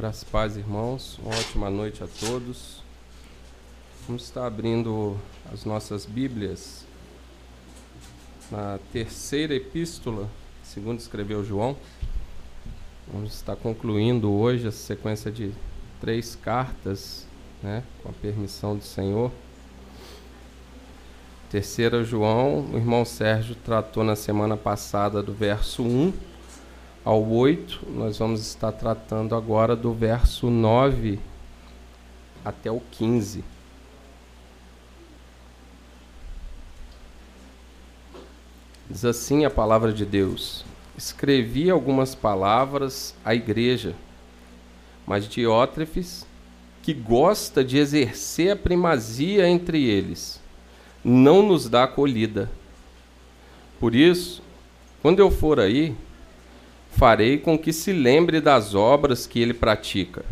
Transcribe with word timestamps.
Graças 0.00 0.22
e 0.22 0.24
paz, 0.24 0.56
irmãos. 0.56 1.18
Uma 1.22 1.36
ótima 1.36 1.68
noite 1.68 2.02
a 2.02 2.06
todos. 2.06 2.82
Vamos 4.06 4.22
estar 4.22 4.46
abrindo 4.46 5.14
as 5.52 5.66
nossas 5.66 6.06
Bíblias 6.06 6.86
na 8.50 8.78
terceira 8.94 9.54
epístola, 9.54 10.26
segundo 10.62 11.00
escreveu 11.00 11.44
João. 11.44 11.76
Vamos 13.12 13.34
estar 13.34 13.56
concluindo 13.56 14.32
hoje 14.32 14.66
a 14.66 14.72
sequência 14.72 15.30
de 15.30 15.52
três 16.00 16.34
cartas, 16.34 17.26
né, 17.62 17.84
com 18.02 18.08
a 18.08 18.12
permissão 18.12 18.74
do 18.74 18.82
Senhor. 18.82 19.30
Terceira 21.50 22.02
João, 22.02 22.70
o 22.72 22.76
irmão 22.78 23.04
Sérgio 23.04 23.54
tratou 23.54 24.02
na 24.02 24.16
semana 24.16 24.56
passada 24.56 25.22
do 25.22 25.34
verso 25.34 25.82
1 25.82 26.29
ao 27.04 27.26
8, 27.26 27.86
nós 27.90 28.18
vamos 28.18 28.40
estar 28.40 28.72
tratando 28.72 29.34
agora 29.34 29.74
do 29.74 29.92
verso 29.92 30.50
9 30.50 31.18
até 32.44 32.70
o 32.70 32.80
15. 32.92 33.42
Diz 38.88 39.04
assim 39.04 39.44
a 39.44 39.50
palavra 39.50 39.92
de 39.92 40.04
Deus: 40.04 40.64
Escrevi 40.96 41.70
algumas 41.70 42.14
palavras 42.14 43.14
à 43.24 43.34
igreja, 43.34 43.94
mas 45.06 45.28
Diótrefes, 45.28 46.26
que 46.82 46.92
gosta 46.92 47.64
de 47.64 47.78
exercer 47.78 48.52
a 48.52 48.56
primazia 48.56 49.48
entre 49.48 49.84
eles, 49.84 50.40
não 51.04 51.42
nos 51.42 51.68
dá 51.68 51.84
acolhida. 51.84 52.50
Por 53.78 53.94
isso, 53.94 54.42
quando 55.00 55.20
eu 55.20 55.30
for 55.30 55.58
aí, 55.58 55.94
farei 56.90 57.38
com 57.38 57.58
que 57.58 57.72
se 57.72 57.92
lembre 57.92 58.40
das 58.40 58.74
obras 58.74 59.26
que 59.26 59.40
ele 59.40 59.54
pratica, 59.54 60.24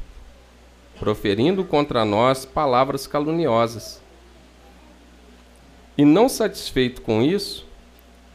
proferindo 0.98 1.64
contra 1.64 2.04
nós 2.04 2.44
palavras 2.44 3.06
caluniosas. 3.06 4.02
E 5.96 6.04
não 6.04 6.28
satisfeito 6.28 7.00
com 7.00 7.22
isso, 7.22 7.66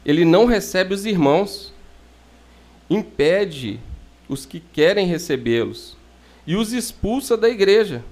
ele 0.05 0.25
não 0.25 0.45
recebe 0.45 0.93
os 0.93 1.05
irmãos, 1.05 1.73
impede 2.89 3.80
os 4.27 4.45
que 4.45 4.59
querem 4.59 5.05
recebê-los 5.05 5.95
e 6.47 6.55
os 6.55 6.73
expulsa 6.73 7.37
da 7.37 7.49
igreja. 7.49 8.03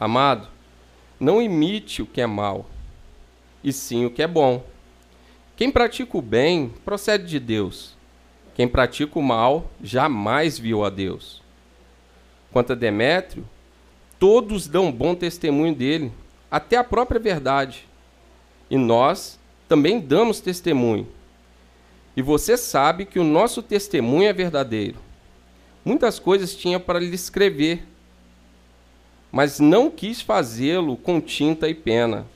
Amado, 0.00 0.48
não 1.18 1.42
imite 1.42 2.02
o 2.02 2.06
que 2.06 2.20
é 2.20 2.26
mal, 2.26 2.66
e 3.62 3.72
sim 3.72 4.04
o 4.06 4.10
que 4.10 4.22
é 4.22 4.26
bom. 4.26 4.64
Quem 5.56 5.70
pratica 5.70 6.16
o 6.16 6.22
bem 6.22 6.72
procede 6.84 7.26
de 7.26 7.40
Deus 7.40 7.97
quem 8.58 8.66
pratica 8.66 9.16
o 9.16 9.22
mal 9.22 9.70
jamais 9.80 10.58
viu 10.58 10.84
a 10.84 10.90
Deus. 10.90 11.40
Quanto 12.50 12.72
a 12.72 12.74
Demétrio, 12.74 13.48
todos 14.18 14.66
dão 14.66 14.90
bom 14.90 15.14
testemunho 15.14 15.72
dele, 15.72 16.12
até 16.50 16.76
a 16.76 16.82
própria 16.82 17.20
verdade. 17.20 17.86
E 18.68 18.76
nós 18.76 19.38
também 19.68 20.00
damos 20.00 20.40
testemunho. 20.40 21.06
E 22.16 22.20
você 22.20 22.56
sabe 22.56 23.04
que 23.04 23.20
o 23.20 23.24
nosso 23.24 23.62
testemunho 23.62 24.28
é 24.28 24.32
verdadeiro. 24.32 24.98
Muitas 25.84 26.18
coisas 26.18 26.52
tinha 26.52 26.80
para 26.80 26.98
lhe 26.98 27.14
escrever, 27.14 27.86
mas 29.30 29.60
não 29.60 29.88
quis 29.88 30.20
fazê-lo 30.20 30.96
com 30.96 31.20
tinta 31.20 31.68
e 31.68 31.74
pena, 31.74 32.26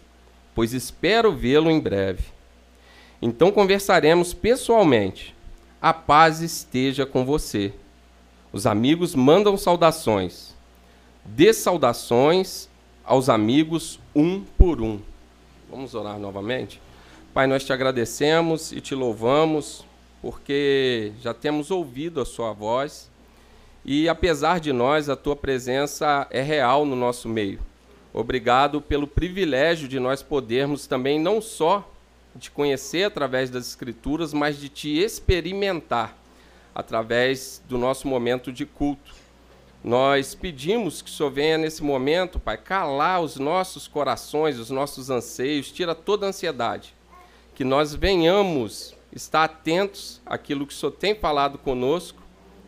pois 0.55 0.73
espero 0.73 1.33
vê-lo 1.33 1.69
em 1.69 1.81
breve. 1.81 2.27
Então 3.21 3.51
conversaremos 3.51 4.33
pessoalmente 4.33 5.35
a 5.83 5.93
paz 5.93 6.41
esteja 6.41 7.05
com 7.05 7.25
você. 7.25 7.73
Os 8.53 8.67
amigos 8.67 9.17
mandam 9.17 9.57
saudações. 9.57 10.55
Dê 11.25 11.53
saudações 11.53 12.69
aos 13.05 13.29
amigos 13.29 13.99
um 14.15 14.45
por 14.57 14.81
um. 14.81 15.01
Vamos 15.69 15.93
orar 15.97 16.21
novamente? 16.21 16.81
Pai, 17.35 17.49
nós 17.49 17.65
te 17.65 17.73
agradecemos 17.73 18.71
e 18.71 18.81
te 18.81 18.95
louvamos 18.95 19.85
porque 20.21 21.13
já 21.21 21.35
temos 21.35 21.73
ouvido 21.73 22.21
a 22.21 22.25
sua 22.25 22.53
voz 22.53 23.11
e 23.85 24.09
apesar 24.09 24.61
de 24.61 24.73
nós, 24.73 25.09
a 25.09 25.17
tua 25.17 25.35
presença 25.35 26.29
é 26.31 26.41
real 26.41 26.87
no 26.87 26.95
nosso 26.95 27.29
meio. 27.29 27.59
Obrigado 28.15 28.81
pelo 28.81 29.09
privilégio 29.09 29.89
de 29.89 29.99
nós 29.99 30.23
podermos 30.23 30.87
também 30.87 31.19
não 31.19 31.41
só 31.41 31.92
de 32.35 32.51
conhecer 32.51 33.05
através 33.05 33.51
das 33.51 33.67
Escrituras, 33.67 34.33
mas 34.33 34.59
de 34.59 34.69
te 34.69 34.99
experimentar 34.99 36.17
através 36.75 37.63
do 37.69 37.77
nosso 37.77 38.09
momento 38.09 38.53
de 38.53 38.65
culto. 38.65 39.15
Nós 39.85 40.35
pedimos 40.35 41.03
que 41.03 41.11
o 41.11 41.13
Senhor 41.13 41.31
venha 41.31 41.59
nesse 41.59 41.83
momento, 41.83 42.39
Pai, 42.39 42.57
calar 42.57 43.21
os 43.21 43.37
nossos 43.37 43.89
corações, 43.89 44.59
os 44.59 44.71
nossos 44.71 45.11
anseios, 45.11 45.73
tira 45.73 45.95
toda 45.95 46.25
a 46.25 46.29
ansiedade. 46.29 46.95
Que 47.55 47.65
nós 47.65 47.95
venhamos 47.95 48.95
estar 49.13 49.45
atentos 49.45 50.21
àquilo 50.25 50.67
que 50.67 50.73
o 50.73 50.77
Senhor 50.77 50.93
tem 50.93 51.15
falado 51.15 51.59
conosco, 51.59 52.23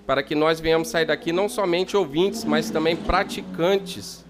para 0.06 0.22
que 0.22 0.34
nós 0.34 0.60
venhamos 0.60 0.88
sair 0.88 1.06
daqui 1.06 1.32
não 1.32 1.48
somente 1.48 1.96
ouvintes, 1.96 2.44
mas 2.44 2.68
também 2.68 2.94
praticantes 2.94 4.24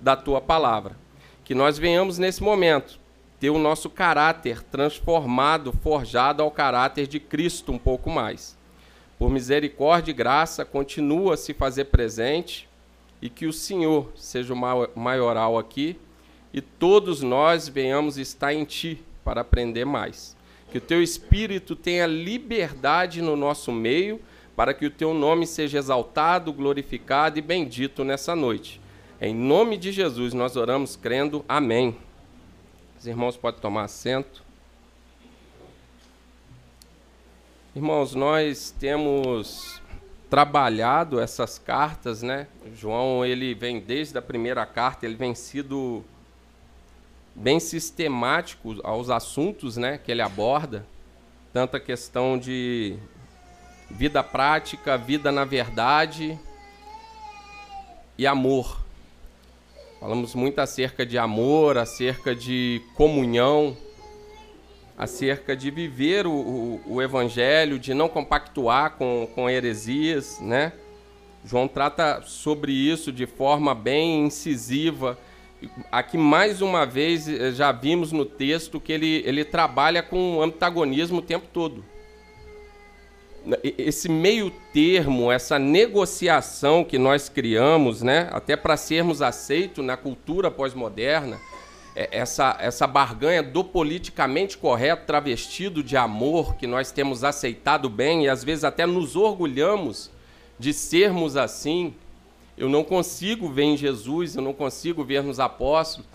da 0.00 0.16
tua 0.16 0.40
palavra. 0.40 0.96
Que 1.44 1.54
nós 1.54 1.78
venhamos 1.78 2.18
nesse 2.18 2.42
momento 2.42 2.99
ter 3.40 3.48
o 3.48 3.58
nosso 3.58 3.88
caráter 3.88 4.62
transformado, 4.62 5.72
forjado 5.72 6.42
ao 6.42 6.50
caráter 6.50 7.06
de 7.06 7.18
Cristo 7.18 7.72
um 7.72 7.78
pouco 7.78 8.10
mais. 8.10 8.54
Por 9.18 9.30
misericórdia 9.30 10.10
e 10.10 10.14
graça, 10.14 10.62
continua 10.62 11.34
a 11.34 11.36
se 11.38 11.54
fazer 11.54 11.86
presente 11.86 12.68
e 13.20 13.30
que 13.30 13.46
o 13.46 13.52
Senhor 13.52 14.12
seja 14.14 14.52
o 14.52 14.98
maioral 14.98 15.58
aqui 15.58 15.98
e 16.52 16.60
todos 16.60 17.22
nós 17.22 17.66
venhamos 17.66 18.18
estar 18.18 18.52
em 18.52 18.64
Ti 18.64 19.02
para 19.24 19.40
aprender 19.40 19.86
mais. 19.86 20.36
Que 20.70 20.78
o 20.78 20.80
Teu 20.80 21.02
Espírito 21.02 21.74
tenha 21.74 22.06
liberdade 22.06 23.22
no 23.22 23.36
nosso 23.36 23.72
meio 23.72 24.20
para 24.54 24.74
que 24.74 24.84
o 24.84 24.90
Teu 24.90 25.14
nome 25.14 25.46
seja 25.46 25.78
exaltado, 25.78 26.52
glorificado 26.52 27.38
e 27.38 27.42
bendito 27.42 28.04
nessa 28.04 28.36
noite. 28.36 28.80
Em 29.18 29.34
nome 29.34 29.78
de 29.78 29.92
Jesus 29.92 30.34
nós 30.34 30.56
oramos 30.56 30.94
crendo. 30.94 31.42
Amém. 31.48 31.96
Os 33.00 33.06
irmãos 33.06 33.34
podem 33.34 33.58
tomar 33.62 33.84
assento. 33.84 34.44
Irmãos, 37.74 38.14
nós 38.14 38.74
temos 38.78 39.80
trabalhado 40.28 41.18
essas 41.18 41.58
cartas, 41.58 42.20
né? 42.20 42.46
João, 42.74 43.24
ele 43.24 43.54
vem 43.54 43.80
desde 43.80 44.18
a 44.18 44.20
primeira 44.20 44.66
carta, 44.66 45.06
ele 45.06 45.14
vem 45.14 45.34
sido 45.34 46.04
bem 47.34 47.58
sistemático 47.58 48.78
aos 48.84 49.08
assuntos, 49.08 49.78
né, 49.78 49.96
que 49.96 50.12
ele 50.12 50.20
aborda, 50.20 50.84
tanto 51.54 51.78
a 51.78 51.80
questão 51.80 52.36
de 52.38 52.98
vida 53.90 54.22
prática, 54.22 54.98
vida 54.98 55.32
na 55.32 55.46
verdade 55.46 56.38
e 58.18 58.26
amor. 58.26 58.89
Falamos 60.00 60.34
muito 60.34 60.58
acerca 60.60 61.04
de 61.04 61.18
amor, 61.18 61.76
acerca 61.76 62.34
de 62.34 62.80
comunhão, 62.94 63.76
acerca 64.96 65.54
de 65.54 65.70
viver 65.70 66.26
o, 66.26 66.32
o, 66.32 66.80
o 66.86 67.02
evangelho, 67.02 67.78
de 67.78 67.92
não 67.92 68.08
compactuar 68.08 68.92
com, 68.92 69.28
com 69.34 69.50
heresias, 69.50 70.40
né? 70.40 70.72
João 71.44 71.68
trata 71.68 72.22
sobre 72.22 72.72
isso 72.72 73.12
de 73.12 73.26
forma 73.26 73.74
bem 73.74 74.24
incisiva. 74.24 75.18
Aqui, 75.92 76.16
mais 76.16 76.62
uma 76.62 76.86
vez, 76.86 77.28
eh, 77.28 77.52
já 77.52 77.70
vimos 77.70 78.10
no 78.10 78.24
texto 78.24 78.80
que 78.80 78.92
ele, 78.92 79.22
ele 79.26 79.44
trabalha 79.44 80.02
com 80.02 80.40
antagonismo 80.42 81.18
o 81.18 81.22
tempo 81.22 81.46
todo 81.52 81.84
esse 83.62 84.08
meio 84.08 84.50
termo, 84.72 85.30
essa 85.30 85.58
negociação 85.58 86.84
que 86.84 86.98
nós 86.98 87.28
criamos, 87.28 88.02
né, 88.02 88.28
até 88.32 88.56
para 88.56 88.76
sermos 88.76 89.22
aceitos 89.22 89.84
na 89.84 89.96
cultura 89.96 90.50
pós-moderna, 90.50 91.38
é, 91.94 92.08
essa, 92.12 92.56
essa 92.60 92.86
barganha 92.86 93.42
do 93.42 93.64
politicamente 93.64 94.56
correto 94.56 95.06
travestido 95.06 95.82
de 95.82 95.96
amor 95.96 96.54
que 96.54 96.66
nós 96.66 96.92
temos 96.92 97.24
aceitado 97.24 97.88
bem 97.88 98.24
e 98.24 98.28
às 98.28 98.44
vezes 98.44 98.64
até 98.64 98.86
nos 98.86 99.16
orgulhamos 99.16 100.10
de 100.58 100.72
sermos 100.72 101.36
assim. 101.36 101.94
Eu 102.56 102.68
não 102.68 102.84
consigo 102.84 103.48
ver 103.48 103.64
em 103.64 103.76
Jesus, 103.76 104.36
eu 104.36 104.42
não 104.42 104.52
consigo 104.52 105.02
ver 105.02 105.22
nos 105.22 105.40
apóstolos 105.40 106.06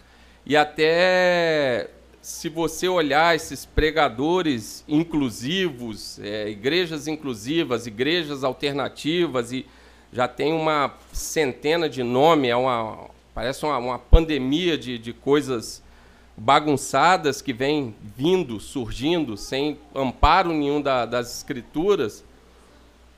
e 0.45 0.55
até 0.55 1.89
se 2.25 2.49
você 2.49 2.87
olhar 2.87 3.35
esses 3.35 3.65
pregadores 3.65 4.83
inclusivos, 4.87 6.17
é, 6.17 6.49
igrejas 6.49 7.07
inclusivas, 7.07 7.85
igrejas 7.85 8.43
alternativas, 8.43 9.51
e 9.51 9.63
já 10.11 10.27
tem 10.27 10.51
uma 10.51 10.95
centena 11.13 11.87
de 11.87 12.01
nomes, 12.01 12.49
é 12.49 12.55
uma, 12.55 13.11
parece 13.31 13.63
uma, 13.63 13.77
uma 13.77 13.99
pandemia 13.99 14.75
de, 14.75 14.97
de 14.97 15.13
coisas 15.13 15.83
bagunçadas 16.35 17.43
que 17.43 17.53
vem 17.53 17.93
vindo, 18.17 18.59
surgindo, 18.59 19.37
sem 19.37 19.77
amparo 19.93 20.51
nenhum 20.51 20.81
da, 20.81 21.05
das 21.05 21.37
escrituras, 21.37 22.23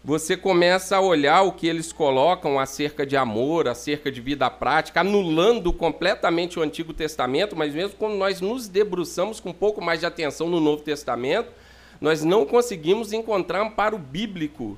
você 0.07 0.38
começa 0.38 0.95
a 0.95 1.01
olhar 1.01 1.42
o 1.42 1.51
que 1.51 1.68
eles 1.68 1.92
colocam 1.92 2.57
acerca 2.57 3.06
de 3.06 3.18
amor, 3.18 3.68
acerca 3.68 4.09
de 4.09 4.21
vida 4.21 4.50
prática, 4.50 5.01
anulando 5.01 5.74
completamente 5.74 6.57
o 6.57 6.62
Antigo 6.62 6.94
Testamento, 6.94 7.57
mas 7.57 7.74
mesmo 7.74 7.98
quando 7.98 8.15
nós 8.15 8.39
nos 8.39 8.69
debruçamos 8.69 9.42
com 9.42 9.50
um 9.50 9.54
pouco 9.54 9.81
mais 9.81 10.00
de 10.00 10.06
atenção 10.06 10.48
no 10.48 10.62
Novo 10.62 10.81
Testamento, 10.81 11.51
nós 12.00 12.24
não 12.24 12.45
conseguimos 12.45 13.12
encontrar 13.12 13.59
amparo 13.59 13.98
bíblico 13.98 14.77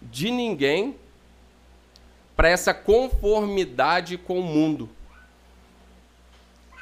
de 0.00 0.30
ninguém 0.30 0.96
para 2.34 2.48
essa 2.48 2.72
conformidade 2.72 4.16
com 4.16 4.40
o 4.40 4.42
mundo. 4.42 4.88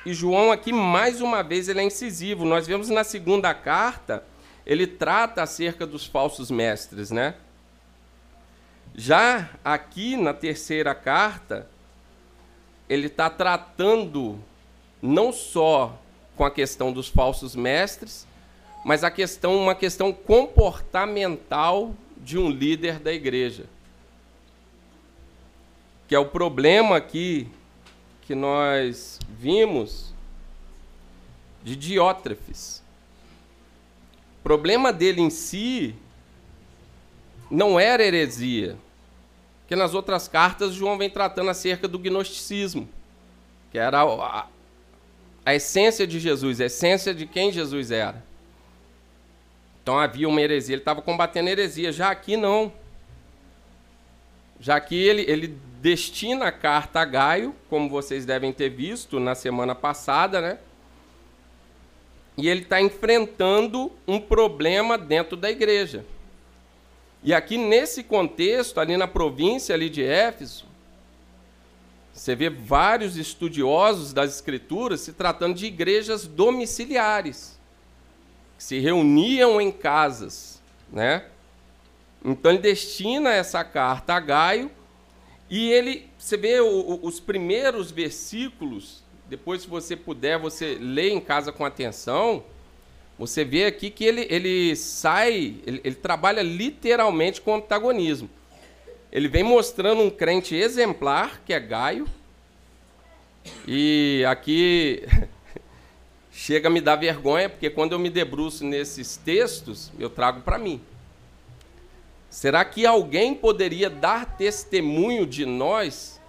E 0.06 0.14
João 0.14 0.52
aqui 0.52 0.72
mais 0.72 1.20
uma 1.20 1.42
vez 1.42 1.68
ele 1.68 1.80
é 1.80 1.82
incisivo. 1.84 2.44
Nós 2.44 2.64
vemos 2.64 2.90
na 2.90 3.02
segunda 3.02 3.52
carta, 3.54 4.22
ele 4.64 4.86
trata 4.86 5.42
acerca 5.42 5.84
dos 5.84 6.06
falsos 6.06 6.48
mestres, 6.48 7.10
né? 7.10 7.34
Já 9.00 9.48
aqui 9.64 10.16
na 10.16 10.34
terceira 10.34 10.92
carta, 10.92 11.70
ele 12.88 13.06
está 13.06 13.30
tratando 13.30 14.42
não 15.00 15.32
só 15.32 15.96
com 16.36 16.44
a 16.44 16.50
questão 16.50 16.92
dos 16.92 17.08
falsos 17.08 17.54
mestres, 17.54 18.26
mas 18.84 19.04
a 19.04 19.10
questão 19.10 19.56
uma 19.56 19.76
questão 19.76 20.12
comportamental 20.12 21.94
de 22.16 22.36
um 22.36 22.50
líder 22.50 22.98
da 22.98 23.12
igreja. 23.12 23.66
Que 26.08 26.14
é 26.16 26.18
o 26.18 26.26
problema 26.26 26.96
aqui 26.96 27.46
que 28.22 28.34
nós 28.34 29.20
vimos 29.28 30.12
de 31.62 31.76
Diótrefes. 31.76 32.82
O 34.40 34.42
problema 34.42 34.92
dele 34.92 35.20
em 35.20 35.30
si 35.30 35.94
não 37.48 37.78
era 37.78 38.04
heresia. 38.04 38.76
Porque 39.68 39.76
nas 39.76 39.92
outras 39.92 40.26
cartas, 40.26 40.72
João 40.72 40.96
vem 40.96 41.10
tratando 41.10 41.50
acerca 41.50 41.86
do 41.86 41.98
gnosticismo, 41.98 42.88
que 43.70 43.78
era 43.78 44.00
a, 44.00 44.46
a 45.44 45.54
essência 45.54 46.06
de 46.06 46.18
Jesus, 46.18 46.58
a 46.58 46.64
essência 46.64 47.12
de 47.12 47.26
quem 47.26 47.52
Jesus 47.52 47.90
era. 47.90 48.24
Então 49.82 49.98
havia 49.98 50.26
uma 50.26 50.40
heresia, 50.40 50.74
ele 50.74 50.80
estava 50.80 51.02
combatendo 51.02 51.50
a 51.50 51.52
heresia. 51.52 51.92
Já 51.92 52.10
aqui 52.10 52.34
não. 52.34 52.72
Já 54.58 54.76
aqui 54.76 54.96
ele, 54.96 55.30
ele 55.30 55.58
destina 55.82 56.46
a 56.46 56.52
carta 56.52 57.00
a 57.00 57.04
Gaio, 57.04 57.54
como 57.68 57.90
vocês 57.90 58.24
devem 58.24 58.54
ter 58.54 58.70
visto 58.70 59.20
na 59.20 59.34
semana 59.34 59.74
passada, 59.74 60.40
né? 60.40 60.58
E 62.38 62.48
ele 62.48 62.62
está 62.62 62.80
enfrentando 62.80 63.92
um 64.06 64.18
problema 64.18 64.96
dentro 64.96 65.36
da 65.36 65.50
igreja. 65.50 66.06
E 67.22 67.34
aqui 67.34 67.58
nesse 67.58 68.02
contexto, 68.02 68.78
ali 68.78 68.96
na 68.96 69.08
província 69.08 69.74
ali 69.74 69.90
de 69.90 70.02
Éfeso, 70.02 70.66
você 72.12 72.34
vê 72.34 72.50
vários 72.50 73.16
estudiosos 73.16 74.12
das 74.12 74.34
escrituras 74.34 75.00
se 75.00 75.12
tratando 75.12 75.54
de 75.54 75.66
igrejas 75.66 76.26
domiciliares, 76.26 77.58
que 78.56 78.64
se 78.64 78.78
reuniam 78.80 79.60
em 79.60 79.70
casas, 79.70 80.60
né? 80.92 81.26
Então 82.24 82.50
ele 82.50 82.60
destina 82.60 83.30
essa 83.30 83.62
carta 83.62 84.14
a 84.14 84.20
Gaio 84.20 84.70
e 85.48 85.70
ele, 85.70 86.08
você 86.18 86.36
vê 86.36 86.60
o, 86.60 86.66
o, 86.66 87.06
os 87.06 87.20
primeiros 87.20 87.90
versículos, 87.90 89.04
depois 89.28 89.62
se 89.62 89.68
você 89.68 89.94
puder, 89.94 90.38
você 90.38 90.76
lê 90.80 91.10
em 91.10 91.20
casa 91.20 91.52
com 91.52 91.64
atenção, 91.64 92.42
você 93.18 93.44
vê 93.44 93.64
aqui 93.64 93.90
que 93.90 94.04
ele, 94.04 94.26
ele 94.30 94.76
sai, 94.76 95.56
ele, 95.66 95.80
ele 95.82 95.94
trabalha 95.96 96.40
literalmente 96.40 97.40
com 97.40 97.56
antagonismo. 97.56 98.30
Ele 99.10 99.26
vem 99.26 99.42
mostrando 99.42 100.02
um 100.02 100.10
crente 100.10 100.54
exemplar, 100.54 101.42
que 101.44 101.52
é 101.52 101.58
Gaio, 101.58 102.06
e 103.66 104.24
aqui 104.28 105.02
chega 106.30 106.68
a 106.68 106.70
me 106.70 106.80
dar 106.80 106.94
vergonha, 106.94 107.48
porque 107.48 107.68
quando 107.68 107.92
eu 107.92 107.98
me 107.98 108.08
debruço 108.08 108.64
nesses 108.64 109.16
textos, 109.16 109.90
eu 109.98 110.08
trago 110.08 110.42
para 110.42 110.58
mim. 110.58 110.80
Será 112.30 112.64
que 112.64 112.86
alguém 112.86 113.34
poderia 113.34 113.90
dar 113.90 114.36
testemunho 114.36 115.26
de 115.26 115.44
nós, 115.44 116.20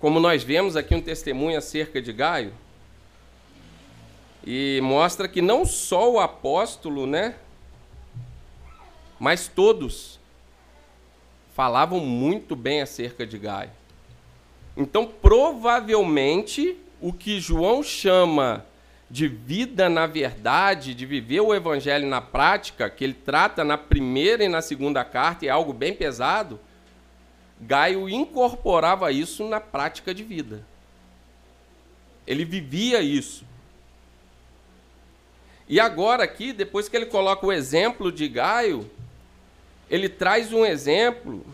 como 0.00 0.18
nós 0.18 0.42
vemos 0.42 0.74
aqui 0.74 0.94
um 0.94 1.00
testemunho 1.00 1.58
acerca 1.58 2.02
de 2.02 2.12
Gaio? 2.12 2.52
E 4.50 4.80
mostra 4.82 5.28
que 5.28 5.42
não 5.42 5.66
só 5.66 6.10
o 6.10 6.18
apóstolo, 6.18 7.06
né? 7.06 7.34
Mas 9.20 9.46
todos 9.46 10.18
falavam 11.54 12.00
muito 12.00 12.56
bem 12.56 12.80
acerca 12.80 13.26
de 13.26 13.36
Gaio. 13.36 13.70
Então, 14.74 15.06
provavelmente, 15.06 16.78
o 16.98 17.12
que 17.12 17.38
João 17.38 17.82
chama 17.82 18.64
de 19.10 19.28
vida 19.28 19.90
na 19.90 20.06
verdade, 20.06 20.94
de 20.94 21.04
viver 21.04 21.40
o 21.40 21.54
evangelho 21.54 22.08
na 22.08 22.22
prática, 22.22 22.88
que 22.88 23.04
ele 23.04 23.12
trata 23.12 23.62
na 23.62 23.76
primeira 23.76 24.42
e 24.42 24.48
na 24.48 24.62
segunda 24.62 25.04
carta, 25.04 25.44
é 25.44 25.50
algo 25.50 25.74
bem 25.74 25.92
pesado, 25.92 26.58
Gaio 27.60 28.08
incorporava 28.08 29.12
isso 29.12 29.46
na 29.46 29.60
prática 29.60 30.14
de 30.14 30.24
vida. 30.24 30.64
Ele 32.26 32.46
vivia 32.46 33.02
isso. 33.02 33.47
E 35.68 35.78
agora 35.78 36.24
aqui, 36.24 36.52
depois 36.52 36.88
que 36.88 36.96
ele 36.96 37.06
coloca 37.06 37.46
o 37.46 37.52
exemplo 37.52 38.10
de 38.10 38.26
Gaio, 38.26 38.90
ele 39.90 40.08
traz 40.08 40.52
um 40.52 40.64
exemplo 40.64 41.44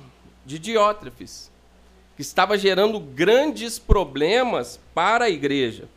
de 0.47 0.59
Diótrefes, 0.59 1.51
que 2.15 2.23
estava 2.23 2.57
gerando 2.57 3.01
grandes 3.01 3.79
problemas 3.79 4.79
para 4.95 5.25
a 5.25 5.31
igreja. 5.31 5.89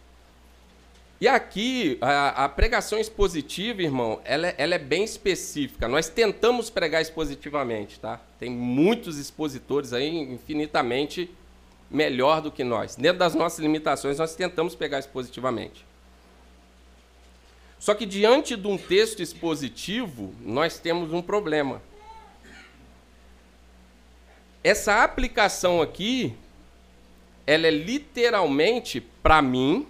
E 1.19 1.27
aqui, 1.27 1.97
a, 1.99 2.45
a 2.45 2.49
pregação 2.49 2.99
expositiva, 2.99 3.81
irmão, 3.81 4.19
ela, 4.23 4.47
é, 4.47 4.55
ela, 4.57 4.75
é 4.75 4.79
bem 4.79 5.03
específica. 5.03 5.87
Nós 5.87 6.09
tentamos 6.09 6.69
pregar 6.69 7.01
expositivamente, 7.01 7.99
tá? 7.99 8.19
Tem 8.39 8.51
muitos 8.51 9.17
expositores 9.17 9.93
aí 9.93 10.15
infinitamente 10.15 11.29
melhor 11.89 12.41
do 12.41 12.51
que 12.51 12.63
nós. 12.63 12.95
Dentro 12.95 13.17
das 13.17 13.33
nossas 13.33 13.59
limitações, 13.59 14.19
nós 14.19 14.35
tentamos 14.35 14.75
pegar 14.75 14.99
expositivamente. 14.99 15.86
Só 17.79 17.93
que 17.93 18.05
diante 18.05 18.55
de 18.55 18.67
um 18.67 18.77
texto 18.77 19.21
expositivo, 19.21 20.33
nós 20.41 20.79
temos 20.79 21.13
um 21.13 21.21
problema. 21.21 21.81
Essa 24.63 25.03
aplicação 25.03 25.81
aqui, 25.81 26.33
ela 27.45 27.67
é 27.67 27.71
literalmente 27.71 28.99
para 28.99 29.41
mim 29.41 29.87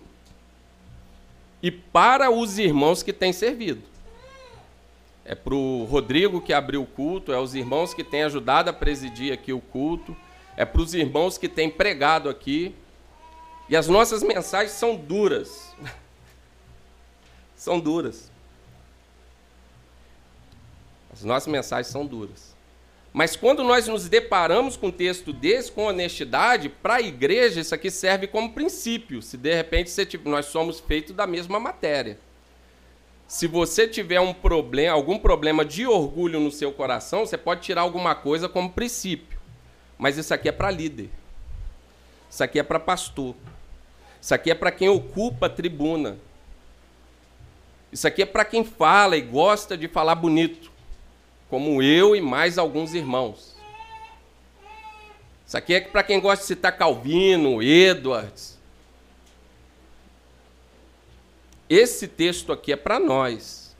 e 1.63 1.71
para 1.71 2.29
os 2.29 2.59
irmãos 2.59 3.01
que 3.01 3.13
têm 3.13 3.33
servido. 3.33 3.81
É 5.25 5.33
para 5.33 5.55
o 5.55 5.83
Rodrigo 5.85 6.39
que 6.41 6.53
abriu 6.53 6.83
o 6.83 6.85
culto, 6.85 7.33
é 7.33 7.39
os 7.39 7.55
irmãos 7.55 7.93
que 7.93 8.03
têm 8.03 8.23
ajudado 8.23 8.69
a 8.69 8.73
presidir 8.73 9.33
aqui 9.33 9.51
o 9.51 9.59
culto, 9.59 10.15
é 10.55 10.63
para 10.63 10.81
os 10.81 10.93
irmãos 10.93 11.38
que 11.38 11.50
têm 11.50 11.69
pregado 11.69 12.29
aqui. 12.29 12.75
E 13.67 13.75
as 13.75 13.88
nossas 13.88 14.23
mensagens 14.23 14.71
são 14.71 14.95
duras. 14.95 15.75
são 17.57 17.79
duras. 17.79 18.31
As 21.11 21.23
nossas 21.23 21.51
mensagens 21.51 21.87
são 21.87 22.05
duras. 22.05 22.55
Mas 23.11 23.35
quando 23.35 23.63
nós 23.63 23.87
nos 23.87 24.07
deparamos 24.07 24.77
com 24.77 24.87
um 24.87 24.91
texto 24.91 25.33
desse, 25.33 25.71
com 25.71 25.85
honestidade, 25.85 26.69
para 26.69 26.95
a 26.95 27.01
igreja 27.01 27.59
isso 27.59 27.73
aqui 27.73 27.89
serve 27.89 28.27
como 28.27 28.53
princípio. 28.53 29.23
Se 29.23 29.35
de 29.35 29.53
repente 29.55 29.89
você, 29.89 30.07
nós 30.23 30.45
somos 30.45 30.79
feitos 30.79 31.15
da 31.15 31.25
mesma 31.25 31.59
matéria. 31.59 32.19
Se 33.27 33.47
você 33.47 33.87
tiver 33.87 34.19
um 34.19 34.33
problema, 34.33 34.93
algum 34.93 35.17
problema 35.17 35.65
de 35.65 35.87
orgulho 35.87 36.39
no 36.39 36.51
seu 36.51 36.71
coração, 36.71 37.25
você 37.25 37.37
pode 37.37 37.61
tirar 37.61 37.81
alguma 37.81 38.13
coisa 38.13 38.47
como 38.47 38.69
princípio. 38.69 39.39
Mas 39.97 40.17
isso 40.17 40.33
aqui 40.33 40.47
é 40.47 40.51
para 40.51 40.69
líder. 40.69 41.09
Isso 42.29 42.43
aqui 42.43 42.59
é 42.59 42.63
para 42.63 42.79
pastor. 42.79 43.33
Isso 44.21 44.33
aqui 44.33 44.51
é 44.51 44.55
para 44.55 44.71
quem 44.71 44.89
ocupa 44.89 45.47
a 45.47 45.49
tribuna. 45.49 46.19
Isso 47.97 48.07
aqui 48.07 48.21
é 48.21 48.27
para 48.27 48.45
quem 48.45 48.63
fala 48.63 49.17
e 49.17 49.21
gosta 49.21 49.75
de 49.75 49.87
falar 49.87 50.13
bonito, 50.13 50.71
como 51.49 51.81
eu 51.81 52.15
e 52.15 52.21
mais 52.21 52.59
alguns 52.59 52.93
irmãos. 52.93 53.55
Isso 55.43 55.57
aqui 55.57 55.73
é 55.73 55.81
para 55.81 56.03
quem 56.03 56.19
gosta 56.19 56.43
de 56.43 56.47
citar 56.47 56.77
Calvino, 56.77 57.59
Edwards. 57.59 58.59
Esse 61.67 62.07
texto 62.07 62.53
aqui 62.53 62.71
é 62.71 62.75
para 62.75 62.99
nós. 62.99 63.75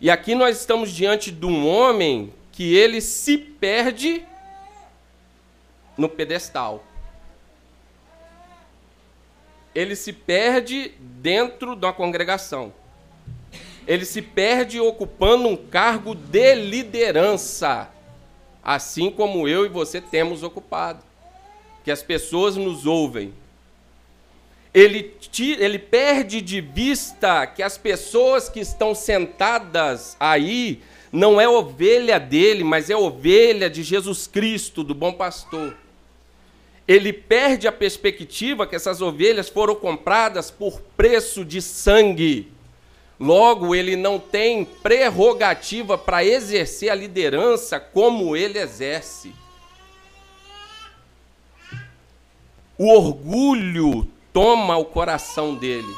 E 0.00 0.10
aqui 0.10 0.34
nós 0.34 0.58
estamos 0.58 0.90
diante 0.90 1.30
de 1.30 1.46
um 1.46 1.64
homem 1.64 2.34
que 2.50 2.74
ele 2.74 3.00
se 3.00 3.38
perde 3.38 4.26
no 5.96 6.08
pedestal 6.08 6.84
ele 9.74 9.94
se 9.94 10.12
perde 10.12 10.92
dentro 11.00 11.76
da 11.76 11.92
congregação. 11.92 12.72
ele 13.86 14.04
se 14.04 14.22
perde 14.22 14.78
ocupando 14.78 15.48
um 15.48 15.56
cargo 15.56 16.14
de 16.14 16.54
liderança, 16.54 17.90
assim 18.62 19.10
como 19.10 19.48
eu 19.48 19.66
e 19.66 19.68
você 19.68 20.00
temos 20.00 20.42
ocupado, 20.42 21.02
que 21.82 21.90
as 21.90 22.02
pessoas 22.02 22.56
nos 22.56 22.86
ouvem. 22.86 23.32
Ele, 24.72 25.12
ele 25.58 25.78
perde 25.78 26.40
de 26.40 26.60
vista 26.60 27.46
que 27.46 27.62
as 27.62 27.76
pessoas 27.76 28.48
que 28.48 28.60
estão 28.60 28.94
sentadas 28.94 30.16
aí 30.20 30.80
não 31.10 31.40
é 31.40 31.48
ovelha 31.48 32.20
dele, 32.20 32.62
mas 32.62 32.88
é 32.88 32.96
ovelha 32.96 33.68
de 33.68 33.82
Jesus 33.82 34.28
Cristo, 34.28 34.84
do 34.84 34.94
bom 34.94 35.12
pastor. 35.12 35.76
Ele 36.90 37.12
perde 37.12 37.68
a 37.68 37.72
perspectiva 37.72 38.66
que 38.66 38.74
essas 38.74 39.00
ovelhas 39.00 39.48
foram 39.48 39.76
compradas 39.76 40.50
por 40.50 40.80
preço 40.96 41.44
de 41.44 41.62
sangue. 41.62 42.52
Logo, 43.16 43.76
ele 43.76 43.94
não 43.94 44.18
tem 44.18 44.64
prerrogativa 44.64 45.96
para 45.96 46.24
exercer 46.24 46.90
a 46.90 46.94
liderança 46.96 47.78
como 47.78 48.36
ele 48.36 48.58
exerce. 48.58 49.32
O 52.76 52.92
orgulho 52.92 54.10
toma 54.32 54.76
o 54.76 54.84
coração 54.84 55.54
dele. 55.54 55.94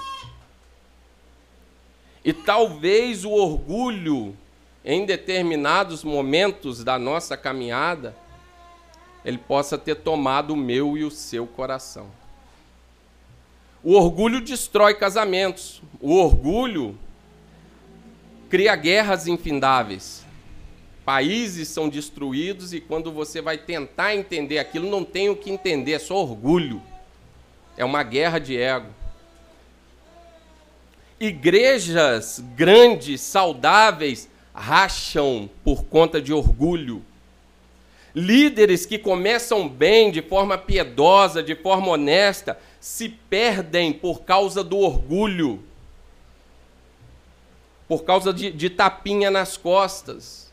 E 2.23 2.35
talvez 2.35 3.25
o 3.25 3.31
orgulho 3.31 4.37
em 4.85 5.07
determinados 5.07 6.05
momentos 6.05 6.85
da 6.85 6.99
nossa 6.99 7.35
caminhada, 7.35 8.15
ele 9.25 9.39
possa 9.39 9.79
ter 9.79 9.97
tomado 9.97 10.53
o 10.53 10.57
meu 10.57 10.97
e 10.97 11.05
o 11.05 11.11
seu 11.11 11.47
coração. 11.47 12.11
O 13.83 13.95
orgulho 13.95 14.41
destrói 14.41 14.95
casamentos. 14.95 15.83
O 16.01 16.15
orgulho 16.15 16.97
cria 18.49 18.77
guerras 18.77 19.27
infindáveis. 19.27 20.25
Países 21.05 21.69
são 21.69 21.89
destruídos 21.89 22.73
e 22.73 22.81
quando 22.81 23.11
você 23.11 23.43
vai 23.43 23.59
tentar 23.59 24.15
entender 24.15 24.59
aquilo, 24.59 24.89
não 24.89 25.05
tem 25.05 25.29
o 25.29 25.37
que 25.37 25.51
entender, 25.51 25.93
é 25.93 25.99
só 25.99 26.17
orgulho. 26.17 26.81
É 27.77 27.85
uma 27.85 28.05
guerra 28.05 28.39
de 28.39 28.57
ego. 28.57 28.89
Igrejas 31.19 32.43
grandes, 32.55 33.21
saudáveis, 33.21 34.29
racham 34.55 35.51
por 35.65 35.85
conta 35.85 36.21
de 36.21 36.33
orgulho. 36.33 37.03
Líderes 38.15 38.85
que 38.85 38.99
começam 38.99 39.67
bem, 39.67 40.11
de 40.11 40.21
forma 40.21 40.59
piedosa, 40.59 41.43
de 41.43 41.55
forma 41.55 41.89
honesta, 41.89 42.59
se 42.79 43.09
perdem 43.09 43.93
por 43.93 44.23
causa 44.23 44.63
do 44.63 44.79
orgulho, 44.79 45.63
por 47.89 48.05
causa 48.05 48.33
de, 48.33 48.51
de 48.51 48.69
tapinha 48.69 49.31
nas 49.31 49.57
costas. 49.57 50.53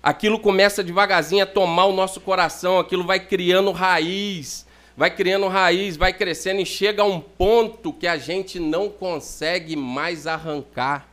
Aquilo 0.00 0.38
começa 0.38 0.84
devagarzinho 0.84 1.42
a 1.42 1.46
tomar 1.46 1.86
o 1.86 1.92
nosso 1.92 2.20
coração, 2.20 2.78
aquilo 2.78 3.04
vai 3.04 3.18
criando 3.18 3.72
raiz, 3.72 4.64
vai 4.96 5.10
criando 5.10 5.48
raiz, 5.48 5.96
vai 5.96 6.12
crescendo 6.12 6.60
e 6.60 6.66
chega 6.66 7.02
a 7.02 7.06
um 7.06 7.20
ponto 7.20 7.92
que 7.92 8.06
a 8.06 8.16
gente 8.16 8.60
não 8.60 8.88
consegue 8.88 9.74
mais 9.74 10.28
arrancar. 10.28 11.07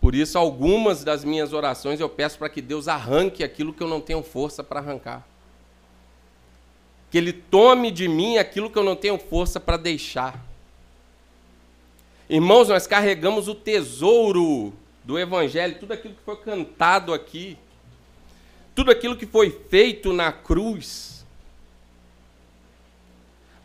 Por 0.00 0.14
isso, 0.14 0.38
algumas 0.38 1.02
das 1.02 1.24
minhas 1.24 1.52
orações 1.52 2.00
eu 2.00 2.08
peço 2.08 2.38
para 2.38 2.48
que 2.48 2.62
Deus 2.62 2.88
arranque 2.88 3.42
aquilo 3.42 3.72
que 3.72 3.82
eu 3.82 3.88
não 3.88 4.00
tenho 4.00 4.22
força 4.22 4.62
para 4.62 4.80
arrancar. 4.80 5.26
Que 7.10 7.18
Ele 7.18 7.32
tome 7.32 7.90
de 7.90 8.06
mim 8.06 8.38
aquilo 8.38 8.70
que 8.70 8.78
eu 8.78 8.84
não 8.84 8.94
tenho 8.94 9.18
força 9.18 9.58
para 9.58 9.76
deixar. 9.76 10.44
Irmãos, 12.28 12.68
nós 12.68 12.86
carregamos 12.86 13.48
o 13.48 13.54
tesouro 13.54 14.72
do 15.02 15.18
Evangelho, 15.18 15.78
tudo 15.80 15.92
aquilo 15.92 16.14
que 16.14 16.22
foi 16.22 16.36
cantado 16.36 17.14
aqui, 17.14 17.56
tudo 18.74 18.90
aquilo 18.90 19.16
que 19.16 19.26
foi 19.26 19.50
feito 19.70 20.12
na 20.12 20.30
cruz 20.30 21.07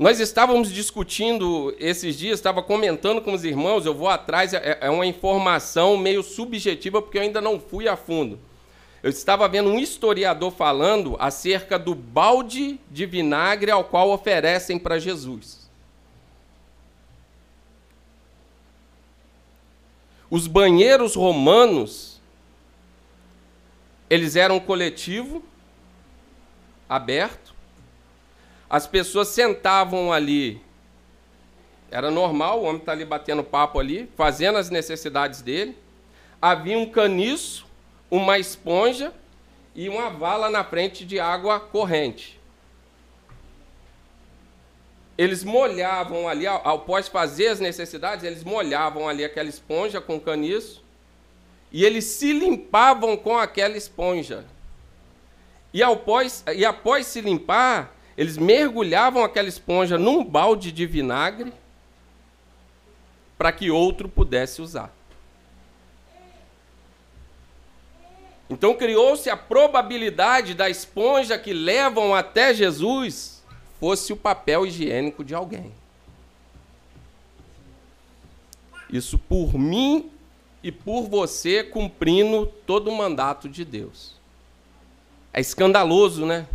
nós 0.03 0.19
estávamos 0.19 0.69
discutindo 0.69 1.73
esses 1.79 2.17
dias, 2.17 2.37
estava 2.37 2.61
comentando 2.61 3.21
com 3.21 3.31
os 3.31 3.45
irmãos, 3.45 3.85
eu 3.85 3.93
vou 3.93 4.09
atrás, 4.09 4.53
é, 4.53 4.77
é 4.81 4.89
uma 4.89 5.05
informação 5.05 5.95
meio 5.95 6.21
subjetiva, 6.21 7.01
porque 7.01 7.17
eu 7.17 7.21
ainda 7.21 7.39
não 7.39 7.57
fui 7.57 7.87
a 7.87 7.95
fundo. 7.95 8.37
Eu 9.01 9.09
estava 9.09 9.47
vendo 9.47 9.69
um 9.69 9.79
historiador 9.79 10.51
falando 10.51 11.15
acerca 11.19 11.79
do 11.79 11.95
balde 11.95 12.77
de 12.91 13.05
vinagre 13.05 13.71
ao 13.71 13.85
qual 13.85 14.09
oferecem 14.09 14.77
para 14.77 14.99
Jesus. 14.99 15.69
Os 20.29 20.47
banheiros 20.47 21.15
romanos, 21.15 22.19
eles 24.09 24.35
eram 24.35 24.59
coletivo, 24.59 25.41
aberto, 26.89 27.42
as 28.73 28.87
pessoas 28.87 29.27
sentavam 29.27 30.11
ali. 30.11 30.59
Era 31.91 32.09
normal, 32.09 32.59
o 32.59 32.63
homem 32.63 32.79
está 32.79 32.91
ali 32.91 33.05
batendo 33.05 33.43
papo 33.43 33.79
ali, 33.79 34.09
fazendo 34.17 34.57
as 34.57 34.71
necessidades 34.71 35.43
dele. 35.43 35.77
Havia 36.41 36.79
um 36.79 36.89
caniço, 36.89 37.67
uma 38.09 38.39
esponja 38.39 39.13
e 39.75 39.87
uma 39.87 40.09
vala 40.09 40.49
na 40.49 40.63
frente 40.63 41.05
de 41.05 41.19
água 41.19 41.59
corrente. 41.59 42.41
Eles 45.15 45.43
molhavam 45.43 46.27
ali, 46.27 46.47
após 46.47 47.07
fazer 47.07 47.49
as 47.49 47.59
necessidades, 47.59 48.25
eles 48.25 48.43
molhavam 48.43 49.07
ali 49.07 49.23
aquela 49.23 49.49
esponja 49.49 50.01
com 50.01 50.19
caniço 50.19 50.83
e 51.71 51.85
eles 51.85 52.05
se 52.05 52.33
limpavam 52.33 53.15
com 53.17 53.37
aquela 53.37 53.77
esponja. 53.77 54.43
E 55.71 55.83
após, 55.83 56.43
e 56.55 56.65
após 56.65 57.05
se 57.05 57.21
limpar, 57.21 57.92
eles 58.17 58.37
mergulhavam 58.37 59.23
aquela 59.23 59.47
esponja 59.47 59.97
num 59.97 60.23
balde 60.23 60.71
de 60.71 60.85
vinagre 60.85 61.51
para 63.37 63.51
que 63.51 63.71
outro 63.71 64.07
pudesse 64.07 64.61
usar. 64.61 64.93
Então 68.49 68.75
criou-se 68.75 69.29
a 69.29 69.37
probabilidade 69.37 70.53
da 70.53 70.69
esponja 70.69 71.39
que 71.39 71.53
levam 71.53 72.13
até 72.13 72.53
Jesus 72.53 73.43
fosse 73.79 74.13
o 74.13 74.17
papel 74.17 74.65
higiênico 74.65 75.23
de 75.23 75.33
alguém. 75.33 75.71
Isso 78.89 79.17
por 79.17 79.57
mim 79.57 80.11
e 80.61 80.71
por 80.71 81.09
você 81.09 81.63
cumprindo 81.63 82.45
todo 82.65 82.89
o 82.89 82.95
mandato 82.95 83.49
de 83.49 83.65
Deus. 83.65 84.13
É 85.33 85.41
escandaloso, 85.41 86.25
né? 86.25 86.47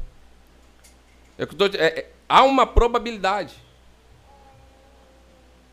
É 1.38 1.46
tô, 1.46 1.66
é, 1.66 1.86
é, 1.86 2.10
há 2.28 2.42
uma 2.42 2.66
probabilidade. 2.66 3.54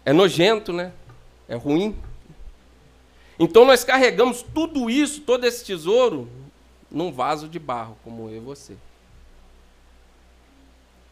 É 0.05 0.13
nojento, 0.13 0.71
né? 0.71 0.93
É 1.49 1.55
ruim. 1.55 1.97
Então 3.39 3.65
nós 3.65 3.83
carregamos 3.83 4.43
tudo 4.43 4.89
isso, 4.89 5.21
todo 5.21 5.43
esse 5.45 5.65
tesouro, 5.65 6.29
num 6.89 7.11
vaso 7.11 7.49
de 7.49 7.59
barro, 7.59 7.97
como 8.03 8.29
eu 8.29 8.37
e 8.37 8.39
você. 8.39 8.77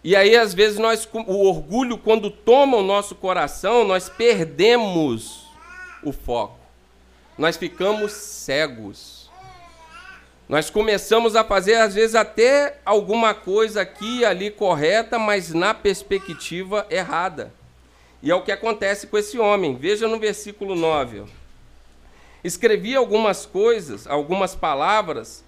E 0.03 0.15
aí, 0.17 0.35
às 0.35 0.53
vezes, 0.53 0.77
nós, 0.77 1.07
o 1.13 1.47
orgulho, 1.47 1.97
quando 1.97 2.29
toma 2.29 2.75
o 2.75 2.83
nosso 2.83 3.15
coração, 3.15 3.85
nós 3.85 4.09
perdemos 4.09 5.47
o 6.03 6.11
foco. 6.11 6.59
Nós 7.37 7.55
ficamos 7.55 8.11
cegos. 8.11 9.22
Nós 10.47 10.69
começamos 10.69 11.35
a 11.35 11.43
fazer, 11.43 11.75
às 11.75 11.95
vezes, 11.95 12.15
até 12.15 12.77
alguma 12.85 13.33
coisa 13.33 13.81
aqui 13.81 14.19
e 14.19 14.25
ali 14.25 14.51
correta, 14.51 15.17
mas 15.17 15.53
na 15.53 15.73
perspectiva 15.73 16.85
errada. 16.89 17.53
E 18.21 18.29
é 18.29 18.35
o 18.35 18.41
que 18.41 18.51
acontece 18.51 19.07
com 19.07 19.17
esse 19.17 19.39
homem. 19.39 19.75
Veja 19.75 20.07
no 20.07 20.19
versículo 20.19 20.75
9. 20.75 21.21
Ó. 21.21 21.25
Escrevi 22.43 22.95
algumas 22.95 23.45
coisas, 23.45 24.05
algumas 24.05 24.53
palavras 24.53 25.43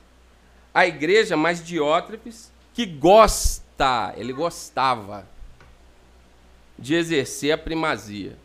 à 0.73 0.87
igreja, 0.87 1.35
mas 1.35 1.63
Diótrefes, 1.63 2.51
que 2.73 2.85
gosta, 2.85 4.13
ele 4.17 4.31
gostava 4.31 5.27
de 6.79 6.95
exercer 6.95 7.51
a 7.53 7.57
primazia. 7.57 8.37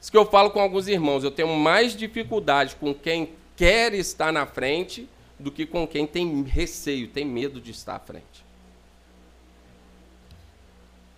Isso 0.00 0.10
que 0.10 0.16
eu 0.16 0.26
falo 0.26 0.50
com 0.50 0.60
alguns 0.60 0.86
irmãos, 0.86 1.24
eu 1.24 1.30
tenho 1.30 1.48
mais 1.48 1.96
dificuldade 1.96 2.76
com 2.76 2.94
quem 2.94 3.32
quer 3.56 3.94
estar 3.94 4.32
na 4.32 4.44
frente 4.44 5.08
do 5.44 5.52
que 5.52 5.66
com 5.66 5.86
quem 5.86 6.06
tem 6.06 6.42
receio, 6.42 7.06
tem 7.06 7.22
medo 7.22 7.60
de 7.60 7.70
estar 7.70 7.96
à 7.96 7.98
frente. 7.98 8.42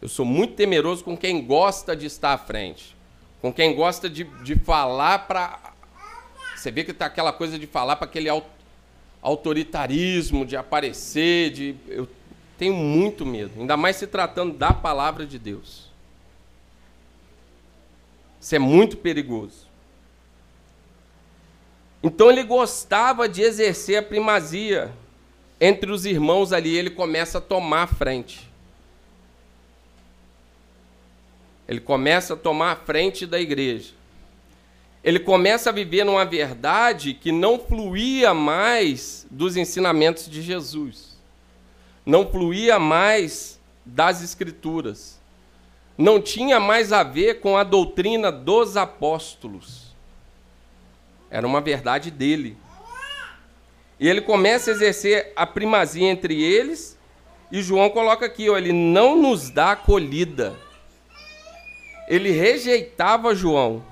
Eu 0.02 0.08
sou 0.08 0.26
muito 0.26 0.54
temeroso 0.54 1.04
com 1.04 1.16
quem 1.16 1.46
gosta 1.46 1.94
de 1.94 2.06
estar 2.06 2.32
à 2.32 2.38
frente, 2.38 2.96
com 3.40 3.52
quem 3.52 3.74
gosta 3.74 4.10
de, 4.10 4.24
de 4.42 4.56
falar 4.56 5.20
para. 5.28 5.72
Você 6.56 6.72
vê 6.72 6.82
que 6.82 6.90
está 6.90 7.06
aquela 7.06 7.32
coisa 7.32 7.56
de 7.56 7.68
falar 7.68 7.94
para 7.94 8.06
aquele 8.06 8.28
autoritarismo, 9.22 10.44
de 10.44 10.56
aparecer, 10.56 11.50
de. 11.50 11.76
Eu 11.86 12.08
tenho 12.58 12.74
muito 12.74 13.24
medo, 13.24 13.52
ainda 13.60 13.76
mais 13.76 13.94
se 13.94 14.08
tratando 14.08 14.56
da 14.56 14.72
palavra 14.72 15.24
de 15.24 15.38
Deus. 15.38 15.88
Isso 18.40 18.56
é 18.56 18.58
muito 18.58 18.96
perigoso. 18.96 19.65
Então 22.06 22.30
ele 22.30 22.44
gostava 22.44 23.28
de 23.28 23.42
exercer 23.42 23.98
a 23.98 24.02
primazia 24.02 24.92
entre 25.60 25.90
os 25.90 26.06
irmãos 26.06 26.52
ali, 26.52 26.76
ele 26.76 26.88
começa 26.88 27.38
a 27.38 27.40
tomar 27.40 27.82
a 27.82 27.86
frente. 27.88 28.48
Ele 31.66 31.80
começa 31.80 32.34
a 32.34 32.36
tomar 32.36 32.70
a 32.70 32.76
frente 32.76 33.26
da 33.26 33.40
igreja. 33.40 33.92
Ele 35.02 35.18
começa 35.18 35.70
a 35.70 35.72
viver 35.72 36.04
numa 36.04 36.24
verdade 36.24 37.12
que 37.12 37.32
não 37.32 37.58
fluía 37.58 38.32
mais 38.32 39.26
dos 39.28 39.56
ensinamentos 39.56 40.30
de 40.30 40.42
Jesus. 40.42 41.18
Não 42.04 42.30
fluía 42.30 42.78
mais 42.78 43.58
das 43.84 44.22
escrituras. 44.22 45.18
Não 45.98 46.22
tinha 46.22 46.60
mais 46.60 46.92
a 46.92 47.02
ver 47.02 47.40
com 47.40 47.56
a 47.56 47.64
doutrina 47.64 48.30
dos 48.30 48.76
apóstolos. 48.76 49.85
Era 51.30 51.46
uma 51.46 51.60
verdade 51.60 52.10
dele. 52.10 52.56
E 53.98 54.08
ele 54.08 54.20
começa 54.20 54.70
a 54.70 54.74
exercer 54.74 55.32
a 55.34 55.46
primazia 55.46 56.08
entre 56.08 56.42
eles, 56.42 56.98
e 57.50 57.62
João 57.62 57.88
coloca 57.88 58.26
aqui, 58.26 58.50
ó, 58.50 58.58
ele 58.58 58.72
não 58.72 59.20
nos 59.20 59.50
dá 59.50 59.72
acolhida. 59.72 60.54
Ele 62.08 62.30
rejeitava 62.30 63.34
João. 63.34 63.84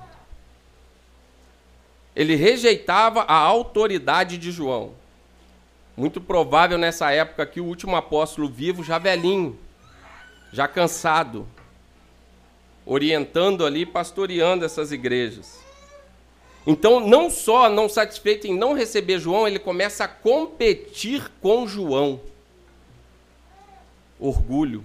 Ele 2.15 2.35
rejeitava 2.35 3.21
a 3.21 3.35
autoridade 3.35 4.37
de 4.37 4.51
João. 4.51 4.93
Muito 5.97 6.21
provável 6.21 6.77
nessa 6.77 7.11
época 7.11 7.45
que 7.45 7.59
o 7.59 7.65
último 7.65 7.95
apóstolo 7.95 8.49
vivo, 8.49 8.83
já 8.83 8.97
velhinho, 8.97 9.57
já 10.51 10.67
cansado, 10.67 11.47
orientando 12.85 13.65
ali, 13.65 13.85
pastoreando 13.85 14.63
essas 14.63 14.91
igrejas. 14.91 15.64
Então, 16.67 16.99
não 16.99 17.29
só 17.29 17.69
não 17.69 17.87
satisfeito 17.87 18.47
em 18.47 18.57
não 18.57 18.73
receber 18.73 19.19
João, 19.19 19.47
ele 19.47 19.59
começa 19.59 20.05
a 20.05 20.07
competir 20.07 21.31
com 21.39 21.67
João. 21.67 22.19
Orgulho. 24.19 24.83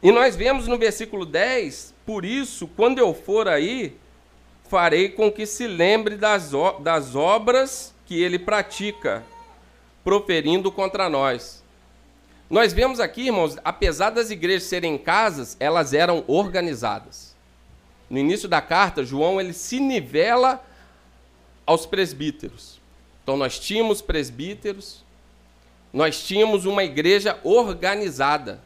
E 0.00 0.12
nós 0.12 0.36
vemos 0.36 0.68
no 0.68 0.78
versículo 0.78 1.26
10: 1.26 1.92
Por 2.06 2.24
isso, 2.24 2.68
quando 2.68 3.00
eu 3.00 3.12
for 3.12 3.48
aí, 3.48 3.96
farei 4.68 5.08
com 5.08 5.32
que 5.32 5.44
se 5.44 5.66
lembre 5.66 6.16
das, 6.16 6.52
das 6.80 7.16
obras 7.16 7.92
que 8.06 8.22
ele 8.22 8.38
pratica, 8.38 9.24
proferindo 10.04 10.70
contra 10.70 11.08
nós. 11.08 11.64
Nós 12.48 12.72
vemos 12.72 13.00
aqui, 13.00 13.26
irmãos, 13.26 13.58
apesar 13.64 14.10
das 14.10 14.30
igrejas 14.30 14.68
serem 14.68 14.96
casas, 14.96 15.56
elas 15.58 15.92
eram 15.92 16.22
organizadas 16.28 17.27
no 18.08 18.18
início 18.18 18.48
da 18.48 18.60
carta, 18.60 19.04
João 19.04 19.40
ele 19.40 19.52
se 19.52 19.78
nivela 19.80 20.64
aos 21.66 21.84
presbíteros. 21.84 22.80
Então 23.22 23.36
nós 23.36 23.58
tínhamos 23.58 24.00
presbíteros, 24.00 25.04
nós 25.92 26.22
tínhamos 26.22 26.64
uma 26.64 26.82
igreja 26.82 27.38
organizada. 27.44 28.62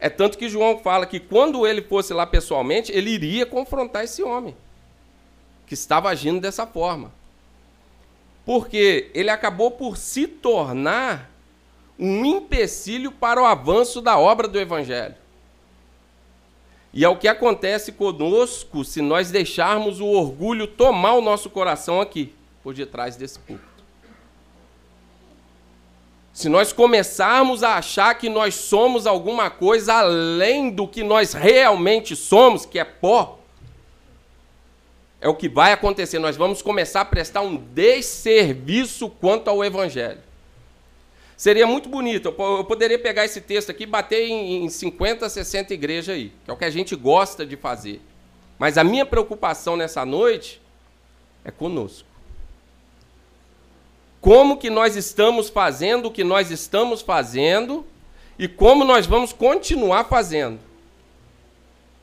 É 0.00 0.08
tanto 0.08 0.36
que 0.36 0.48
João 0.48 0.78
fala 0.80 1.06
que 1.06 1.20
quando 1.20 1.64
ele 1.64 1.80
fosse 1.80 2.12
lá 2.12 2.26
pessoalmente, 2.26 2.90
ele 2.90 3.10
iria 3.10 3.46
confrontar 3.46 4.02
esse 4.02 4.22
homem 4.22 4.56
que 5.64 5.74
estava 5.74 6.08
agindo 6.08 6.40
dessa 6.40 6.66
forma. 6.66 7.12
Porque 8.44 9.10
ele 9.14 9.30
acabou 9.30 9.70
por 9.70 9.96
se 9.96 10.26
tornar 10.26 11.30
um 11.96 12.24
empecilho 12.24 13.12
para 13.12 13.40
o 13.40 13.44
avanço 13.46 14.00
da 14.00 14.18
obra 14.18 14.48
do 14.48 14.58
evangelho. 14.58 15.14
E 16.92 17.04
é 17.04 17.08
o 17.08 17.16
que 17.16 17.26
acontece 17.26 17.92
conosco 17.92 18.84
se 18.84 19.00
nós 19.00 19.30
deixarmos 19.30 20.00
o 20.00 20.06
orgulho 20.06 20.66
tomar 20.66 21.14
o 21.14 21.22
nosso 21.22 21.48
coração 21.48 22.00
aqui, 22.00 22.34
por 22.62 22.74
detrás 22.74 23.16
desse 23.16 23.38
púlpito. 23.38 23.72
Se 26.32 26.48
nós 26.48 26.72
começarmos 26.72 27.62
a 27.62 27.76
achar 27.76 28.14
que 28.14 28.28
nós 28.28 28.54
somos 28.54 29.06
alguma 29.06 29.50
coisa 29.50 29.94
além 29.94 30.70
do 30.70 30.86
que 30.86 31.02
nós 31.02 31.32
realmente 31.32 32.16
somos, 32.16 32.66
que 32.66 32.78
é 32.78 32.84
pó, 32.84 33.38
é 35.20 35.28
o 35.28 35.34
que 35.34 35.48
vai 35.48 35.72
acontecer. 35.72 36.18
Nós 36.18 36.36
vamos 36.36 36.60
começar 36.60 37.02
a 37.02 37.04
prestar 37.04 37.42
um 37.42 37.56
desserviço 37.56 39.08
quanto 39.08 39.48
ao 39.48 39.64
Evangelho. 39.64 40.20
Seria 41.42 41.66
muito 41.66 41.88
bonito. 41.88 42.28
Eu 42.38 42.62
poderia 42.62 43.00
pegar 43.00 43.24
esse 43.24 43.40
texto 43.40 43.70
aqui 43.70 43.82
e 43.82 43.86
bater 43.86 44.28
em 44.28 44.68
50, 44.68 45.28
60 45.28 45.74
igrejas 45.74 46.14
aí, 46.14 46.32
que 46.44 46.48
é 46.48 46.54
o 46.54 46.56
que 46.56 46.64
a 46.64 46.70
gente 46.70 46.94
gosta 46.94 47.44
de 47.44 47.56
fazer. 47.56 48.00
Mas 48.60 48.78
a 48.78 48.84
minha 48.84 49.04
preocupação 49.04 49.76
nessa 49.76 50.06
noite 50.06 50.62
é 51.44 51.50
conosco. 51.50 52.06
Como 54.20 54.56
que 54.56 54.70
nós 54.70 54.94
estamos 54.94 55.48
fazendo 55.48 56.06
o 56.06 56.10
que 56.12 56.22
nós 56.22 56.52
estamos 56.52 57.02
fazendo 57.02 57.84
e 58.38 58.46
como 58.46 58.84
nós 58.84 59.04
vamos 59.04 59.32
continuar 59.32 60.04
fazendo. 60.04 60.60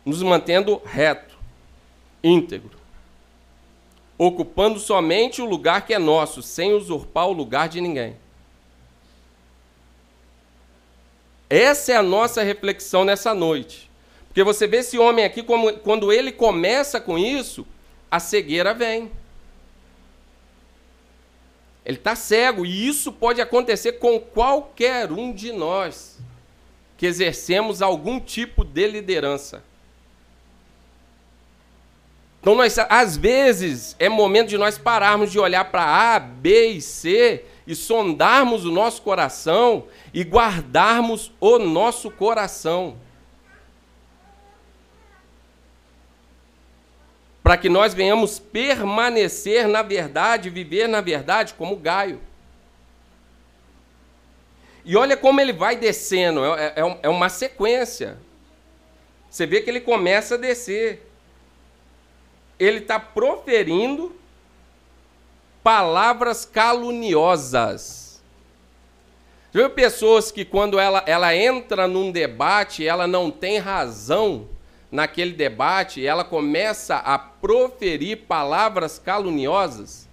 Nos 0.03 0.21
mantendo 0.21 0.81
reto, 0.83 1.37
íntegro. 2.21 2.77
Ocupando 4.17 4.81
somente 4.81 5.41
o 5.41 5.45
lugar 5.45 5.85
que 5.85 5.93
é 5.93 5.97
nosso, 5.97 6.41
sem 6.41 6.73
usurpar 6.73 7.29
o 7.29 7.31
lugar 7.31 7.69
de 7.69 7.79
ninguém. 7.79 8.17
Essa 11.49 11.93
é 11.93 11.95
a 11.95 12.03
nossa 12.03 12.43
reflexão 12.43 13.03
nessa 13.03 13.33
noite. 13.33 13.89
Porque 14.27 14.43
você 14.43 14.67
vê 14.67 14.77
esse 14.77 14.97
homem 14.99 15.25
aqui, 15.25 15.41
como, 15.41 15.73
quando 15.79 16.13
ele 16.13 16.31
começa 16.31 17.01
com 17.01 17.17
isso, 17.17 17.65
a 18.11 18.19
cegueira 18.19 18.73
vem. 18.73 19.11
Ele 21.83 21.97
está 21.97 22.15
cego, 22.15 22.65
e 22.65 22.87
isso 22.87 23.11
pode 23.11 23.41
acontecer 23.41 23.93
com 23.93 24.19
qualquer 24.19 25.11
um 25.11 25.33
de 25.33 25.51
nós 25.51 26.19
que 26.95 27.07
exercemos 27.07 27.81
algum 27.81 28.19
tipo 28.19 28.63
de 28.63 28.85
liderança. 28.85 29.63
Então, 32.41 32.53
nós, 32.53 32.77
às 32.77 33.17
vezes, 33.17 33.95
é 33.97 34.07
momento 34.07 34.49
de 34.49 34.57
nós 34.57 34.77
pararmos 34.77 35.31
de 35.31 35.39
olhar 35.39 35.65
para 35.71 35.83
A, 36.15 36.19
B 36.19 36.73
e 36.73 36.81
C 36.81 37.43
e 37.69 37.75
sondarmos 37.75 38.65
o 38.65 38.71
nosso 38.71 38.99
coração 39.03 39.85
e 40.11 40.23
guardarmos 40.23 41.31
o 41.39 41.59
nosso 41.59 42.09
coração. 42.09 42.97
Para 47.43 47.57
que 47.57 47.69
nós 47.69 47.93
venhamos 47.93 48.39
permanecer 48.39 49.67
na 49.67 49.83
verdade, 49.83 50.49
viver 50.49 50.87
na 50.87 50.99
verdade 50.99 51.53
como 51.53 51.75
Gaio. 51.75 52.19
E 54.83 54.97
olha 54.97 55.15
como 55.15 55.39
ele 55.39 55.53
vai 55.53 55.75
descendo, 55.75 56.43
é, 56.43 56.73
é, 56.75 56.99
é 57.03 57.09
uma 57.09 57.29
sequência. 57.29 58.17
Você 59.29 59.45
vê 59.45 59.61
que 59.61 59.69
ele 59.69 59.81
começa 59.81 60.33
a 60.33 60.39
descer. 60.39 61.07
Ele 62.57 62.79
está 62.79 62.99
proferindo 62.99 64.18
palavras 65.63 66.45
caluniosas. 66.45 68.21
Já 69.51 69.61
viu 69.61 69.69
pessoas 69.71 70.31
que 70.31 70.45
quando 70.45 70.79
ela, 70.79 71.03
ela 71.07 71.35
entra 71.35 71.87
num 71.87 72.11
debate, 72.11 72.85
ela 72.85 73.07
não 73.07 73.31
tem 73.31 73.57
razão 73.57 74.47
naquele 74.91 75.33
debate, 75.33 76.05
ela 76.05 76.23
começa 76.23 76.97
a 76.97 77.17
proferir 77.17 78.25
palavras 78.27 78.99
caluniosas? 78.99 80.07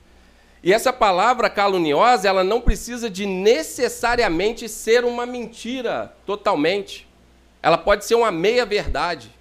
E 0.62 0.72
essa 0.72 0.92
palavra 0.92 1.50
caluniosa, 1.50 2.26
ela 2.26 2.42
não 2.42 2.60
precisa 2.60 3.08
de 3.08 3.26
necessariamente 3.26 4.68
ser 4.68 5.04
uma 5.04 5.26
mentira 5.26 6.14
totalmente. 6.24 7.06
Ela 7.62 7.78
pode 7.78 8.04
ser 8.04 8.14
uma 8.14 8.32
meia-verdade 8.32 9.35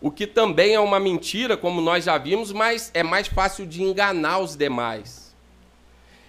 o 0.00 0.10
que 0.10 0.26
também 0.26 0.74
é 0.74 0.80
uma 0.80 1.00
mentira, 1.00 1.56
como 1.56 1.80
nós 1.80 2.04
já 2.04 2.18
vimos, 2.18 2.52
mas 2.52 2.90
é 2.92 3.02
mais 3.02 3.26
fácil 3.26 3.66
de 3.66 3.82
enganar 3.82 4.38
os 4.38 4.56
demais. 4.56 5.34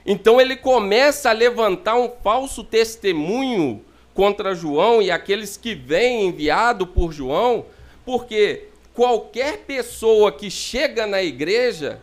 Então 0.06 0.40
ele 0.40 0.56
começa 0.56 1.30
a 1.30 1.34
levantar 1.34 1.96
um 1.96 2.10
falso 2.24 2.64
testemunho 2.64 3.84
contra 4.14 4.56
João 4.56 5.02
e 5.02 5.12
aqueles 5.12 5.58
que 5.58 5.76
vêm 5.76 6.28
enviado 6.28 6.88
por 6.88 7.12
João, 7.12 7.66
porque 8.06 8.70
qualquer 8.94 9.60
pessoa 9.60 10.32
que 10.32 10.50
chega 10.50 11.06
na 11.06 11.22
igreja 11.22 12.02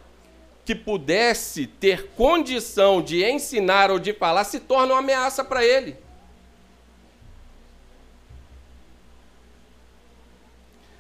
que 0.65 0.75
pudesse 0.75 1.67
ter 1.67 2.11
condição 2.17 3.03
de 3.03 3.25
ensinar 3.25 3.91
ou 3.91 3.99
de 3.99 4.13
falar 4.13 4.45
se 4.45 4.61
torna 4.61 4.95
uma 4.95 5.01
ameaça 5.01 5.43
para 5.43 5.65
ele. 5.65 6.04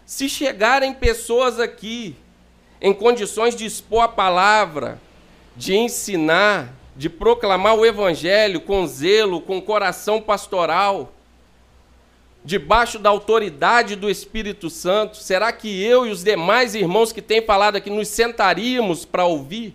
Se 0.06 0.28
chegarem 0.28 0.92
pessoas 0.92 1.58
aqui 1.58 2.14
em 2.80 2.92
condições 2.92 3.56
de 3.56 3.64
expor 3.64 4.02
a 4.02 4.08
palavra, 4.08 5.00
de 5.56 5.74
ensinar, 5.74 6.74
de 6.94 7.08
proclamar 7.08 7.74
o 7.74 7.86
evangelho 7.86 8.60
com 8.60 8.86
zelo, 8.86 9.40
com 9.40 9.60
coração 9.60 10.20
pastoral, 10.20 11.12
debaixo 12.44 12.98
da 12.98 13.08
autoridade 13.08 13.96
do 13.96 14.10
Espírito 14.10 14.68
Santo, 14.68 15.16
será 15.16 15.50
que 15.50 15.82
eu 15.82 16.06
e 16.06 16.10
os 16.10 16.22
demais 16.22 16.74
irmãos 16.74 17.10
que 17.10 17.22
têm 17.22 17.40
falado 17.40 17.76
aqui 17.76 17.88
nos 17.88 18.08
sentaríamos 18.08 19.06
para 19.06 19.24
ouvir? 19.24 19.74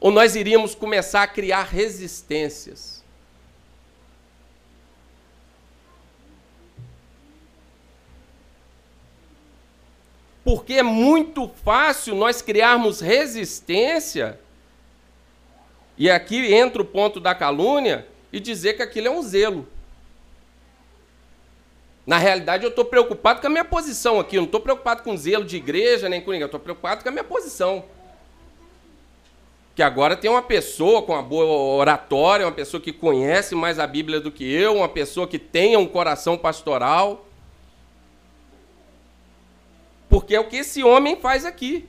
Ou 0.00 0.10
nós 0.10 0.34
iríamos 0.34 0.74
começar 0.74 1.22
a 1.22 1.28
criar 1.28 1.62
resistências? 1.62 2.95
Porque 10.46 10.74
é 10.74 10.82
muito 10.84 11.50
fácil 11.64 12.14
nós 12.14 12.40
criarmos 12.40 13.00
resistência, 13.00 14.38
e 15.98 16.08
aqui 16.08 16.54
entra 16.54 16.80
o 16.80 16.84
ponto 16.84 17.18
da 17.18 17.34
calúnia, 17.34 18.06
e 18.32 18.38
dizer 18.38 18.74
que 18.74 18.82
aquilo 18.82 19.08
é 19.08 19.10
um 19.10 19.22
zelo. 19.22 19.66
Na 22.06 22.16
realidade, 22.16 22.62
eu 22.62 22.70
estou 22.70 22.84
preocupado 22.84 23.40
com 23.40 23.48
a 23.48 23.50
minha 23.50 23.64
posição 23.64 24.20
aqui. 24.20 24.36
Eu 24.36 24.42
não 24.42 24.46
estou 24.46 24.60
preocupado 24.60 25.02
com 25.02 25.16
zelo 25.16 25.44
de 25.44 25.56
igreja, 25.56 26.08
nem 26.08 26.20
com 26.20 26.30
ninguém. 26.30 26.42
Eu 26.42 26.46
estou 26.46 26.60
preocupado 26.60 27.02
com 27.02 27.08
a 27.08 27.12
minha 27.12 27.24
posição. 27.24 27.84
Que 29.74 29.82
agora 29.82 30.16
tem 30.16 30.30
uma 30.30 30.42
pessoa 30.42 31.02
com 31.02 31.12
uma 31.12 31.24
boa 31.24 31.44
oratória, 31.44 32.46
uma 32.46 32.52
pessoa 32.52 32.80
que 32.80 32.92
conhece 32.92 33.56
mais 33.56 33.80
a 33.80 33.86
Bíblia 33.88 34.20
do 34.20 34.30
que 34.30 34.48
eu, 34.48 34.76
uma 34.76 34.88
pessoa 34.88 35.26
que 35.26 35.40
tenha 35.40 35.76
um 35.76 35.88
coração 35.88 36.38
pastoral. 36.38 37.25
Porque 40.16 40.34
é 40.34 40.40
o 40.40 40.48
que 40.48 40.56
esse 40.56 40.82
homem 40.82 41.14
faz 41.20 41.44
aqui. 41.44 41.86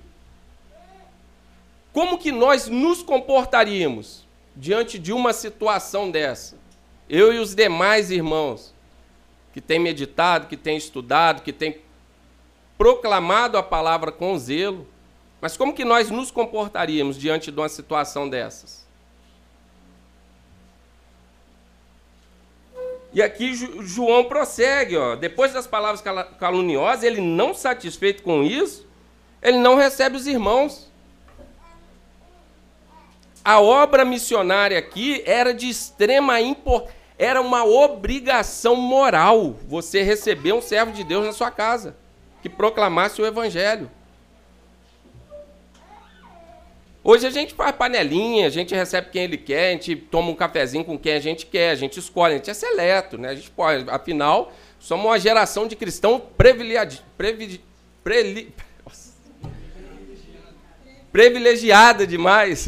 Como 1.93 2.17
que 2.17 2.29
nós 2.29 2.67
nos 2.67 3.01
comportaríamos 3.01 4.27
diante 4.53 4.99
de 4.99 5.13
uma 5.13 5.31
situação 5.31 6.11
dessa? 6.11 6.57
Eu 7.07 7.33
e 7.33 7.39
os 7.39 7.55
demais 7.55 8.11
irmãos 8.11 8.73
que 9.53 9.61
têm 9.61 9.79
meditado, 9.79 10.47
que 10.47 10.57
têm 10.57 10.75
estudado, 10.75 11.41
que 11.41 11.53
têm 11.53 11.77
proclamado 12.77 13.57
a 13.57 13.63
palavra 13.63 14.11
com 14.11 14.37
zelo. 14.37 14.85
Mas 15.39 15.55
como 15.55 15.73
que 15.73 15.85
nós 15.85 16.11
nos 16.11 16.29
comportaríamos 16.29 17.17
diante 17.17 17.49
de 17.49 17.57
uma 17.57 17.69
situação 17.69 18.27
dessas? 18.27 18.85
E 23.17 23.21
aqui 23.23 23.51
João 23.81 24.25
prossegue, 24.25 24.95
ó, 24.95 25.15
depois 25.15 25.51
das 25.51 25.65
palavras 25.65 26.03
caluniosas, 26.39 27.03
ele 27.03 27.19
não 27.19 27.51
satisfeito 27.51 28.21
com 28.21 28.43
isso, 28.43 28.85
ele 29.41 29.57
não 29.57 29.73
recebe 29.73 30.15
os 30.15 30.27
irmãos. 30.27 30.87
A 33.43 33.59
obra 33.59 34.05
missionária 34.05 34.77
aqui 34.77 35.23
era 35.25 35.51
de 35.51 35.67
extrema 35.67 36.39
importância 36.39 36.95
era 37.17 37.41
uma 37.41 37.65
obrigação 37.65 38.75
moral 38.75 39.55
você 39.67 40.03
receber 40.03 40.53
um 40.53 40.61
servo 40.61 40.91
de 40.91 41.03
Deus 41.03 41.25
na 41.25 41.33
sua 41.33 41.49
casa 41.49 41.97
que 42.43 42.47
proclamasse 42.47 43.19
o 43.19 43.25
evangelho. 43.25 43.89
Hoje 47.09 47.25
a 47.25 47.29
gente 47.29 47.53
faz 47.53 47.73
panelinha, 47.73 48.47
a 48.47 48.49
gente 48.49 48.75
recebe 48.75 49.07
quem 49.09 49.23
ele 49.23 49.37
quer, 49.37 49.69
a 49.69 49.71
gente 49.71 49.95
toma 49.95 50.29
um 50.29 50.35
cafezinho 50.35 50.83
com 50.83 50.99
quem 50.99 51.13
a 51.13 51.21
gente 51.21 51.45
quer, 51.45 51.69
a 51.69 51.75
gente 51.75 51.97
escolhe, 51.97 52.33
a 52.33 52.37
gente 52.37 52.49
é 52.49 52.53
seleto, 52.53 53.17
né? 53.17 53.29
A 53.29 53.35
gente 53.35 53.49
pode, 53.49 53.89
afinal, 53.89 54.51
somos 54.77 55.05
uma 55.05 55.17
geração 55.17 55.65
de 55.69 55.77
cristãos 55.77 56.21
privilegiados, 56.37 57.01
privilegiada 61.09 62.05
demais. 62.05 62.67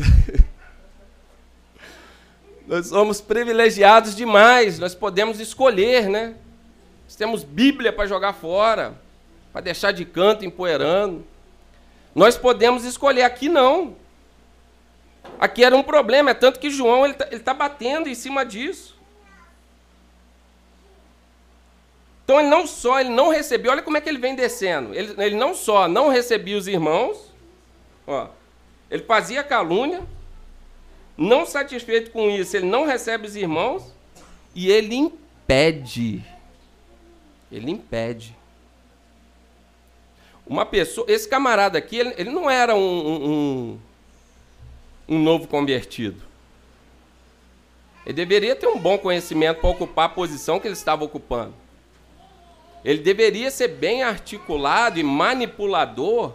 Nós 2.66 2.88
somos 2.88 3.20
privilegiados 3.20 4.16
demais, 4.16 4.80
nós 4.80 4.96
podemos 4.96 5.42
escolher, 5.42 6.08
né? 6.08 6.36
Nós 7.04 7.16
temos 7.16 7.44
Bíblia 7.44 7.92
para 7.92 8.08
jogar 8.08 8.32
fora, 8.32 8.94
para 9.52 9.60
deixar 9.60 9.92
de 9.92 10.06
canto 10.06 10.46
empoeirando. 10.46 11.26
Nós 12.16 12.38
podemos 12.38 12.86
escolher, 12.86 13.24
aqui 13.24 13.50
não. 13.50 13.98
Aqui 15.40 15.64
era 15.64 15.76
um 15.76 15.84
problema, 15.84 16.32
é 16.32 16.34
tanto 16.34 16.60
que 16.60 16.70
João 16.70 17.06
ele 17.06 17.14
está 17.14 17.40
tá 17.40 17.54
batendo 17.54 18.08
em 18.08 18.16
cima 18.16 18.46
disso. 18.46 18.98
Então 22.24 22.40
ele 22.40 22.50
não 22.50 22.68
só 22.68 23.00
ele 23.00 23.10
não 23.10 23.30
recebeu, 23.30 23.72
olha 23.72 23.82
como 23.82 23.98
é 23.98 24.02
que 24.02 24.08
ele 24.08 24.20
vem 24.20 24.36
descendo. 24.36 24.94
Ele, 24.94 25.16
ele 25.18 25.36
não 25.36 25.56
só 25.56 25.88
não 25.88 26.10
recebia 26.10 26.58
os 26.58 26.68
irmãos, 26.68 27.34
ó, 28.06 28.28
ele 28.90 29.04
fazia 29.04 29.44
calúnia, 29.44 30.02
não 31.18 31.46
satisfeito 31.46 32.12
com 32.12 32.30
isso, 32.30 32.56
ele 32.56 32.68
não 32.68 32.86
recebe 32.86 33.28
os 33.28 33.36
irmãos 33.36 33.84
e 34.54 34.70
ele 34.70 34.96
impede. 34.96 36.24
Ele 37.52 37.72
impede. 37.72 38.36
Uma 40.46 40.66
pessoa, 40.66 41.06
esse 41.10 41.28
camarada 41.28 41.78
aqui, 41.78 41.98
ele, 41.98 42.14
ele 42.18 42.30
não 42.30 42.50
era 42.50 42.76
um, 42.76 42.80
um, 42.80 43.30
um 43.30 43.80
novo 45.18 45.48
convertido. 45.48 46.22
Ele 48.06 48.14
deveria 48.14 48.56
ter 48.56 48.68
um 48.68 48.80
bom 48.80 48.98
conhecimento 48.98 49.62
para 49.62 49.70
ocupar 49.70 50.06
a 50.06 50.10
posição 50.10 50.60
que 50.60 50.68
ele 50.68 50.74
estava 50.74 51.04
ocupando. 51.04 51.54
Ele 52.84 53.00
deveria 53.00 53.50
ser 53.50 53.70
bem 53.70 54.04
articulado 54.04 55.00
e 55.00 55.04
manipulador 55.04 56.34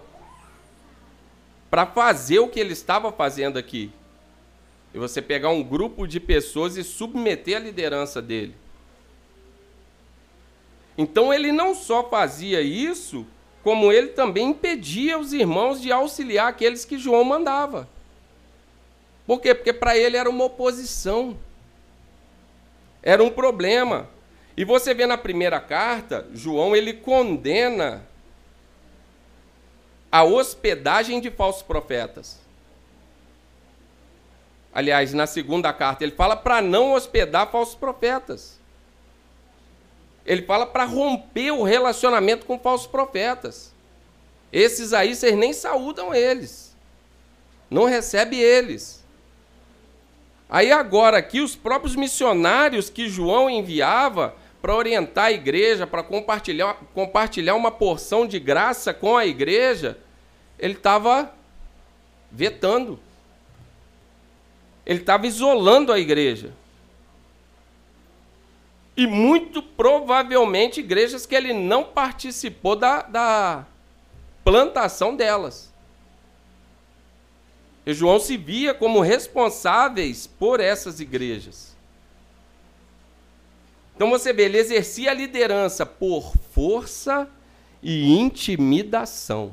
para 1.70 1.86
fazer 1.86 2.38
o 2.38 2.48
que 2.48 2.58
ele 2.58 2.72
estava 2.72 3.12
fazendo 3.12 3.58
aqui 3.58 3.92
e 4.94 4.98
você 4.98 5.20
pegar 5.20 5.50
um 5.50 5.62
grupo 5.62 6.06
de 6.06 6.20
pessoas 6.20 6.76
e 6.76 6.84
submeter 6.84 7.56
a 7.56 7.60
liderança 7.60 8.22
dele. 8.22 8.54
Então 10.96 11.34
ele 11.34 11.50
não 11.50 11.74
só 11.74 12.08
fazia 12.08 12.62
isso, 12.62 13.26
como 13.64 13.90
ele 13.90 14.08
também 14.08 14.50
impedia 14.50 15.18
os 15.18 15.32
irmãos 15.32 15.82
de 15.82 15.90
auxiliar 15.90 16.46
aqueles 16.46 16.84
que 16.84 16.96
João 16.96 17.24
mandava. 17.24 17.88
Por 19.26 19.40
quê? 19.40 19.54
Porque 19.54 19.72
para 19.72 19.96
ele 19.96 20.16
era 20.16 20.28
uma 20.28 20.44
oposição. 20.44 21.36
Era 23.02 23.22
um 23.22 23.30
problema. 23.30 24.08
E 24.56 24.64
você 24.64 24.94
vê 24.94 25.06
na 25.06 25.18
primeira 25.18 25.60
carta, 25.60 26.26
João 26.32 26.76
ele 26.76 26.92
condena 26.92 28.06
a 30.10 30.22
hospedagem 30.22 31.20
de 31.20 31.30
falsos 31.30 31.62
profetas. 31.62 32.38
Aliás, 34.72 35.12
na 35.12 35.26
segunda 35.26 35.72
carta, 35.72 36.02
ele 36.02 36.12
fala 36.12 36.36
para 36.36 36.60
não 36.60 36.94
hospedar 36.94 37.50
falsos 37.50 37.74
profetas. 37.74 38.58
Ele 40.26 40.42
fala 40.42 40.66
para 40.66 40.84
romper 40.84 41.52
o 41.52 41.62
relacionamento 41.62 42.46
com 42.46 42.58
falsos 42.58 42.86
profetas. 42.86 43.72
Esses 44.52 44.92
aí, 44.92 45.14
vocês 45.14 45.36
nem 45.36 45.52
saúdam 45.52 46.14
eles. 46.14 46.74
Não 47.70 47.84
recebe 47.84 48.36
eles. 48.38 49.03
Aí 50.48 50.70
agora 50.70 51.18
aqui, 51.18 51.40
os 51.40 51.56
próprios 51.56 51.96
missionários 51.96 52.90
que 52.90 53.08
João 53.08 53.48
enviava 53.50 54.34
para 54.64 54.74
orientar 54.74 55.26
a 55.26 55.32
igreja, 55.32 55.86
para 55.86 56.02
compartilhar, 56.02 56.74
compartilhar 56.94 57.54
uma 57.54 57.70
porção 57.70 58.26
de 58.26 58.38
graça 58.38 58.94
com 58.94 59.14
a 59.14 59.26
igreja, 59.26 59.98
ele 60.58 60.72
estava 60.72 61.30
vetando. 62.30 62.98
Ele 64.86 65.00
estava 65.00 65.26
isolando 65.26 65.92
a 65.92 65.98
igreja. 65.98 66.52
E 68.96 69.06
muito 69.06 69.62
provavelmente 69.62 70.80
igrejas 70.80 71.26
que 71.26 71.34
ele 71.34 71.52
não 71.52 71.84
participou 71.84 72.74
da, 72.74 73.02
da 73.02 73.66
plantação 74.44 75.16
delas. 75.16 75.73
E 77.86 77.92
João 77.92 78.18
se 78.18 78.36
via 78.36 78.72
como 78.72 79.00
responsáveis 79.00 80.26
por 80.26 80.60
essas 80.60 81.00
igrejas. 81.00 81.74
Então 83.94 84.10
você 84.10 84.32
vê, 84.32 84.44
ele 84.44 84.58
exercia 84.58 85.10
a 85.10 85.14
liderança 85.14 85.84
por 85.84 86.32
força 86.52 87.28
e 87.82 88.12
intimidação. 88.12 89.52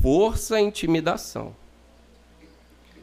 Força 0.00 0.60
e 0.60 0.64
intimidação. 0.64 1.54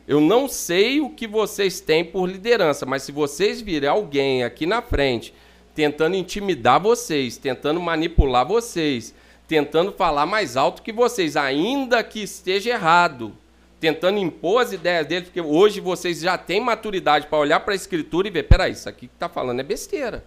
Eu 0.07 0.19
não 0.19 0.47
sei 0.47 0.99
o 1.01 1.09
que 1.09 1.27
vocês 1.27 1.79
têm 1.79 2.03
por 2.03 2.27
liderança, 2.27 2.85
mas 2.85 3.03
se 3.03 3.11
vocês 3.11 3.61
virem 3.61 3.89
alguém 3.89 4.43
aqui 4.43 4.65
na 4.65 4.81
frente 4.81 5.33
tentando 5.75 6.15
intimidar 6.15 6.79
vocês, 6.79 7.37
tentando 7.37 7.79
manipular 7.79 8.45
vocês, 8.45 9.13
tentando 9.47 9.91
falar 9.91 10.25
mais 10.25 10.55
alto 10.57 10.81
que 10.81 10.91
vocês, 10.91 11.35
ainda 11.35 12.03
que 12.03 12.23
esteja 12.23 12.71
errado, 12.71 13.35
tentando 13.79 14.17
impor 14.17 14.61
as 14.61 14.71
ideias 14.71 15.05
dele, 15.05 15.25
porque 15.25 15.41
hoje 15.41 15.79
vocês 15.79 16.19
já 16.21 16.37
têm 16.37 16.61
maturidade 16.61 17.27
para 17.27 17.37
olhar 17.37 17.59
para 17.59 17.73
a 17.73 17.75
escritura 17.75 18.27
e 18.27 18.31
ver, 18.31 18.43
peraí, 18.43 18.71
isso 18.71 18.87
aqui 18.87 19.07
que 19.07 19.13
está 19.13 19.27
falando 19.27 19.59
é 19.59 19.63
besteira. 19.63 20.23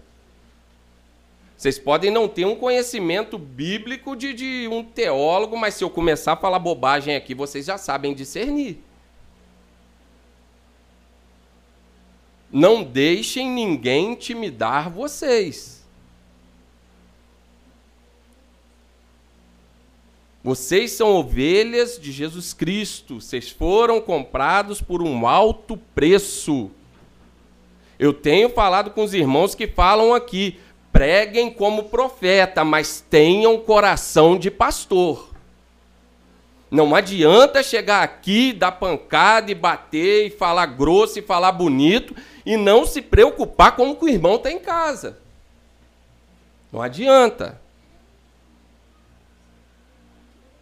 Vocês 1.56 1.78
podem 1.78 2.10
não 2.10 2.28
ter 2.28 2.44
um 2.44 2.54
conhecimento 2.54 3.38
bíblico 3.38 4.14
de, 4.14 4.34
de 4.34 4.68
um 4.70 4.84
teólogo, 4.84 5.56
mas 5.56 5.74
se 5.74 5.82
eu 5.82 5.88
começar 5.88 6.34
a 6.34 6.36
falar 6.36 6.58
bobagem 6.58 7.16
aqui, 7.16 7.34
vocês 7.34 7.64
já 7.64 7.78
sabem 7.78 8.12
discernir. 8.12 8.78
Não 12.52 12.82
deixem 12.82 13.50
ninguém 13.50 14.12
intimidar 14.12 14.90
vocês. 14.90 15.75
Vocês 20.46 20.92
são 20.92 21.12
ovelhas 21.12 21.98
de 22.00 22.12
Jesus 22.12 22.52
Cristo. 22.52 23.20
Vocês 23.20 23.50
foram 23.50 24.00
comprados 24.00 24.80
por 24.80 25.02
um 25.02 25.26
alto 25.26 25.76
preço. 25.92 26.70
Eu 27.98 28.12
tenho 28.12 28.48
falado 28.50 28.92
com 28.92 29.02
os 29.02 29.12
irmãos 29.12 29.56
que 29.56 29.66
falam 29.66 30.14
aqui: 30.14 30.60
preguem 30.92 31.52
como 31.52 31.86
profeta, 31.86 32.62
mas 32.64 33.04
tenham 33.10 33.58
coração 33.58 34.38
de 34.38 34.48
pastor. 34.48 35.34
Não 36.70 36.94
adianta 36.94 37.60
chegar 37.60 38.04
aqui, 38.04 38.52
dar 38.52 38.70
pancada 38.70 39.50
e 39.50 39.54
bater 39.54 40.28
e 40.28 40.30
falar 40.30 40.66
grosso 40.66 41.18
e 41.18 41.22
falar 41.22 41.50
bonito 41.50 42.14
e 42.44 42.56
não 42.56 42.86
se 42.86 43.02
preocupar 43.02 43.74
com 43.74 43.90
o 43.90 43.96
que 43.96 44.04
o 44.04 44.08
irmão 44.08 44.36
está 44.36 44.52
em 44.52 44.60
casa. 44.60 45.18
Não 46.70 46.80
adianta. 46.80 47.65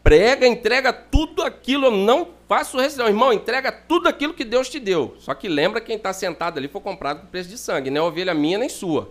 Prega, 0.05 0.47
entrega 0.47 0.93
tudo 0.93 1.43
aquilo, 1.43 1.87
eu 1.87 1.91
não 1.91 2.29
faço 2.47 2.77
restrição. 2.77 3.09
Irmão, 3.09 3.33
entrega 3.33 3.73
tudo 3.73 4.07
aquilo 4.07 4.35
que 4.35 4.45
Deus 4.45 4.69
te 4.69 4.79
deu. 4.79 5.17
Só 5.19 5.33
que 5.33 5.49
lembra 5.49 5.81
quem 5.81 5.97
está 5.97 6.13
sentado 6.13 6.59
ali 6.59 6.69
foi 6.69 6.83
comprado 6.83 7.21
por 7.21 7.31
preço 7.31 7.49
de 7.49 7.57
sangue, 7.57 7.89
não 7.89 8.03
é 8.03 8.05
ovelha 8.05 8.35
minha 8.35 8.59
nem 8.59 8.69
sua. 8.69 9.11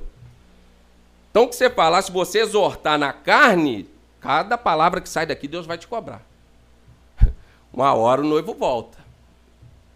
Então, 1.32 1.46
o 1.46 1.48
que 1.48 1.56
você 1.56 1.68
falar, 1.68 2.04
se 2.04 2.12
você 2.12 2.42
exortar 2.42 3.00
na 3.00 3.12
carne, 3.12 3.90
cada 4.22 4.56
palavra 4.56 5.02
que 5.02 5.10
sai 5.10 5.26
daqui, 5.26 5.48
Deus 5.48 5.66
vai 5.66 5.80
te 5.80 5.88
cobrar. 5.88 6.22
Uma 7.74 7.92
hora 7.96 8.22
o 8.22 8.24
noivo 8.24 8.54
volta. 8.54 9.00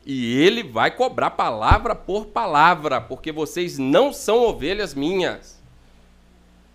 E 0.03 0.41
ele 0.41 0.63
vai 0.63 0.89
cobrar 0.89 1.29
palavra 1.29 1.93
por 1.93 2.25
palavra, 2.25 2.99
porque 2.99 3.31
vocês 3.31 3.77
não 3.77 4.11
são 4.11 4.39
ovelhas 4.39 4.95
minhas. 4.95 5.56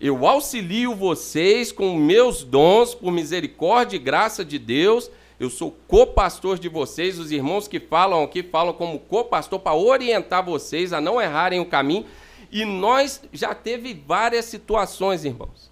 Eu 0.03 0.27
auxilio 0.27 0.97
vocês 0.97 1.71
com 1.71 1.95
meus 1.95 2.43
dons, 2.43 2.93
por 2.93 3.13
misericórdia 3.13 3.95
e 3.95 4.01
graça 4.01 4.45
de 4.45 4.59
Deus. 4.59 5.09
Eu 5.39 5.49
sou 5.49 5.77
co-pastor 5.87 6.59
de 6.59 6.69
vocês. 6.69 7.21
Os 7.21 7.31
irmãos 7.31 7.69
que 7.69 7.79
falam 7.79 8.25
aqui 8.25 8.43
falam 8.43 8.73
como 8.75 8.99
co-pastor 8.99 9.61
para 9.61 9.77
orientar 9.77 10.45
vocês 10.45 10.93
a 10.93 11.01
não 11.01 11.23
errarem 11.23 11.61
o 11.61 11.67
caminho. 11.67 12.05
E 12.51 12.65
nós 12.65 13.23
já 13.33 13.55
teve 13.55 13.95
várias 13.95 14.47
situações, 14.47 15.25
irmãos. 15.25 15.71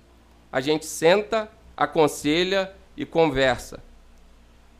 A 0.52 0.60
gente 0.60 0.86
senta, 0.86 1.50
aconselha 1.76 2.72
e 2.96 3.04
conversa 3.04 3.82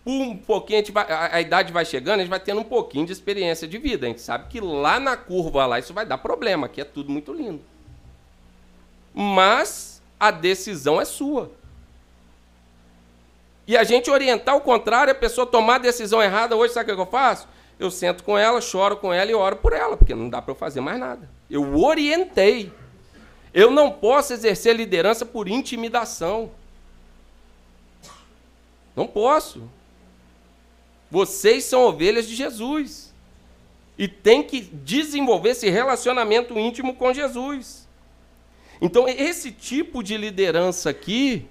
um 0.06 0.34
pouquinho, 0.36 0.82
a, 0.88 0.92
vai, 0.92 1.12
a, 1.12 1.36
a, 1.36 1.40
idade 1.40 1.72
vai 1.72 1.84
chegando, 1.84 2.20
a 2.20 2.22
gente 2.22 2.30
vai 2.30 2.40
tendo 2.40 2.60
um 2.60 2.64
pouquinho 2.64 3.04
de 3.04 3.12
experiência 3.12 3.68
de 3.68 3.78
vida. 3.78 4.06
A 4.06 4.08
gente 4.08 4.22
sabe 4.22 4.48
que 4.48 4.60
lá 4.60 4.98
na 4.98 5.16
curva 5.16 5.66
lá 5.66 5.78
isso 5.78 5.92
vai 5.92 6.06
dar 6.06 6.18
problema, 6.18 6.68
que 6.68 6.80
é 6.80 6.84
tudo 6.84 7.12
muito 7.12 7.32
lindo. 7.32 7.60
Mas 9.14 10.02
a 10.18 10.30
decisão 10.30 11.00
é 11.00 11.04
sua. 11.04 11.50
E 13.66 13.76
a 13.76 13.84
gente 13.84 14.10
orientar 14.10 14.56
o 14.56 14.60
contrário, 14.60 15.12
a 15.12 15.14
pessoa 15.14 15.46
tomar 15.46 15.76
a 15.76 15.78
decisão 15.78 16.22
errada, 16.22 16.56
hoje 16.56 16.74
sabe 16.74 16.90
o 16.90 16.94
que 16.96 17.00
eu 17.00 17.06
faço? 17.06 17.46
Eu 17.78 17.90
sento 17.90 18.24
com 18.24 18.36
ela, 18.36 18.60
choro 18.60 18.96
com 18.96 19.12
ela 19.12 19.30
e 19.30 19.34
oro 19.34 19.56
por 19.56 19.72
ela, 19.72 19.96
porque 19.96 20.14
não 20.14 20.28
dá 20.28 20.42
para 20.42 20.52
eu 20.52 20.56
fazer 20.56 20.80
mais 20.80 20.98
nada. 20.98 21.30
Eu 21.48 21.76
orientei. 21.76 22.72
Eu 23.54 23.70
não 23.70 23.90
posso 23.90 24.32
exercer 24.32 24.76
liderança 24.76 25.24
por 25.24 25.48
intimidação. 25.48 26.50
Não 28.94 29.06
posso. 29.06 29.62
Vocês 31.10 31.64
são 31.64 31.82
ovelhas 31.82 32.28
de 32.28 32.34
Jesus. 32.34 33.14
E 33.96 34.08
tem 34.08 34.42
que 34.42 34.60
desenvolver 34.60 35.50
esse 35.50 35.68
relacionamento 35.68 36.58
íntimo 36.58 36.94
com 36.94 37.12
Jesus. 37.12 37.88
Então, 38.80 39.08
esse 39.08 39.52
tipo 39.52 40.02
de 40.02 40.16
liderança 40.16 40.90
aqui 40.90 41.46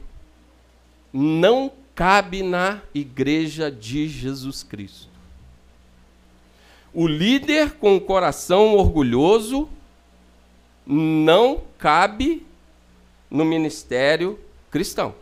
não 1.13 1.71
cabe 1.93 2.41
na 2.41 2.81
igreja 2.93 3.71
de 3.71 4.07
Jesus 4.07 4.63
Cristo. 4.63 5.09
O 6.93 7.07
líder 7.07 7.73
com 7.73 7.95
o 7.95 8.01
coração 8.01 8.73
orgulhoso 8.73 9.69
não 10.85 11.61
cabe 11.77 12.45
no 13.29 13.45
ministério 13.45 14.39
cristão. 14.71 15.13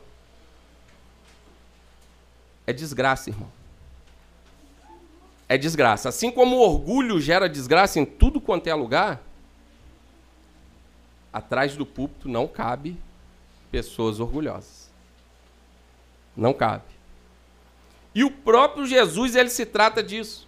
É 2.65 2.71
desgraça, 2.71 3.29
irmão 3.29 3.57
é 5.49 5.57
desgraça. 5.57 6.09
Assim 6.09 6.29
como 6.29 6.57
o 6.57 6.59
orgulho 6.59 7.19
gera 7.19 7.47
desgraça 7.47 7.99
em 7.99 8.05
tudo 8.05 8.41
quanto 8.41 8.67
é 8.67 8.73
lugar, 8.73 9.21
atrás 11.31 11.75
do 11.75 11.85
púlpito 11.85 12.27
não 12.27 12.47
cabe 12.47 12.97
pessoas 13.71 14.19
orgulhosas. 14.19 14.91
Não 16.35 16.53
cabe. 16.53 16.85
E 18.13 18.23
o 18.23 18.31
próprio 18.31 18.85
Jesus, 18.85 19.35
ele 19.35 19.49
se 19.49 19.65
trata 19.65 20.01
disso. 20.01 20.47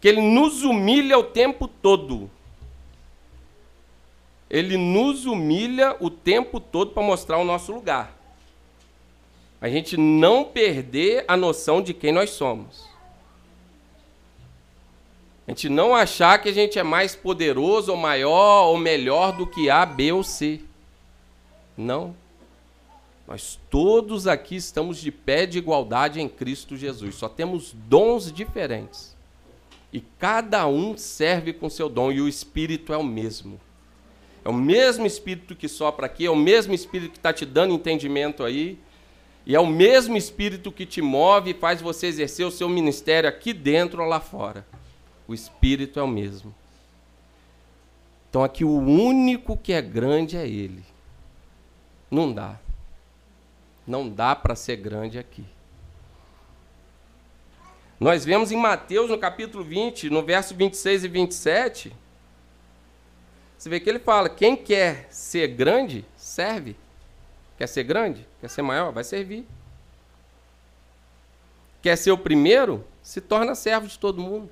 Que 0.00 0.08
ele 0.08 0.20
nos 0.20 0.62
humilha 0.62 1.18
o 1.18 1.24
tempo 1.24 1.66
todo. 1.66 2.30
Ele 4.50 4.76
nos 4.76 5.24
humilha 5.24 5.96
o 5.98 6.10
tempo 6.10 6.60
todo 6.60 6.92
para 6.92 7.02
mostrar 7.02 7.38
o 7.38 7.44
nosso 7.44 7.72
lugar. 7.72 8.16
A 9.60 9.68
gente 9.68 9.96
não 9.96 10.44
perder 10.44 11.24
a 11.26 11.36
noção 11.36 11.80
de 11.80 11.94
quem 11.94 12.12
nós 12.12 12.30
somos. 12.30 12.91
A 15.46 15.50
gente 15.50 15.68
não 15.68 15.94
achar 15.94 16.40
que 16.40 16.48
a 16.48 16.52
gente 16.52 16.78
é 16.78 16.82
mais 16.82 17.16
poderoso 17.16 17.90
ou 17.90 17.96
maior 17.96 18.68
ou 18.68 18.78
melhor 18.78 19.36
do 19.36 19.46
que 19.46 19.68
A, 19.68 19.84
B 19.84 20.12
ou 20.12 20.22
C. 20.22 20.60
Não. 21.76 22.14
Nós 23.26 23.58
todos 23.70 24.26
aqui 24.26 24.56
estamos 24.56 24.98
de 24.98 25.10
pé 25.10 25.46
de 25.46 25.58
igualdade 25.58 26.20
em 26.20 26.28
Cristo 26.28 26.76
Jesus. 26.76 27.14
Só 27.16 27.28
temos 27.28 27.74
dons 27.88 28.32
diferentes. 28.32 29.16
E 29.92 30.00
cada 30.00 30.66
um 30.66 30.96
serve 30.96 31.52
com 31.52 31.68
seu 31.68 31.88
dom, 31.88 32.10
e 32.10 32.20
o 32.20 32.28
Espírito 32.28 32.92
é 32.92 32.96
o 32.96 33.04
mesmo. 33.04 33.60
É 34.44 34.48
o 34.48 34.52
mesmo 34.52 35.06
Espírito 35.06 35.54
que 35.54 35.68
sopra 35.68 36.06
aqui, 36.06 36.24
é 36.24 36.30
o 36.30 36.36
mesmo 36.36 36.72
Espírito 36.72 37.12
que 37.12 37.18
está 37.18 37.32
te 37.32 37.44
dando 37.44 37.74
entendimento 37.74 38.42
aí, 38.42 38.78
e 39.44 39.54
é 39.54 39.60
o 39.60 39.66
mesmo 39.66 40.16
Espírito 40.16 40.72
que 40.72 40.86
te 40.86 41.02
move 41.02 41.50
e 41.50 41.54
faz 41.54 41.82
você 41.82 42.06
exercer 42.06 42.46
o 42.46 42.50
seu 42.50 42.68
ministério 42.68 43.28
aqui 43.28 43.52
dentro 43.52 44.02
ou 44.02 44.08
lá 44.08 44.20
fora. 44.20 44.66
O 45.26 45.34
Espírito 45.34 45.98
é 45.98 46.02
o 46.02 46.08
mesmo. 46.08 46.54
Então 48.28 48.42
aqui 48.42 48.64
o 48.64 48.78
único 48.78 49.56
que 49.56 49.72
é 49.72 49.82
grande 49.82 50.36
é 50.36 50.46
Ele. 50.46 50.84
Não 52.10 52.32
dá. 52.32 52.58
Não 53.86 54.08
dá 54.08 54.34
para 54.34 54.54
ser 54.54 54.76
grande 54.76 55.18
aqui. 55.18 55.44
Nós 57.98 58.24
vemos 58.24 58.50
em 58.50 58.56
Mateus, 58.56 59.10
no 59.10 59.18
capítulo 59.18 59.62
20, 59.62 60.10
no 60.10 60.22
verso 60.22 60.54
26 60.54 61.04
e 61.04 61.08
27, 61.08 61.92
você 63.62 63.68
vê 63.68 63.78
que 63.78 63.88
ele 63.88 64.00
fala: 64.00 64.28
quem 64.28 64.56
quer 64.56 65.06
ser 65.08 65.46
grande, 65.46 66.04
serve. 66.16 66.76
Quer 67.56 67.68
ser 67.68 67.84
grande? 67.84 68.26
Quer 68.40 68.50
ser 68.50 68.60
maior? 68.60 68.90
Vai 68.90 69.04
servir. 69.04 69.46
Quer 71.80 71.94
ser 71.94 72.10
o 72.10 72.18
primeiro? 72.18 72.84
Se 73.04 73.20
torna 73.20 73.54
servo 73.54 73.86
de 73.86 73.96
todo 73.96 74.20
mundo. 74.20 74.50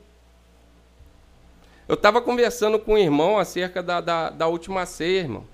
Eu 1.90 1.94
estava 1.94 2.22
conversando 2.22 2.78
com 2.78 2.92
um 2.92 2.98
irmão 2.98 3.36
acerca 3.36 3.82
da, 3.82 4.00
da, 4.00 4.30
da 4.30 4.46
última 4.46 4.86
ceia, 4.86 5.22
irmão. 5.22 5.44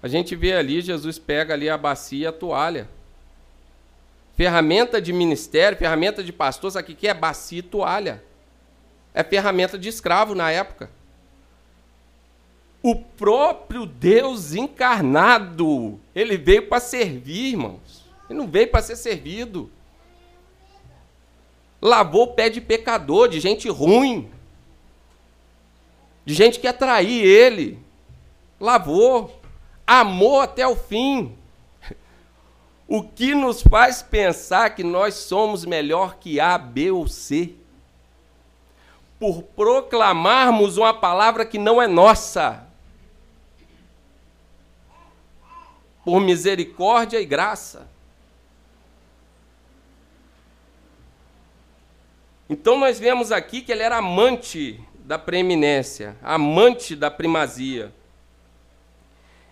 A 0.00 0.06
gente 0.06 0.36
vê 0.36 0.52
ali, 0.52 0.80
Jesus 0.80 1.18
pega 1.18 1.54
ali 1.54 1.68
a 1.68 1.76
bacia 1.76 2.22
e 2.22 2.26
a 2.28 2.32
toalha. 2.32 2.88
Ferramenta 4.36 5.02
de 5.02 5.12
ministério, 5.12 5.76
ferramenta 5.76 6.22
de 6.22 6.32
pastor, 6.32 6.70
sabe 6.70 6.92
o 6.92 6.94
que 6.94 7.08
é 7.08 7.12
bacia 7.12 7.58
e 7.58 7.62
toalha? 7.62 8.22
É 9.12 9.24
ferramenta 9.24 9.76
de 9.76 9.88
escravo 9.88 10.36
na 10.36 10.52
época 10.52 10.88
o 12.80 12.94
próprio 12.94 13.86
Deus 13.86 14.54
encarnado. 14.54 15.98
Ele 16.14 16.36
veio 16.36 16.68
para 16.68 16.78
servir, 16.78 17.54
irmãos. 17.54 18.04
Ele 18.30 18.38
não 18.38 18.46
veio 18.46 18.68
para 18.68 18.82
ser 18.82 18.94
servido. 18.94 19.68
Lavou 21.82 22.22
o 22.22 22.34
pé 22.34 22.48
de 22.48 22.60
pecador, 22.60 23.28
de 23.28 23.40
gente 23.40 23.68
ruim, 23.68 24.30
de 26.26 26.34
gente 26.34 26.60
que 26.60 26.68
atrair 26.68 27.24
ele. 27.24 27.78
Lavou, 28.60 29.40
amou 29.86 30.42
até 30.42 30.66
o 30.66 30.76
fim. 30.76 31.34
O 32.86 33.02
que 33.02 33.34
nos 33.34 33.62
faz 33.62 34.02
pensar 34.02 34.74
que 34.74 34.84
nós 34.84 35.14
somos 35.14 35.64
melhor 35.64 36.16
que 36.16 36.38
A, 36.38 36.58
B 36.58 36.90
ou 36.90 37.08
C? 37.08 37.54
Por 39.18 39.42
proclamarmos 39.42 40.76
uma 40.76 40.92
palavra 40.92 41.46
que 41.46 41.58
não 41.58 41.80
é 41.80 41.86
nossa. 41.86 42.66
por 46.06 46.20
misericórdia 46.20 47.20
e 47.20 47.26
graça. 47.26 47.88
Então 52.48 52.78
nós 52.78 52.96
vemos 52.96 53.32
aqui 53.32 53.60
que 53.60 53.72
ele 53.72 53.82
era 53.82 53.96
amante 53.96 54.80
da 55.06 55.16
preeminência, 55.16 56.16
amante 56.20 56.96
da 56.96 57.08
primazia. 57.08 57.94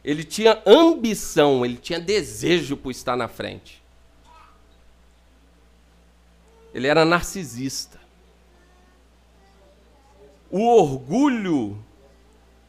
Ele 0.04 0.24
tinha 0.24 0.60
ambição, 0.66 1.64
ele 1.64 1.76
tinha 1.76 2.00
desejo 2.00 2.76
por 2.76 2.90
estar 2.90 3.16
na 3.16 3.28
frente. 3.28 3.80
Ele 6.74 6.88
era 6.88 7.04
narcisista. 7.04 8.00
O 10.50 10.66
orgulho, 10.66 11.78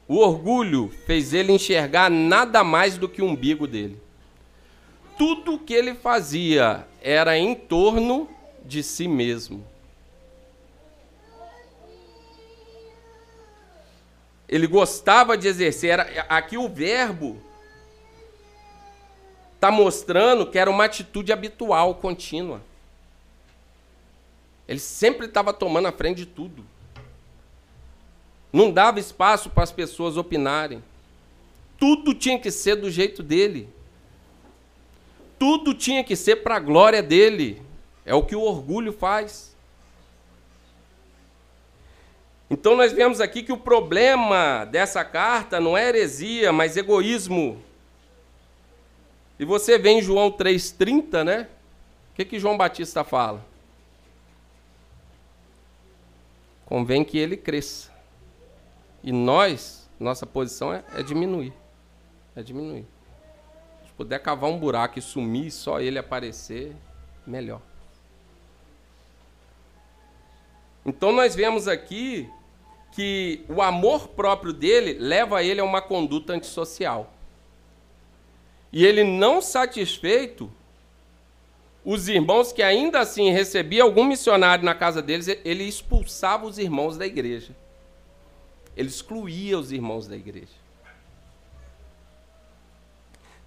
o 0.08 0.18
orgulho 0.18 0.94
fez 1.08 1.34
ele 1.34 1.52
enxergar 1.52 2.12
nada 2.12 2.64
mais 2.64 3.00
do 3.00 3.10
que 3.10 3.22
o 3.22 3.26
umbigo 3.26 3.66
dele. 3.66 4.00
Tudo 5.18 5.58
que 5.58 5.74
ele 5.74 5.96
fazia 5.96 6.88
era 7.02 7.36
em 7.36 7.56
torno 7.56 8.30
de 8.64 8.84
si 8.84 9.08
mesmo. 9.08 9.66
Ele 14.48 14.68
gostava 14.68 15.38
de 15.38 15.48
exercer. 15.48 15.92
Era, 15.92 16.04
aqui 16.30 16.58
o 16.58 16.70
verbo 16.70 17.42
está 19.56 19.72
mostrando 19.72 20.46
que 20.46 20.60
era 20.60 20.70
uma 20.70 20.86
atitude 20.86 21.34
habitual, 21.34 21.96
contínua. 21.96 22.62
Ele 24.68 24.80
sempre 24.80 25.26
estava 25.28 25.54
tomando 25.54 25.88
a 25.88 25.92
frente 25.92 26.18
de 26.18 26.26
tudo. 26.26 26.64
Não 28.52 28.72
dava 28.72 29.00
espaço 29.00 29.50
para 29.50 29.64
as 29.64 29.72
pessoas 29.72 30.18
opinarem. 30.18 30.84
Tudo 31.78 32.14
tinha 32.14 32.40
que 32.40 32.52
ser 32.52 32.76
do 32.76 32.90
jeito 32.90 33.22
dele. 33.22 33.70
Tudo 35.38 35.74
tinha 35.74 36.04
que 36.04 36.16
ser 36.16 36.38
para 36.38 36.56
a 36.56 36.60
glória 36.60 37.04
dele. 37.04 37.62
É 38.06 38.14
o 38.16 38.24
que 38.24 38.36
o 38.36 38.42
orgulho 38.42 38.94
faz. 38.94 39.55
Então 42.50 42.76
nós 42.76 42.94
vemos 42.94 43.20
aqui 43.20 43.42
que 43.42 43.52
o 43.52 43.58
problema 43.58 44.66
dessa 44.66 45.04
carta 45.04 45.60
não 45.60 45.78
é 45.78 45.88
heresia, 45.88 46.52
mas 46.52 46.78
egoísmo. 46.78 47.62
E 49.40 49.46
você 49.46 49.78
vê 49.78 49.90
em 49.90 50.02
João 50.02 50.32
3,30, 50.32 51.24
né? 51.24 51.50
O 52.12 52.16
que, 52.16 52.24
que 52.24 52.40
João 52.40 52.56
Batista 52.56 53.04
fala? 53.04 53.44
Convém 56.66 57.04
que 57.04 57.18
ele 57.18 57.36
cresça. 57.36 57.92
E 59.04 59.12
nós, 59.12 59.90
nossa 60.00 60.26
posição 60.26 60.74
é, 60.74 60.84
é 60.96 61.04
diminuir. 61.04 61.54
É 62.36 62.42
diminuir. 62.42 62.86
Se 63.86 63.94
puder 63.94 64.20
cavar 64.20 64.50
um 64.50 64.58
buraco 64.58 64.98
e 64.98 65.02
sumir, 65.02 65.52
só 65.52 65.80
ele 65.80 66.00
aparecer, 66.00 66.76
melhor. 67.26 67.62
Então 70.86 71.12
nós 71.12 71.34
vemos 71.34 71.68
aqui 71.68 72.30
que 72.92 73.44
o 73.50 73.62
amor 73.62 74.10
próprio 74.10 74.54
dele 74.54 74.94
leva 74.94 75.44
ele 75.44 75.60
a 75.60 75.64
uma 75.64 75.82
conduta 75.82 76.34
antissocial. 76.34 77.12
E 78.72 78.86
ele 78.86 79.04
não 79.04 79.42
satisfeito, 79.42 80.52
os 81.84 82.08
irmãos 82.08 82.52
que 82.52 82.62
ainda 82.62 83.00
assim 83.00 83.32
recebiam 83.32 83.88
algum 83.88 84.04
missionário 84.04 84.64
na 84.64 84.76
casa 84.76 85.02
deles, 85.02 85.28
ele 85.44 85.64
expulsava 85.64 86.46
os 86.46 86.58
irmãos 86.58 86.98
da 86.98 87.06
igreja. 87.06 87.56
Ele 88.76 88.90
excluía 88.90 89.58
os 89.58 89.72
irmãos 89.72 90.08
da 90.08 90.16
igreja. 90.16 90.66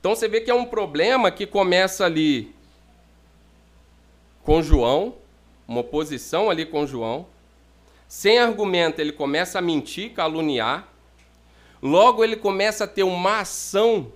Então 0.00 0.14
você 0.14 0.28
vê 0.28 0.40
que 0.40 0.50
é 0.50 0.54
um 0.54 0.64
problema 0.64 1.30
que 1.30 1.46
começa 1.46 2.04
ali 2.04 2.54
com 4.42 4.62
João, 4.62 5.16
uma 5.68 5.80
oposição 5.80 6.48
ali 6.48 6.64
com 6.64 6.86
João. 6.86 7.26
Sem 8.08 8.38
argumento, 8.38 9.00
ele 9.02 9.12
começa 9.12 9.58
a 9.58 9.62
mentir, 9.62 10.14
caluniar. 10.14 10.88
Logo, 11.82 12.24
ele 12.24 12.36
começa 12.36 12.84
a 12.84 12.88
ter 12.88 13.02
uma 13.02 13.40
ação 13.40 14.10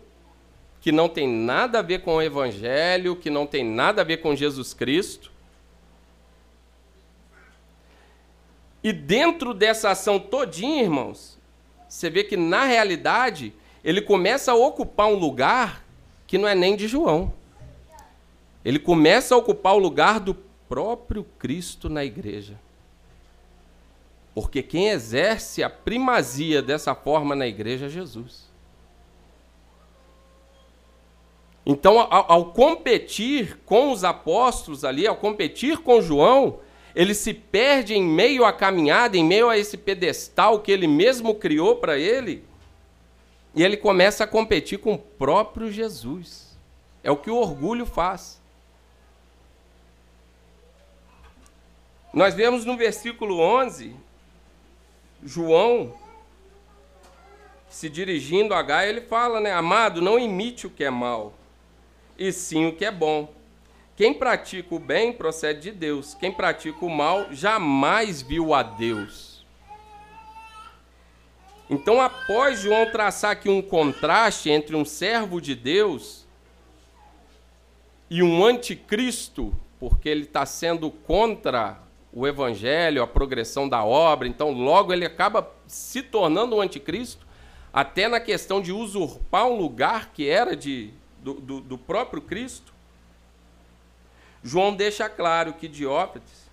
que 0.80 0.90
não 0.90 1.08
tem 1.08 1.28
nada 1.28 1.78
a 1.78 1.82
ver 1.82 2.00
com 2.00 2.16
o 2.16 2.22
Evangelho, 2.22 3.14
que 3.14 3.28
não 3.28 3.46
tem 3.46 3.62
nada 3.62 4.00
a 4.00 4.04
ver 4.04 4.16
com 4.16 4.34
Jesus 4.34 4.72
Cristo. 4.72 5.30
E 8.82 8.92
dentro 8.92 9.54
dessa 9.54 9.90
ação 9.90 10.18
todinha, 10.18 10.82
irmãos, 10.82 11.38
você 11.88 12.10
vê 12.10 12.24
que 12.24 12.36
na 12.36 12.64
realidade 12.64 13.52
ele 13.84 14.00
começa 14.00 14.52
a 14.52 14.56
ocupar 14.56 15.06
um 15.06 15.14
lugar 15.14 15.84
que 16.26 16.38
não 16.38 16.48
é 16.48 16.54
nem 16.54 16.74
de 16.74 16.88
João. 16.88 17.32
Ele 18.64 18.78
começa 18.78 19.34
a 19.34 19.38
ocupar 19.38 19.74
o 19.74 19.78
lugar 19.78 20.18
do 20.18 20.34
próprio 20.72 21.22
Cristo 21.38 21.90
na 21.90 22.02
igreja. 22.02 22.58
Porque 24.34 24.62
quem 24.62 24.88
exerce 24.88 25.62
a 25.62 25.68
primazia 25.68 26.62
dessa 26.62 26.94
forma 26.94 27.36
na 27.36 27.46
igreja 27.46 27.84
é 27.84 27.88
Jesus. 27.90 28.50
Então, 31.66 32.00
ao, 32.00 32.32
ao, 32.32 32.52
competir 32.52 33.58
com 33.66 33.92
os 33.92 34.02
apóstolos 34.02 34.82
ali, 34.82 35.06
ao 35.06 35.14
competir 35.14 35.76
com 35.76 36.00
João, 36.00 36.60
ele 36.94 37.12
se 37.12 37.34
perde 37.34 37.92
em 37.92 38.02
meio 38.02 38.42
à 38.42 38.50
caminhada, 38.50 39.18
em 39.18 39.24
meio 39.24 39.50
a 39.50 39.58
esse 39.58 39.76
pedestal 39.76 40.60
que 40.60 40.72
ele 40.72 40.86
mesmo 40.86 41.34
criou 41.34 41.76
para 41.76 41.98
ele, 41.98 42.42
e 43.54 43.62
ele 43.62 43.76
começa 43.76 44.24
a 44.24 44.26
competir 44.26 44.78
com 44.78 44.94
o 44.94 44.98
próprio 44.98 45.70
Jesus. 45.70 46.58
É 47.04 47.10
o 47.10 47.16
que 47.18 47.30
o 47.30 47.36
orgulho 47.36 47.84
faz. 47.84 48.41
Nós 52.12 52.34
vemos 52.34 52.64
no 52.64 52.76
versículo 52.76 53.38
11 53.40 53.96
João, 55.24 55.94
se 57.68 57.88
dirigindo 57.88 58.52
a 58.54 58.62
Gaia, 58.62 58.90
ele 58.90 59.00
fala, 59.00 59.40
né? 59.40 59.52
Amado, 59.52 60.02
não 60.02 60.18
imite 60.18 60.66
o 60.66 60.70
que 60.70 60.82
é 60.82 60.90
mal, 60.90 61.32
e 62.18 62.32
sim 62.32 62.66
o 62.66 62.74
que 62.74 62.84
é 62.84 62.90
bom. 62.90 63.32
Quem 63.96 64.12
pratica 64.12 64.74
o 64.74 64.78
bem 64.78 65.12
procede 65.12 65.60
de 65.60 65.72
Deus. 65.72 66.14
Quem 66.14 66.32
pratica 66.32 66.84
o 66.84 66.90
mal 66.90 67.32
jamais 67.32 68.20
viu 68.20 68.52
a 68.52 68.62
Deus. 68.62 69.46
Então, 71.70 72.00
após 72.00 72.60
João 72.60 72.90
traçar 72.90 73.30
aqui 73.30 73.48
um 73.48 73.62
contraste 73.62 74.50
entre 74.50 74.74
um 74.74 74.84
servo 74.84 75.40
de 75.40 75.54
Deus 75.54 76.26
e 78.10 78.22
um 78.22 78.44
anticristo, 78.44 79.54
porque 79.78 80.08
ele 80.08 80.24
está 80.24 80.44
sendo 80.44 80.90
contra 80.90 81.81
o 82.12 82.26
evangelho, 82.26 83.02
a 83.02 83.06
progressão 83.06 83.68
da 83.68 83.82
obra, 83.82 84.28
então 84.28 84.50
logo 84.50 84.92
ele 84.92 85.06
acaba 85.06 85.50
se 85.66 86.02
tornando 86.02 86.56
um 86.56 86.60
anticristo, 86.60 87.26
até 87.72 88.06
na 88.06 88.20
questão 88.20 88.60
de 88.60 88.70
usurpar 88.70 89.46
um 89.46 89.56
lugar 89.56 90.10
que 90.12 90.28
era 90.28 90.54
de, 90.54 90.90
do, 91.22 91.34
do, 91.34 91.60
do 91.60 91.78
próprio 91.78 92.20
Cristo. 92.20 92.72
João 94.44 94.74
deixa 94.74 95.08
claro 95.08 95.54
que 95.54 95.66
Diótrefes, 95.66 96.46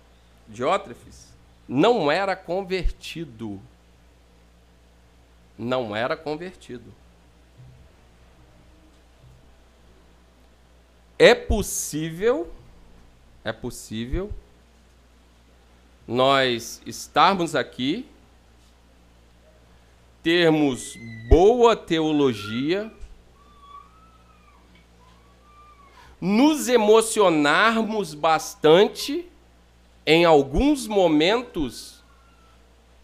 Diótrefes 0.48 1.28
não 1.68 2.10
era 2.10 2.34
convertido. 2.34 3.60
Não 5.58 5.94
era 5.94 6.16
convertido. 6.16 6.92
É 11.18 11.34
possível, 11.34 12.50
é 13.44 13.52
possível 13.52 14.32
nós 16.10 16.82
estarmos 16.84 17.54
aqui, 17.54 18.04
termos 20.24 20.98
boa 21.28 21.76
teologia, 21.76 22.92
nos 26.20 26.68
emocionarmos 26.68 28.12
bastante 28.12 29.24
em 30.04 30.24
alguns 30.24 30.88
momentos 30.88 32.02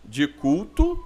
de 0.05 0.27
culto 0.27 1.01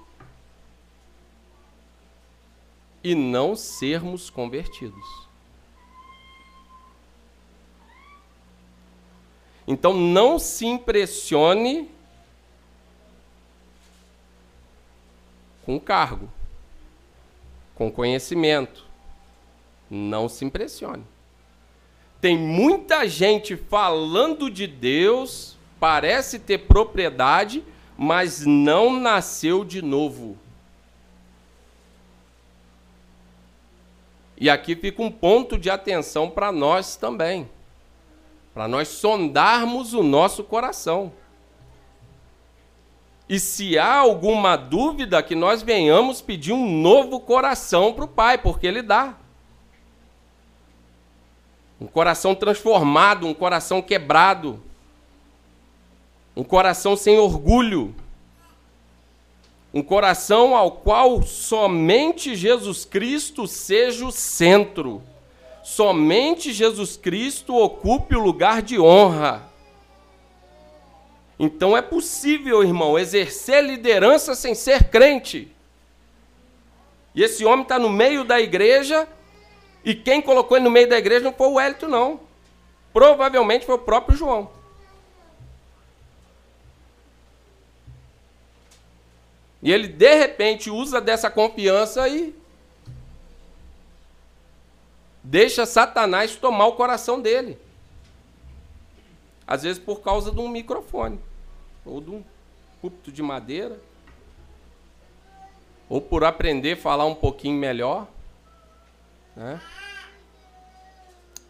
e 3.05 3.14
não 3.14 3.55
sermos 3.55 4.31
convertidos. 4.31 5.30
Então 9.67 9.95
não 9.95 10.39
se 10.39 10.67
impressione 10.67 11.89
com 15.65 15.79
cargo, 15.79 16.29
com 17.75 17.91
conhecimento. 17.91 18.85
Não 19.91 20.29
se 20.29 20.45
impressione. 20.45 21.05
Tem 22.21 22.37
muita 22.37 23.09
gente 23.09 23.57
falando 23.57 24.51
de 24.51 24.67
Deus, 24.67 25.57
parece 25.79 26.39
ter 26.39 26.59
propriedade, 26.59 27.65
mas 27.97 28.45
não 28.45 28.93
nasceu 28.93 29.65
de 29.65 29.83
novo. 29.83 30.37
E 34.37 34.49
aqui 34.49 34.75
fica 34.75 35.03
um 35.03 35.11
ponto 35.11 35.59
de 35.59 35.69
atenção 35.69 36.31
para 36.31 36.51
nós 36.51 36.97
também 36.97 37.49
para 38.53 38.67
nós 38.67 38.89
sondarmos 38.89 39.95
o 39.95 40.03
nosso 40.03 40.43
coração. 40.45 41.13
E 43.29 43.39
se 43.39 43.79
há 43.79 43.95
alguma 43.95 44.57
dúvida, 44.57 45.23
que 45.23 45.37
nós 45.37 45.63
venhamos 45.63 46.21
pedir 46.21 46.53
um 46.53 46.69
novo 46.81 47.21
coração 47.21 47.93
para 47.93 48.05
o 48.05 48.09
Pai, 48.09 48.37
porque 48.39 48.67
Ele 48.67 48.83
dá. 48.83 49.15
Um 51.81 51.87
coração 51.87 52.35
transformado, 52.35 53.27
um 53.27 53.33
coração 53.33 53.81
quebrado, 53.81 54.61
um 56.37 56.43
coração 56.43 56.97
sem 56.97 57.19
orgulho, 57.19 57.95
um 59.73 59.83
coração 59.83 60.57
ao 60.57 60.73
qual 60.73 61.23
somente 61.23 62.35
Jesus 62.35 62.85
Cristo 62.85 63.47
seja 63.47 64.05
o 64.05 64.11
centro, 64.11 65.01
somente 65.63 66.53
Jesus 66.53 66.97
Cristo 66.97 67.55
ocupe 67.57 68.17
o 68.17 68.21
lugar 68.21 68.63
de 68.63 68.79
honra. 68.79 69.49
Então 71.39 71.77
é 71.77 71.81
possível, 71.81 72.63
irmão, 72.63 72.99
exercer 72.99 73.65
liderança 73.65 74.35
sem 74.35 74.55
ser 74.55 74.91
crente. 74.91 75.51
E 77.15 77.23
esse 77.23 77.45
homem 77.45 77.63
está 77.63 77.79
no 77.79 77.89
meio 77.89 78.25
da 78.25 78.41
igreja, 78.41 79.09
e 79.85 79.95
quem 79.95 80.21
colocou 80.21 80.57
ele 80.57 80.65
no 80.65 80.71
meio 80.71 80.89
da 80.89 80.99
igreja 80.99 81.25
não 81.25 81.33
foi 81.33 81.49
o 81.49 81.59
Hélito, 81.59 81.89
não. 81.89 82.21
Provavelmente 82.93 83.65
foi 83.65 83.77
o 83.77 83.79
próprio 83.79 84.17
João. 84.17 84.51
E 89.63 89.73
ele, 89.73 89.89
de 89.89 90.15
repente, 90.15 90.71
usa 90.71 91.01
dessa 91.01 91.31
confiança 91.31 92.09
e 92.09 92.35
deixa 95.31 95.64
Satanás 95.64 96.35
tomar 96.35 96.66
o 96.66 96.72
coração 96.72 97.20
dele. 97.20 97.57
Às 99.47 99.62
vezes 99.62 99.78
por 99.81 100.01
causa 100.01 100.33
de 100.33 100.41
um 100.41 100.49
microfone 100.49 101.20
ou 101.85 102.01
de 102.01 102.11
um 102.11 102.24
púlpito 102.81 103.12
de 103.12 103.22
madeira, 103.22 103.78
ou 105.89 106.01
por 106.01 106.24
aprender 106.24 106.72
a 106.72 106.76
falar 106.76 107.07
um 107.07 107.14
pouquinho 107.14 107.57
melhor. 107.57 108.09
Né? 109.37 109.61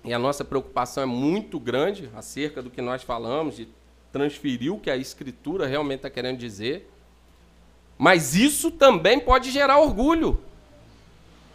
E 0.04 0.12
a 0.12 0.18
nossa 0.18 0.44
preocupação 0.44 1.02
é 1.02 1.06
muito 1.06 1.58
grande 1.58 2.10
acerca 2.14 2.62
do 2.62 2.70
que 2.70 2.82
nós 2.82 3.02
falamos, 3.02 3.56
de 3.56 3.68
transferir 4.12 4.72
o 4.72 4.78
que 4.78 4.90
a 4.90 4.96
Escritura 4.96 5.66
realmente 5.66 6.00
está 6.00 6.10
querendo 6.10 6.38
dizer. 6.38 6.90
Mas 7.98 8.34
isso 8.34 8.70
também 8.70 9.18
pode 9.18 9.50
gerar 9.50 9.78
orgulho. 9.78 10.42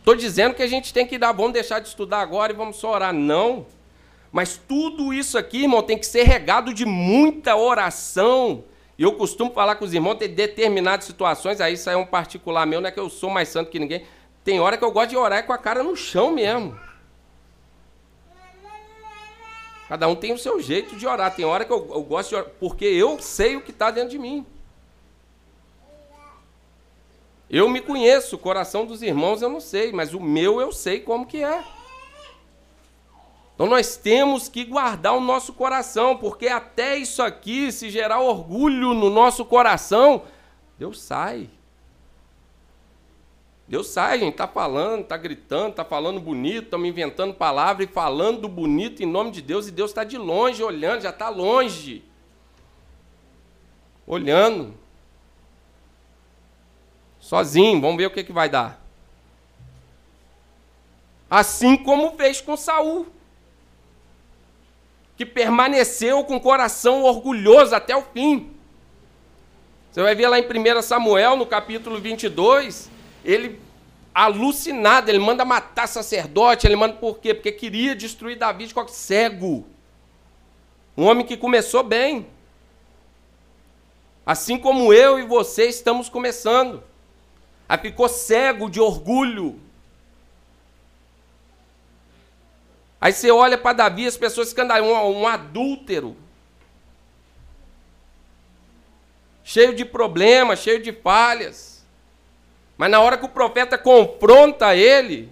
Estou 0.06 0.16
dizendo 0.16 0.53
que 0.53 0.62
a 0.62 0.68
gente 0.68 0.93
tem 0.93 1.08
que 1.08 1.18
dar, 1.18 1.32
vamos 1.32 1.53
deixar 1.53 1.80
de 1.80 1.88
estudar 1.88 2.20
agora 2.20 2.53
e 2.53 2.56
vamos 2.56 2.76
só 2.76 2.91
orar. 2.91 3.12
Não. 3.12 3.66
Mas 4.32 4.56
tudo 4.56 5.12
isso 5.12 5.36
aqui, 5.36 5.64
irmão, 5.64 5.82
tem 5.82 5.97
que 5.97 6.06
ser 6.06 6.22
regado 6.22 6.72
de 6.76 6.86
muita 6.86 7.56
oração, 7.56 8.64
e 8.99 9.01
eu 9.01 9.14
costumo 9.14 9.51
falar 9.51 9.78
com 9.78 9.84
os 9.84 9.95
irmãos, 9.95 10.14
tem 10.14 10.30
determinadas 10.30 11.06
situações, 11.06 11.60
aí 11.60 11.74
isso 11.74 11.89
é 11.89 11.97
um 11.97 12.06
particular 12.06 12.68
meu, 12.68 12.80
não 12.80 12.88
é 12.88 12.91
que 12.91 12.99
eu 12.99 13.10
sou 13.10 13.32
mais 13.32 13.49
santo 13.49 13.72
que 13.72 13.80
ninguém. 13.80 14.06
Tem 14.43 14.60
hora 14.60 14.78
que 14.78 14.86
eu 14.86 14.91
gosto 14.91 15.10
de 15.10 15.18
orar 15.18 15.43
com 15.43 15.53
a 15.53 15.58
cara 15.58 15.82
no 15.82 15.95
chão 15.95 16.30
mesmo. 16.30 16.80
Cada 19.89 20.08
um 20.08 20.14
tem 20.14 20.32
o 20.32 20.38
seu 20.38 20.62
jeito 20.62 20.95
de 20.95 21.08
orar. 21.08 21.36
Tem 21.36 21.45
hora 21.45 21.66
que 21.66 21.74
eu, 21.74 21.89
eu 21.91 22.03
gosto 22.03 22.30
de 22.30 22.36
orar, 22.36 22.51
porque 22.60 22.86
eu 22.86 23.18
sei 23.20 23.56
o 23.56 23.62
que 23.62 23.72
está 23.72 23.89
dentro 23.89 24.12
de 24.12 24.20
mim. 24.20 24.45
Eu 27.50 27.70
me 27.70 27.80
conheço, 27.80 28.36
o 28.36 28.39
coração 28.39 28.86
dos 28.86 29.02
irmãos 29.02 29.41
eu 29.41 29.50
não 29.50 29.60
sei, 29.60 29.91
mas 29.91 30.14
o 30.14 30.20
meu 30.20 30.60
eu 30.60 30.72
sei 30.72 31.00
como 31.00 31.26
que 31.26 31.43
é. 31.43 31.64
Então 33.54 33.68
nós 33.68 33.96
temos 33.96 34.50
que 34.50 34.66
guardar 34.66 35.14
o 35.14 35.22
nosso 35.22 35.54
coração, 35.54 36.18
porque 36.18 36.48
até 36.48 36.98
isso 36.98 37.24
aqui, 37.24 37.72
se 37.72 37.89
gerar 37.89 38.20
orgulho 38.20 38.93
no 38.93 39.10
nosso 39.10 39.46
coração, 39.46 40.24
Deus 40.78 41.02
sai. 41.02 41.50
Deus 43.68 43.88
sai, 43.88 44.20
gente 44.20 44.34
está 44.34 44.48
falando, 44.48 45.02
está 45.02 45.18
gritando, 45.18 45.70
está 45.70 45.86
falando 45.86 46.20
bonito, 46.20 46.66
estamos 46.66 46.88
inventando 46.88 47.34
palavra 47.34 47.84
e 47.84 47.88
falando 47.88 48.48
bonito 48.48 49.02
em 49.02 49.08
nome 49.08 49.32
de 49.32 49.41
Deus, 49.41 49.68
e 49.68 49.72
Deus 49.72 49.89
está 49.91 50.04
de 50.04 50.18
longe 50.18 50.62
olhando, 50.62 51.02
já 51.02 51.10
está 51.10 51.30
longe. 51.30 52.04
Olhando. 54.06 54.84
Sozinho, 57.26 57.82
vamos 57.82 57.97
ver 57.97 58.05
o 58.05 58.11
que, 58.11 58.23
que 58.23 58.32
vai 58.32 58.47
dar. 58.47 58.80
Assim 61.28 61.76
como 61.76 62.15
fez 62.15 62.39
com 62.39 62.55
Saul 62.55 63.07
que 65.17 65.26
permaneceu 65.26 66.23
com 66.23 66.36
o 66.36 66.39
coração 66.39 67.01
orgulhoso 67.01 67.73
até 67.73 67.95
o 67.95 68.03
fim. 68.03 68.51
Você 69.91 70.03
vai 70.03 70.13
ver 70.13 70.28
lá 70.28 70.38
em 70.38 70.43
1 70.43 70.82
Samuel, 70.84 71.36
no 71.36 71.47
capítulo 71.47 71.99
22, 71.99 72.91
ele 73.23 73.59
alucinado, 74.13 75.09
ele 75.09 75.17
manda 75.17 75.43
matar 75.43 75.88
sacerdote, 75.88 76.67
ele 76.67 76.76
manda 76.76 76.93
por 76.93 77.17
quê? 77.17 77.34
Porque 77.34 77.51
queria 77.51 77.95
destruir 77.95 78.38
Davi 78.38 78.67
de 78.67 78.73
qualquer 78.76 78.93
cego. 78.93 79.65
Um 80.95 81.05
homem 81.05 81.26
que 81.26 81.36
começou 81.36 81.82
bem. 81.82 82.28
Assim 84.23 84.59
como 84.59 84.93
eu 84.93 85.17
e 85.17 85.23
você 85.23 85.65
estamos 85.65 86.07
começando. 86.07 86.84
Aí 87.68 87.78
ficou 87.78 88.07
cego 88.07 88.70
de 88.70 88.80
orgulho, 88.80 89.59
Aí 93.05 93.13
você 93.13 93.30
olha 93.30 93.55
para 93.55 93.74
Davi, 93.74 94.07
as 94.07 94.18
pessoas 94.18 94.47
escandalizam, 94.47 95.11
um, 95.11 95.22
um 95.22 95.28
adúltero. 95.28 96.18
Cheio 99.43 99.76
de 99.76 99.86
problemas, 99.86 100.57
cheio 100.57 100.82
de 100.82 100.91
falhas. 100.91 101.86
Mas 102.76 102.89
na 102.89 102.99
hora 102.99 103.16
que 103.16 103.26
o 103.26 103.30
profeta 103.30 103.78
confronta 103.78 104.76
ele, 104.76 105.30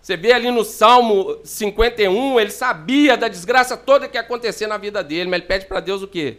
você 0.00 0.16
vê 0.16 0.32
ali 0.32 0.48
no 0.48 0.64
Salmo 0.64 1.40
51, 1.42 2.38
ele 2.38 2.52
sabia 2.52 3.16
da 3.16 3.26
desgraça 3.26 3.76
toda 3.76 4.06
que 4.06 4.16
ia 4.16 4.20
acontecer 4.20 4.68
na 4.68 4.78
vida 4.78 5.02
dele, 5.02 5.28
mas 5.28 5.40
ele 5.40 5.48
pede 5.48 5.66
para 5.66 5.80
Deus 5.80 6.02
o 6.02 6.06
quê? 6.06 6.38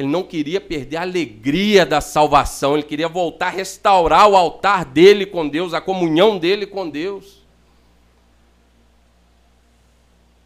Ele 0.00 0.08
não 0.08 0.22
queria 0.22 0.62
perder 0.62 0.96
a 0.96 1.02
alegria 1.02 1.84
da 1.84 2.00
salvação, 2.00 2.72
ele 2.72 2.82
queria 2.82 3.06
voltar 3.06 3.48
a 3.48 3.50
restaurar 3.50 4.26
o 4.26 4.34
altar 4.34 4.82
dele 4.82 5.26
com 5.26 5.46
Deus, 5.46 5.74
a 5.74 5.80
comunhão 5.80 6.38
dele 6.38 6.66
com 6.66 6.88
Deus. 6.88 7.40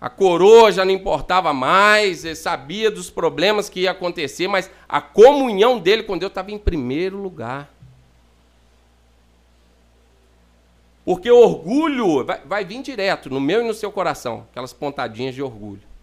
A 0.00 0.10
coroa 0.10 0.72
já 0.72 0.84
não 0.84 0.90
importava 0.90 1.52
mais, 1.54 2.24
ele 2.24 2.34
sabia 2.34 2.90
dos 2.90 3.10
problemas 3.10 3.68
que 3.68 3.82
ia 3.82 3.92
acontecer, 3.92 4.48
mas 4.48 4.68
a 4.88 5.00
comunhão 5.00 5.78
dele 5.78 6.02
com 6.02 6.18
Deus 6.18 6.30
estava 6.30 6.50
em 6.50 6.58
primeiro 6.58 7.16
lugar. 7.16 7.72
Porque 11.04 11.30
orgulho 11.30 12.24
vai, 12.24 12.40
vai 12.44 12.64
vir 12.64 12.82
direto 12.82 13.30
no 13.30 13.40
meu 13.40 13.62
e 13.62 13.68
no 13.68 13.72
seu 13.72 13.92
coração, 13.92 14.48
aquelas 14.50 14.72
pontadinhas 14.72 15.32
de 15.32 15.42
orgulho. 15.42 15.93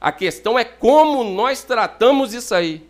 A 0.00 0.10
questão 0.10 0.58
é 0.58 0.64
como 0.64 1.22
nós 1.22 1.62
tratamos 1.62 2.32
isso 2.32 2.54
aí. 2.54 2.88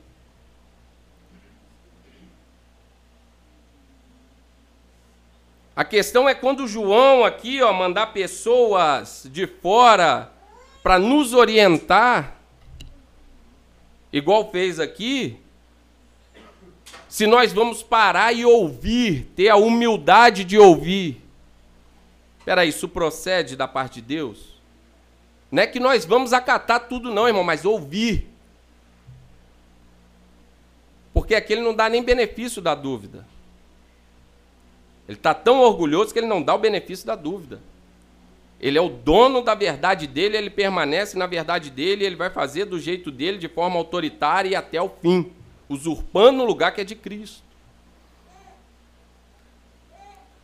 A 5.74 5.84
questão 5.84 6.28
é 6.28 6.34
quando 6.34 6.68
João 6.68 7.24
aqui, 7.24 7.62
ó, 7.62 7.72
mandar 7.72 8.08
pessoas 8.08 9.26
de 9.32 9.46
fora 9.46 10.30
para 10.82 10.98
nos 10.98 11.32
orientar, 11.32 12.36
igual 14.12 14.50
fez 14.50 14.78
aqui, 14.78 15.40
se 17.08 17.26
nós 17.26 17.52
vamos 17.52 17.82
parar 17.82 18.32
e 18.32 18.44
ouvir, 18.44 19.32
ter 19.34 19.48
a 19.48 19.56
humildade 19.56 20.44
de 20.44 20.58
ouvir. 20.58 21.20
Espera 22.38 22.60
aí, 22.60 22.68
isso 22.68 22.88
procede 22.88 23.56
da 23.56 23.66
parte 23.66 23.94
de 23.94 24.02
Deus? 24.02 24.49
Não 25.50 25.62
é 25.62 25.66
que 25.66 25.80
nós 25.80 26.04
vamos 26.04 26.32
acatar 26.32 26.88
tudo 26.88 27.12
não, 27.12 27.26
irmão, 27.26 27.42
mas 27.42 27.64
ouvir. 27.64 28.28
Porque 31.12 31.34
aquele 31.34 31.60
não 31.60 31.74
dá 31.74 31.88
nem 31.88 32.02
benefício 32.02 32.62
da 32.62 32.74
dúvida. 32.74 33.26
Ele 35.08 35.16
está 35.16 35.34
tão 35.34 35.60
orgulhoso 35.60 36.12
que 36.12 36.20
ele 36.20 36.28
não 36.28 36.40
dá 36.40 36.54
o 36.54 36.58
benefício 36.58 37.04
da 37.04 37.16
dúvida. 37.16 37.60
Ele 38.60 38.78
é 38.78 38.80
o 38.80 38.90
dono 38.90 39.42
da 39.42 39.54
verdade 39.54 40.06
dele, 40.06 40.36
ele 40.36 40.50
permanece 40.50 41.18
na 41.18 41.26
verdade 41.26 41.70
dele, 41.70 42.04
ele 42.04 42.14
vai 42.14 42.30
fazer 42.30 42.66
do 42.66 42.78
jeito 42.78 43.10
dele, 43.10 43.38
de 43.38 43.48
forma 43.48 43.76
autoritária 43.76 44.50
e 44.50 44.54
até 44.54 44.80
o 44.80 44.88
fim, 44.88 45.32
usurpando 45.68 46.42
o 46.42 46.46
lugar 46.46 46.72
que 46.72 46.82
é 46.82 46.84
de 46.84 46.94
Cristo. 46.94 47.42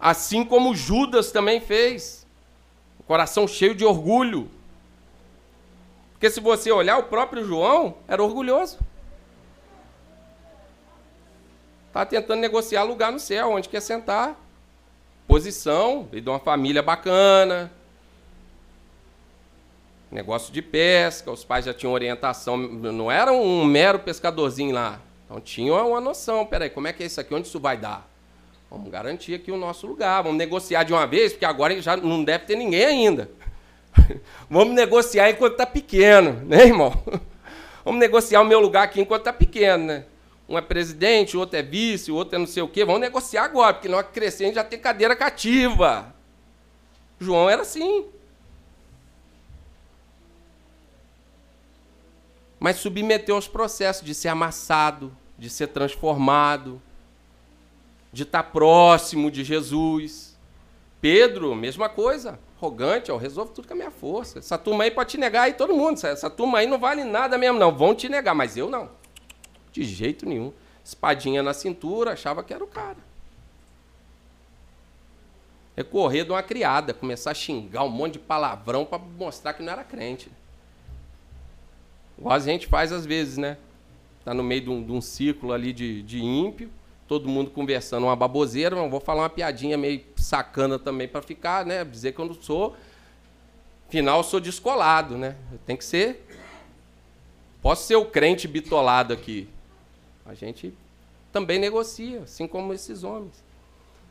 Assim 0.00 0.44
como 0.44 0.74
Judas 0.74 1.30
também 1.30 1.60
fez, 1.60 2.26
o 2.98 3.02
coração 3.02 3.46
cheio 3.46 3.74
de 3.74 3.84
orgulho. 3.84 4.50
Porque 6.16 6.30
se 6.30 6.40
você 6.40 6.72
olhar, 6.72 6.98
o 6.98 7.04
próprio 7.04 7.44
João 7.44 7.98
era 8.08 8.22
orgulhoso. 8.22 8.78
Está 11.88 12.04
tentando 12.06 12.40
negociar 12.40 12.82
lugar 12.82 13.12
no 13.12 13.20
céu, 13.20 13.50
onde 13.52 13.68
quer 13.68 13.80
sentar. 13.80 14.34
Posição, 15.28 16.08
veio 16.10 16.22
de 16.22 16.28
uma 16.28 16.38
família 16.38 16.82
bacana, 16.82 17.70
Negócio 20.10 20.52
de 20.52 20.62
pesca, 20.62 21.30
os 21.32 21.44
pais 21.44 21.64
já 21.64 21.74
tinham 21.74 21.92
orientação, 21.92 22.56
não 22.56 23.10
era 23.10 23.32
um 23.32 23.64
mero 23.64 23.98
pescadorzinho 23.98 24.72
lá. 24.72 25.00
Então 25.24 25.40
tinha 25.40 25.74
uma 25.74 26.00
noção, 26.00 26.46
peraí, 26.46 26.70
como 26.70 26.86
é 26.86 26.92
que 26.92 27.02
é 27.02 27.06
isso 27.06 27.20
aqui? 27.20 27.34
Onde 27.34 27.48
isso 27.48 27.58
vai 27.58 27.76
dar? 27.76 28.08
Vamos 28.70 28.88
garantir 28.90 29.34
aqui 29.34 29.50
o 29.50 29.56
nosso 29.56 29.86
lugar, 29.86 30.22
vamos 30.22 30.38
negociar 30.38 30.84
de 30.84 30.92
uma 30.92 31.06
vez, 31.06 31.32
porque 31.32 31.44
agora 31.44 31.80
já 31.82 31.96
não 31.96 32.22
deve 32.22 32.44
ter 32.44 32.56
ninguém 32.56 32.84
ainda. 32.84 33.30
vamos 34.50 34.74
negociar 34.74 35.30
enquanto 35.30 35.52
está 35.52 35.66
pequeno, 35.66 36.32
né, 36.44 36.66
irmão? 36.66 36.92
Vamos 37.84 38.00
negociar 38.00 38.40
o 38.40 38.44
meu 38.44 38.58
lugar 38.58 38.82
aqui 38.82 39.00
enquanto 39.00 39.20
está 39.20 39.32
pequeno, 39.32 39.84
né? 39.84 40.06
Um 40.48 40.58
é 40.58 40.60
presidente, 40.60 41.36
o 41.36 41.40
outro 41.40 41.56
é 41.56 41.62
vice, 41.62 42.10
o 42.10 42.16
outro 42.16 42.34
é 42.34 42.38
não 42.38 42.46
sei 42.46 42.60
o 42.60 42.68
quê. 42.68 42.84
Vamos 42.84 43.00
negociar 43.00 43.44
agora, 43.44 43.74
porque 43.74 43.88
nós 43.88 44.04
crescendo 44.12 44.54
já 44.54 44.64
tem 44.64 44.76
cadeira 44.78 45.14
cativa. 45.14 46.12
João 47.20 47.48
era 47.48 47.62
assim. 47.62 48.06
Mas 52.58 52.76
submeteu 52.76 53.36
aos 53.36 53.46
processos 53.46 54.04
de 54.04 54.14
ser 54.14 54.28
amassado, 54.28 55.16
de 55.38 55.50
ser 55.50 55.68
transformado, 55.68 56.82
de 58.12 58.22
estar 58.22 58.44
próximo 58.44 59.30
de 59.30 59.44
Jesus. 59.44 60.36
Pedro, 61.00 61.54
mesma 61.54 61.88
coisa, 61.88 62.38
arrogante, 62.56 63.10
eu 63.10 63.16
resolvo 63.16 63.52
tudo 63.52 63.68
com 63.68 63.74
a 63.74 63.76
minha 63.76 63.90
força. 63.90 64.38
Essa 64.38 64.56
turma 64.56 64.84
aí 64.84 64.90
pode 64.90 65.10
te 65.10 65.18
negar 65.18 65.42
aí 65.42 65.52
todo 65.52 65.74
mundo. 65.74 66.04
Essa 66.06 66.30
turma 66.30 66.58
aí 66.58 66.66
não 66.66 66.78
vale 66.78 67.04
nada 67.04 67.36
mesmo, 67.36 67.58
não. 67.58 67.74
Vão 67.74 67.94
te 67.94 68.08
negar, 68.08 68.34
mas 68.34 68.56
eu 68.56 68.68
não. 68.68 68.90
De 69.72 69.84
jeito 69.84 70.26
nenhum. 70.26 70.52
Espadinha 70.84 71.42
na 71.42 71.52
cintura, 71.52 72.12
achava 72.12 72.42
que 72.42 72.54
era 72.54 72.64
o 72.64 72.66
cara. 72.66 72.98
Recorrer 75.76 76.24
de 76.24 76.30
uma 76.30 76.42
criada, 76.42 76.94
começar 76.94 77.32
a 77.32 77.34
xingar 77.34 77.84
um 77.84 77.88
monte 77.88 78.14
de 78.14 78.18
palavrão 78.20 78.86
para 78.86 78.98
mostrar 78.98 79.52
que 79.52 79.62
não 79.62 79.72
era 79.72 79.84
crente. 79.84 80.30
Igual 82.18 82.34
a 82.34 82.38
gente 82.38 82.66
faz 82.66 82.92
às 82.92 83.04
vezes, 83.04 83.36
né? 83.36 83.58
Tá 84.24 84.32
no 84.32 84.42
meio 84.42 84.62
de 84.62 84.70
um, 84.70 84.82
de 84.82 84.90
um 84.90 85.00
círculo 85.02 85.52
ali 85.52 85.72
de, 85.72 86.02
de 86.02 86.24
ímpio, 86.24 86.70
todo 87.06 87.28
mundo 87.28 87.50
conversando 87.50 88.04
uma 88.04 88.16
baboseira, 88.16 88.74
mas 88.74 88.90
vou 88.90 89.00
falar 89.00 89.22
uma 89.22 89.30
piadinha 89.30 89.76
meio 89.78 90.02
sacana 90.16 90.78
também 90.78 91.06
para 91.06 91.22
ficar, 91.22 91.64
né? 91.64 91.84
Dizer 91.84 92.12
que 92.12 92.18
eu 92.18 92.24
não 92.26 92.34
sou. 92.34 92.76
Afinal, 93.88 94.18
eu 94.18 94.24
sou 94.24 94.40
descolado, 94.40 95.16
né? 95.16 95.36
Eu 95.52 95.58
tenho 95.64 95.78
que 95.78 95.84
ser. 95.84 96.26
Posso 97.62 97.86
ser 97.86 97.96
o 97.96 98.04
crente 98.04 98.48
bitolado 98.48 99.12
aqui. 99.12 99.48
A 100.24 100.34
gente 100.34 100.74
também 101.32 101.58
negocia, 101.58 102.22
assim 102.22 102.48
como 102.48 102.72
esses 102.72 103.04
homens. 103.04 103.44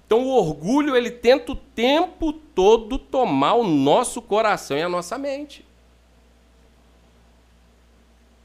Então 0.06 0.24
o 0.24 0.30
orgulho 0.30 0.96
ele 0.96 1.10
tenta 1.10 1.52
o 1.52 1.56
tempo 1.56 2.32
todo 2.32 2.98
tomar 2.98 3.56
o 3.56 3.68
nosso 3.68 4.22
coração 4.22 4.78
e 4.78 4.82
a 4.82 4.90
nossa 4.90 5.18
mente. 5.18 5.66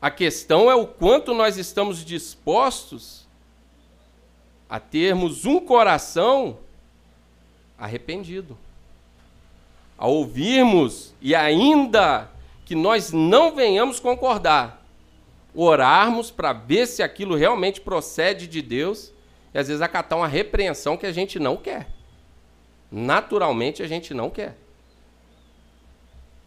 A 0.00 0.10
questão 0.10 0.70
é 0.70 0.74
o 0.74 0.86
quanto 0.86 1.34
nós 1.34 1.58
estamos 1.58 2.02
dispostos 2.04 3.19
a 4.70 4.78
termos 4.78 5.44
um 5.44 5.58
coração 5.58 6.58
arrependido. 7.76 8.56
A 9.98 10.06
ouvirmos 10.06 11.12
e 11.20 11.34
ainda 11.34 12.30
que 12.64 12.76
nós 12.76 13.10
não 13.10 13.52
venhamos 13.52 13.98
concordar, 13.98 14.86
orarmos 15.52 16.30
para 16.30 16.52
ver 16.52 16.86
se 16.86 17.02
aquilo 17.02 17.34
realmente 17.34 17.80
procede 17.80 18.46
de 18.46 18.62
Deus 18.62 19.12
e 19.52 19.58
às 19.58 19.66
vezes 19.66 19.82
acatar 19.82 20.16
uma 20.16 20.28
repreensão 20.28 20.96
que 20.96 21.04
a 21.04 21.12
gente 21.12 21.40
não 21.40 21.56
quer. 21.56 21.88
Naturalmente 22.90 23.82
a 23.82 23.88
gente 23.88 24.14
não 24.14 24.30
quer. 24.30 24.56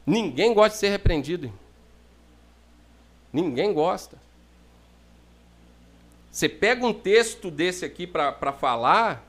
Ninguém 0.06 0.54
gosta 0.54 0.72
de 0.72 0.78
ser 0.78 0.90
repreendido. 0.90 1.52
Ninguém 3.32 3.74
gosta. 3.74 4.18
Você 6.34 6.50
pega 6.50 6.86
um 6.86 6.94
texto 6.94 7.50
desse 7.50 7.86
aqui 7.86 8.06
para 8.06 8.52
falar, 8.52 9.24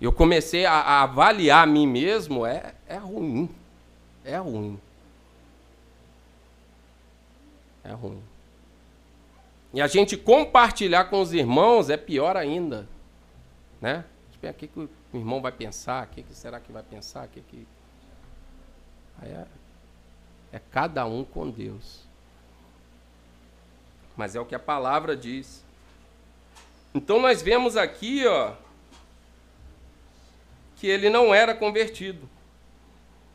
eu 0.00 0.12
comecei 0.12 0.66
a, 0.66 0.74
a, 0.74 1.02
avaliar 1.02 1.64
a 1.64 1.66
mim 1.66 1.86
mesmo, 1.86 2.44
é, 2.44 2.74
é 2.86 2.98
ruim. 2.98 3.48
É 4.22 4.36
ruim. 4.36 4.78
É 7.82 7.92
ruim. 7.92 8.22
E 9.72 9.80
a 9.80 9.86
gente 9.86 10.16
compartilhar 10.16 11.06
com 11.06 11.20
os 11.20 11.32
irmãos 11.32 11.90
é 11.90 11.96
pior 11.96 12.36
ainda. 12.36 12.86
Né? 13.80 14.04
O 14.36 14.52
que, 14.52 14.68
que 14.68 14.78
o 14.78 14.88
irmão 15.12 15.40
vai 15.40 15.50
pensar? 15.50 16.04
O 16.04 16.10
que, 16.10 16.22
que 16.22 16.34
será 16.34 16.60
que 16.60 16.70
vai 16.70 16.82
pensar? 16.82 17.24
O 17.24 17.28
que 17.28 17.40
que... 17.40 17.66
Aí 19.20 19.30
é, 19.30 19.46
é 20.52 20.60
cada 20.70 21.06
um 21.06 21.24
com 21.24 21.50
Deus 21.50 22.04
mas 24.16 24.36
é 24.36 24.40
o 24.40 24.46
que 24.46 24.54
a 24.54 24.60
palavra 24.60 25.16
diz. 25.16 25.64
Então 26.94 27.20
nós 27.20 27.42
vemos 27.42 27.76
aqui, 27.76 28.24
ó, 28.24 28.52
que 30.76 30.86
ele 30.86 31.10
não 31.10 31.34
era 31.34 31.52
convertido. 31.52 32.28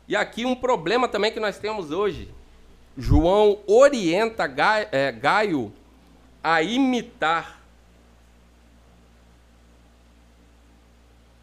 E 0.08 0.16
aqui 0.16 0.46
um 0.46 0.56
problema 0.56 1.06
também 1.06 1.30
que 1.30 1.38
nós 1.38 1.58
temos 1.58 1.90
hoje. 1.90 2.32
João 2.96 3.60
orienta 3.66 4.44
é, 4.90 5.12
Gaio 5.12 5.72
a 6.42 6.62
imitar 6.62 7.60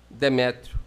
Demétrio. 0.09 0.77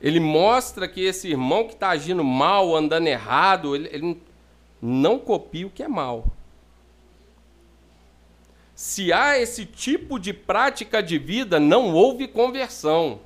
Ele 0.00 0.20
mostra 0.20 0.88
que 0.88 1.00
esse 1.00 1.28
irmão 1.28 1.66
que 1.66 1.74
está 1.74 1.90
agindo 1.90 2.22
mal, 2.22 2.74
andando 2.76 3.06
errado, 3.08 3.74
ele, 3.74 3.88
ele 3.92 4.22
não 4.80 5.18
copie 5.18 5.64
o 5.64 5.70
que 5.70 5.82
é 5.82 5.88
mal. 5.88 6.26
Se 8.84 9.12
há 9.12 9.38
esse 9.38 9.64
tipo 9.64 10.18
de 10.18 10.32
prática 10.32 11.00
de 11.00 11.16
vida, 11.16 11.60
não 11.60 11.94
houve 11.94 12.26
conversão. 12.26 13.20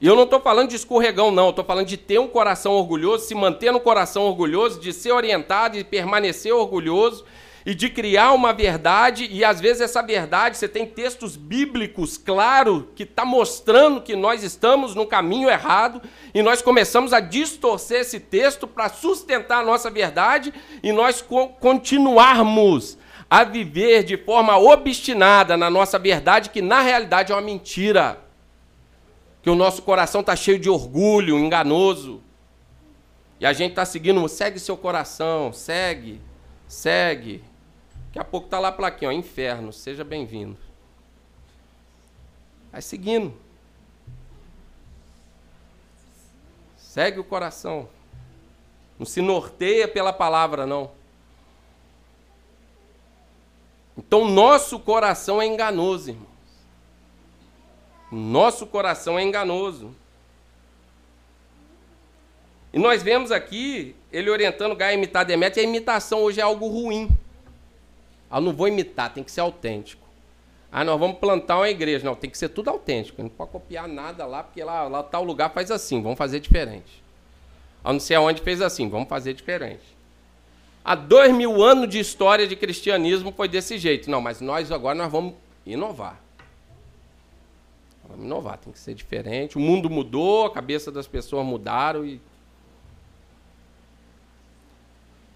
E 0.00 0.08
eu 0.08 0.16
não 0.16 0.24
estou 0.24 0.40
falando 0.40 0.70
de 0.70 0.74
escorregão, 0.74 1.30
não. 1.30 1.50
Estou 1.50 1.64
falando 1.64 1.86
de 1.86 1.96
ter 1.96 2.18
um 2.18 2.26
coração 2.26 2.72
orgulhoso, 2.72 3.28
se 3.28 3.34
manter 3.36 3.70
no 3.70 3.78
coração 3.78 4.24
orgulhoso, 4.24 4.80
de 4.80 4.92
ser 4.92 5.12
orientado 5.12 5.78
e 5.78 5.84
permanecer 5.84 6.52
orgulhoso 6.52 7.24
e 7.64 7.76
de 7.76 7.88
criar 7.88 8.32
uma 8.32 8.52
verdade, 8.52 9.28
e 9.30 9.44
às 9.44 9.60
vezes 9.60 9.82
essa 9.82 10.02
verdade, 10.02 10.56
você 10.56 10.66
tem 10.66 10.84
textos 10.84 11.36
bíblicos 11.36 12.18
claros 12.18 12.86
que 12.96 13.04
está 13.04 13.24
mostrando 13.24 14.02
que 14.02 14.16
nós 14.16 14.42
estamos 14.42 14.96
no 14.96 15.06
caminho 15.06 15.48
errado, 15.48 16.02
e 16.34 16.42
nós 16.42 16.60
começamos 16.60 17.12
a 17.12 17.20
distorcer 17.20 18.00
esse 18.00 18.18
texto 18.18 18.66
para 18.66 18.88
sustentar 18.88 19.60
a 19.60 19.64
nossa 19.64 19.88
verdade 19.88 20.52
e 20.82 20.90
nós 20.90 21.22
co 21.22 21.48
continuarmos 21.60 22.98
a 23.28 23.44
viver 23.44 24.04
de 24.04 24.16
forma 24.16 24.56
obstinada 24.56 25.56
na 25.56 25.68
nossa 25.68 25.98
verdade, 25.98 26.50
que 26.50 26.62
na 26.62 26.80
realidade 26.80 27.32
é 27.32 27.34
uma 27.34 27.42
mentira. 27.42 28.18
Que 29.42 29.50
o 29.50 29.54
nosso 29.54 29.82
coração 29.82 30.20
está 30.20 30.34
cheio 30.34 30.58
de 30.58 30.68
orgulho, 30.68 31.38
enganoso. 31.38 32.22
E 33.38 33.46
a 33.46 33.52
gente 33.52 33.70
está 33.70 33.84
seguindo, 33.84 34.26
segue 34.28 34.58
seu 34.58 34.76
coração, 34.76 35.52
segue, 35.52 36.20
segue. 36.66 37.44
Daqui 38.06 38.18
a 38.18 38.24
pouco 38.24 38.46
está 38.46 38.58
lá 38.58 38.68
a 38.68 38.72
plaquinha, 38.72 39.10
ó, 39.10 39.12
inferno, 39.12 39.72
seja 39.72 40.02
bem-vindo. 40.02 40.56
Vai 42.72 42.80
seguindo. 42.80 43.34
Segue 46.76 47.20
o 47.20 47.24
coração. 47.24 47.88
Não 48.98 49.04
se 49.04 49.20
norteia 49.20 49.86
pela 49.86 50.12
palavra, 50.12 50.64
não. 50.64 50.90
Então, 53.96 54.28
nosso 54.28 54.78
coração 54.78 55.40
é 55.40 55.46
enganoso, 55.46 56.10
irmãos. 56.10 56.36
Nosso 58.12 58.66
coração 58.66 59.18
é 59.18 59.22
enganoso. 59.22 59.94
E 62.72 62.78
nós 62.78 63.02
vemos 63.02 63.32
aqui 63.32 63.96
ele 64.12 64.28
orientando 64.28 64.76
Gaia 64.76 64.90
a 64.90 64.94
imitar 64.94 65.24
Deméter, 65.24 65.62
e 65.62 65.66
a 65.66 65.68
imitação 65.68 66.22
hoje 66.22 66.40
é 66.40 66.42
algo 66.42 66.68
ruim. 66.68 67.08
Ah, 68.30 68.40
não 68.40 68.52
vou 68.52 68.68
imitar, 68.68 69.12
tem 69.14 69.24
que 69.24 69.30
ser 69.30 69.40
autêntico. 69.40 70.06
Ah, 70.70 70.84
nós 70.84 71.00
vamos 71.00 71.18
plantar 71.18 71.56
uma 71.56 71.70
igreja. 71.70 72.04
Não, 72.04 72.14
tem 72.14 72.28
que 72.28 72.36
ser 72.36 72.50
tudo 72.50 72.68
autêntico. 72.68 73.22
Não 73.22 73.30
pode 73.30 73.50
copiar 73.50 73.88
nada 73.88 74.26
lá, 74.26 74.42
porque 74.42 74.62
lá, 74.62 74.82
lá 74.88 75.02
tal 75.02 75.24
lugar 75.24 75.50
faz 75.54 75.70
assim, 75.70 76.02
vamos 76.02 76.18
fazer 76.18 76.38
diferente. 76.38 77.02
A 77.82 77.92
não 77.92 78.00
ser 78.00 78.16
aonde 78.16 78.42
fez 78.42 78.60
assim, 78.60 78.88
vamos 78.90 79.08
fazer 79.08 79.32
diferente. 79.32 79.95
Há 80.88 80.94
dois 80.94 81.34
mil 81.34 81.64
anos 81.64 81.88
de 81.88 81.98
história 81.98 82.46
de 82.46 82.54
cristianismo 82.54 83.32
foi 83.32 83.48
desse 83.48 83.76
jeito. 83.76 84.08
Não, 84.08 84.20
mas 84.20 84.40
nós 84.40 84.70
agora 84.70 84.94
nós 84.94 85.10
vamos 85.10 85.34
inovar. 85.66 86.22
Vamos 88.08 88.24
inovar, 88.24 88.56
tem 88.58 88.72
que 88.72 88.78
ser 88.78 88.94
diferente. 88.94 89.56
O 89.56 89.60
mundo 89.60 89.90
mudou, 89.90 90.46
a 90.46 90.52
cabeça 90.52 90.92
das 90.92 91.08
pessoas 91.08 91.44
mudaram 91.44 92.06
e 92.06 92.20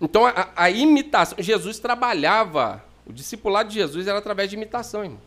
Então 0.01 0.24
a, 0.24 0.51
a 0.55 0.70
imitação, 0.70 1.36
Jesus 1.42 1.80
trabalhava, 1.80 2.84
o 3.05 3.12
discipulado 3.12 3.70
de 3.70 3.74
Jesus 3.74 4.07
era 4.07 4.20
através 4.20 4.48
de 4.48 4.55
imitação, 4.55 5.03
irmão. 5.03 5.20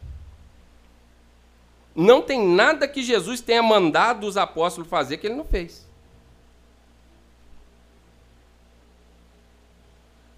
Não 1.94 2.22
tem 2.22 2.48
nada 2.48 2.88
que 2.88 3.04
Jesus 3.04 3.42
tenha 3.42 3.62
mandado 3.62 4.26
os 4.26 4.38
apóstolos 4.38 4.90
fazer 4.90 5.18
que 5.18 5.28
ele 5.28 5.36
não 5.36 5.44
fez. 5.44 5.83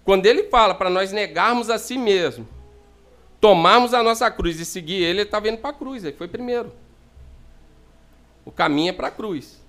Quando 0.06 0.24
ele 0.24 0.44
fala 0.44 0.72
para 0.72 0.88
nós 0.88 1.10
negarmos 1.10 1.68
a 1.68 1.80
si 1.80 1.98
mesmo, 1.98 2.46
tomarmos 3.40 3.92
a 3.92 4.04
nossa 4.04 4.30
cruz 4.30 4.60
e 4.60 4.64
seguir 4.64 5.02
ele, 5.02 5.18
ele 5.18 5.22
está 5.22 5.40
vindo 5.40 5.58
para 5.58 5.70
a 5.70 5.72
cruz, 5.72 6.04
ele 6.04 6.16
foi 6.16 6.28
primeiro. 6.28 6.72
O 8.44 8.52
caminho 8.52 8.90
é 8.90 8.92
para 8.92 9.08
a 9.08 9.10
cruz. 9.10 9.60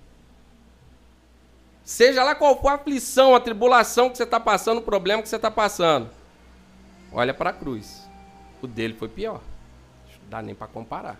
Seja 1.82 2.22
lá 2.22 2.36
qual 2.36 2.60
for 2.60 2.68
a 2.68 2.74
aflição, 2.74 3.34
a 3.34 3.40
tribulação 3.40 4.08
que 4.08 4.16
você 4.16 4.22
está 4.22 4.38
passando, 4.38 4.78
o 4.78 4.82
problema 4.82 5.20
que 5.20 5.28
você 5.28 5.34
está 5.34 5.50
passando, 5.50 6.08
olha 7.12 7.34
para 7.34 7.50
a 7.50 7.52
cruz. 7.52 8.08
O 8.62 8.68
dele 8.68 8.94
foi 8.94 9.08
pior. 9.08 9.40
Não 10.22 10.30
dá 10.30 10.40
nem 10.40 10.54
para 10.54 10.68
comparar. 10.68 11.18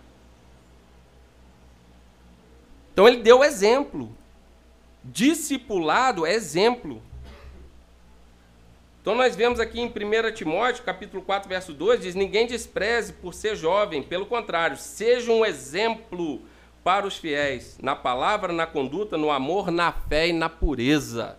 Então 2.93 3.09
ele 3.09 3.21
deu 3.21 3.43
exemplo. 3.43 4.15
Discipulado 5.03 6.25
é 6.25 6.33
exemplo. 6.33 7.03
Então 9.09 9.17
nós 9.17 9.35
vemos 9.35 9.59
aqui 9.59 9.81
em 9.81 9.87
1 9.87 10.35
Timóteo, 10.35 10.85
capítulo 10.85 11.23
4, 11.23 11.49
verso 11.49 11.73
2, 11.73 12.03
diz: 12.03 12.15
"Ninguém 12.15 12.47
despreze 12.47 13.15
por 13.15 13.33
ser 13.33 13.57
jovem, 13.57 14.03
pelo 14.03 14.27
contrário, 14.27 14.77
seja 14.77 15.33
um 15.33 15.47
exemplo 15.47 16.43
para 16.85 17.07
os 17.07 17.17
fiéis, 17.17 17.79
na 17.81 17.97
palavra, 17.97 18.53
na 18.53 18.67
conduta, 18.67 19.17
no 19.17 19.31
amor, 19.31 19.71
na 19.71 19.91
fé 19.91 20.29
e 20.29 20.33
na 20.35 20.51
pureza." 20.51 21.39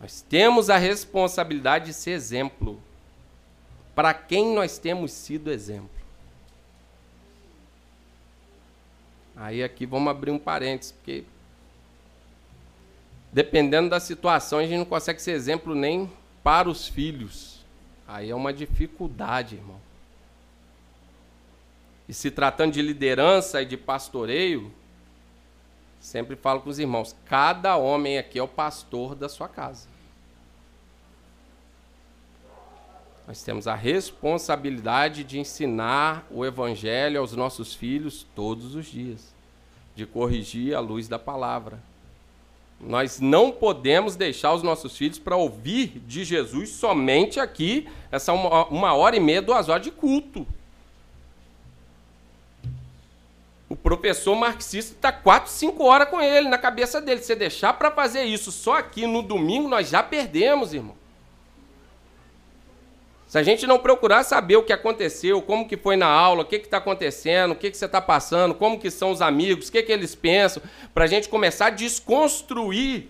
Nós 0.00 0.22
temos 0.22 0.68
a 0.68 0.76
responsabilidade 0.76 1.84
de 1.84 1.92
ser 1.92 2.10
exemplo. 2.10 2.82
Para 3.94 4.12
quem 4.12 4.52
nós 4.52 4.76
temos 4.76 5.12
sido 5.12 5.52
exemplo? 5.52 5.88
Aí 9.36 9.62
aqui 9.62 9.86
vamos 9.86 10.10
abrir 10.10 10.32
um 10.32 10.38
parênteses, 10.38 10.90
porque 10.90 11.22
dependendo 13.32 13.88
da 13.88 14.00
situação, 14.00 14.58
a 14.58 14.62
gente 14.62 14.78
não 14.78 14.84
consegue 14.84 15.22
ser 15.22 15.30
exemplo 15.30 15.76
nem 15.76 16.10
para 16.42 16.68
os 16.68 16.88
filhos. 16.88 17.60
Aí 18.06 18.30
é 18.30 18.34
uma 18.34 18.52
dificuldade, 18.52 19.56
irmão. 19.56 19.80
E 22.08 22.12
se 22.12 22.30
tratando 22.30 22.72
de 22.72 22.82
liderança 22.82 23.62
e 23.62 23.64
de 23.64 23.76
pastoreio, 23.76 24.72
sempre 26.00 26.34
falo 26.34 26.60
com 26.60 26.70
os 26.70 26.78
irmãos: 26.78 27.14
cada 27.24 27.76
homem 27.76 28.18
aqui 28.18 28.38
é 28.38 28.42
o 28.42 28.48
pastor 28.48 29.14
da 29.14 29.28
sua 29.28 29.48
casa. 29.48 29.88
Nós 33.28 33.44
temos 33.44 33.68
a 33.68 33.76
responsabilidade 33.76 35.22
de 35.22 35.38
ensinar 35.38 36.26
o 36.32 36.44
Evangelho 36.44 37.20
aos 37.20 37.32
nossos 37.32 37.74
filhos 37.74 38.26
todos 38.34 38.74
os 38.74 38.86
dias, 38.86 39.32
de 39.94 40.04
corrigir 40.04 40.74
a 40.74 40.80
luz 40.80 41.06
da 41.06 41.16
palavra. 41.16 41.80
Nós 42.80 43.20
não 43.20 43.50
podemos 43.50 44.16
deixar 44.16 44.54
os 44.54 44.62
nossos 44.62 44.96
filhos 44.96 45.18
para 45.18 45.36
ouvir 45.36 46.00
de 46.06 46.24
Jesus 46.24 46.70
somente 46.70 47.38
aqui, 47.38 47.86
essa 48.10 48.32
uma, 48.32 48.66
uma 48.68 48.94
hora 48.94 49.16
e 49.16 49.20
meia, 49.20 49.42
duas 49.42 49.68
horas 49.68 49.82
de 49.82 49.90
culto. 49.90 50.46
O 53.68 53.76
professor 53.76 54.34
marxista 54.34 54.94
está 54.94 55.12
quatro, 55.12 55.50
cinco 55.50 55.84
horas 55.84 56.08
com 56.08 56.20
ele 56.20 56.48
na 56.48 56.58
cabeça 56.58 57.00
dele. 57.00 57.22
Se 57.22 57.36
deixar 57.36 57.74
para 57.74 57.90
fazer 57.90 58.24
isso 58.24 58.50
só 58.50 58.78
aqui 58.78 59.06
no 59.06 59.22
domingo, 59.22 59.68
nós 59.68 59.90
já 59.90 60.02
perdemos, 60.02 60.74
irmão. 60.74 60.99
Se 63.30 63.38
a 63.38 63.44
gente 63.44 63.64
não 63.64 63.78
procurar 63.78 64.24
saber 64.24 64.56
o 64.56 64.62
que 64.64 64.72
aconteceu, 64.72 65.40
como 65.40 65.68
que 65.68 65.76
foi 65.76 65.94
na 65.94 66.08
aula, 66.08 66.42
o 66.42 66.44
que 66.44 66.56
está 66.56 66.78
acontecendo, 66.78 67.52
o 67.52 67.54
que, 67.54 67.70
que 67.70 67.76
você 67.76 67.84
está 67.84 68.00
passando, 68.00 68.56
como 68.56 68.76
que 68.76 68.90
são 68.90 69.12
os 69.12 69.22
amigos, 69.22 69.68
o 69.68 69.70
que, 69.70 69.84
que 69.84 69.92
eles 69.92 70.16
pensam, 70.16 70.60
para 70.92 71.04
a 71.04 71.06
gente 71.06 71.28
começar 71.28 71.66
a 71.66 71.70
desconstruir 71.70 73.08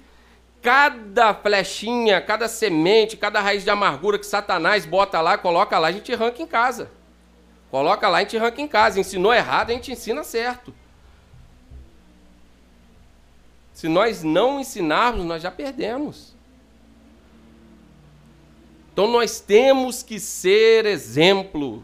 cada 0.60 1.32
flechinha, 1.32 2.20
cada 2.20 2.48
semente, 2.48 3.16
cada 3.16 3.40
raiz 3.40 3.64
de 3.64 3.70
amargura 3.70 4.18
que 4.18 4.26
Satanás 4.26 4.84
bota 4.84 5.22
lá, 5.22 5.38
coloca 5.38 5.78
lá, 5.78 5.88
a 5.88 5.92
gente 5.92 6.12
arranca 6.12 6.42
em 6.42 6.46
casa. 6.46 6.90
Coloca 7.70 8.06
lá, 8.06 8.18
a 8.18 8.20
gente 8.20 8.36
arranca 8.36 8.60
em 8.60 8.68
casa. 8.68 9.00
Ensinou 9.00 9.32
errado, 9.32 9.70
a 9.70 9.72
gente 9.72 9.90
ensina 9.90 10.22
certo. 10.22 10.74
Se 13.72 13.88
nós 13.88 14.22
não 14.22 14.60
ensinarmos, 14.60 15.24
nós 15.24 15.42
já 15.42 15.50
perdemos. 15.50 16.38
Então 19.00 19.10
nós 19.10 19.40
temos 19.40 20.02
que 20.02 20.20
ser 20.20 20.84
exemplo. 20.84 21.82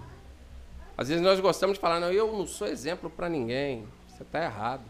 Às 0.99 1.09
vezes 1.09 1.23
nós 1.23 1.41
gostamos 1.41 1.77
de 1.77 1.81
falar, 1.81 1.99
não, 1.99 2.13
eu 2.13 2.31
não 2.31 2.47
sou 2.47 2.67
exemplo 2.67 3.09
para 3.09 3.27
ninguém. 3.27 3.89
Você 4.07 4.23
está 4.23 4.45
errado. 4.45 4.83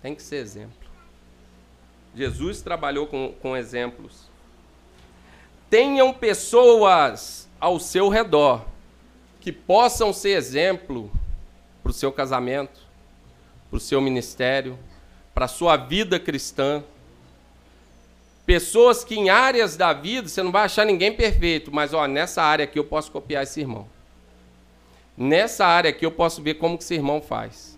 Tem 0.00 0.14
que 0.14 0.22
ser 0.22 0.36
exemplo. 0.36 0.88
Jesus 2.14 2.62
trabalhou 2.62 3.06
com, 3.06 3.34
com 3.42 3.54
exemplos. 3.54 4.22
Tenham 5.68 6.14
pessoas 6.14 7.46
ao 7.60 7.78
seu 7.78 8.08
redor 8.08 8.64
que 9.38 9.52
possam 9.52 10.14
ser 10.14 10.30
exemplo 10.30 11.12
para 11.82 11.90
o 11.90 11.92
seu 11.92 12.10
casamento, 12.10 12.80
para 13.68 13.76
o 13.76 13.80
seu 13.80 14.00
ministério, 14.00 14.78
para 15.34 15.44
a 15.44 15.48
sua 15.48 15.76
vida 15.76 16.18
cristã. 16.18 16.82
Pessoas 18.46 19.02
que 19.02 19.16
em 19.16 19.28
áreas 19.28 19.76
da 19.76 19.92
vida 19.92 20.28
você 20.28 20.40
não 20.40 20.52
vai 20.52 20.64
achar 20.64 20.86
ninguém 20.86 21.12
perfeito, 21.12 21.74
mas 21.74 21.92
ó, 21.92 22.06
nessa 22.06 22.42
área 22.42 22.64
aqui 22.64 22.78
eu 22.78 22.84
posso 22.84 23.10
copiar 23.10 23.42
esse 23.42 23.60
irmão. 23.60 23.88
Nessa 25.16 25.66
área 25.66 25.90
aqui 25.90 26.06
eu 26.06 26.12
posso 26.12 26.40
ver 26.40 26.54
como 26.54 26.78
que 26.78 26.84
esse 26.84 26.94
irmão 26.94 27.20
faz. 27.20 27.76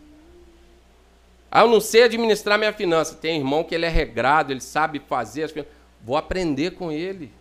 Ah, 1.51 1.63
eu 1.63 1.69
não 1.69 1.81
sei 1.81 2.03
administrar 2.03 2.59
minha 2.59 2.73
finança. 2.73 3.15
Tem 3.15 3.39
irmão 3.39 3.65
que 3.65 3.75
ele 3.75 3.87
é 3.87 3.89
regrado, 3.89 4.53
ele 4.53 4.61
sabe 4.61 5.01
fazer 5.09 5.45
as 5.45 5.53
finanças. 5.53 5.73
Vou 6.05 6.17
aprender 6.17 6.73
com 6.73 6.93
ele. 6.93 7.33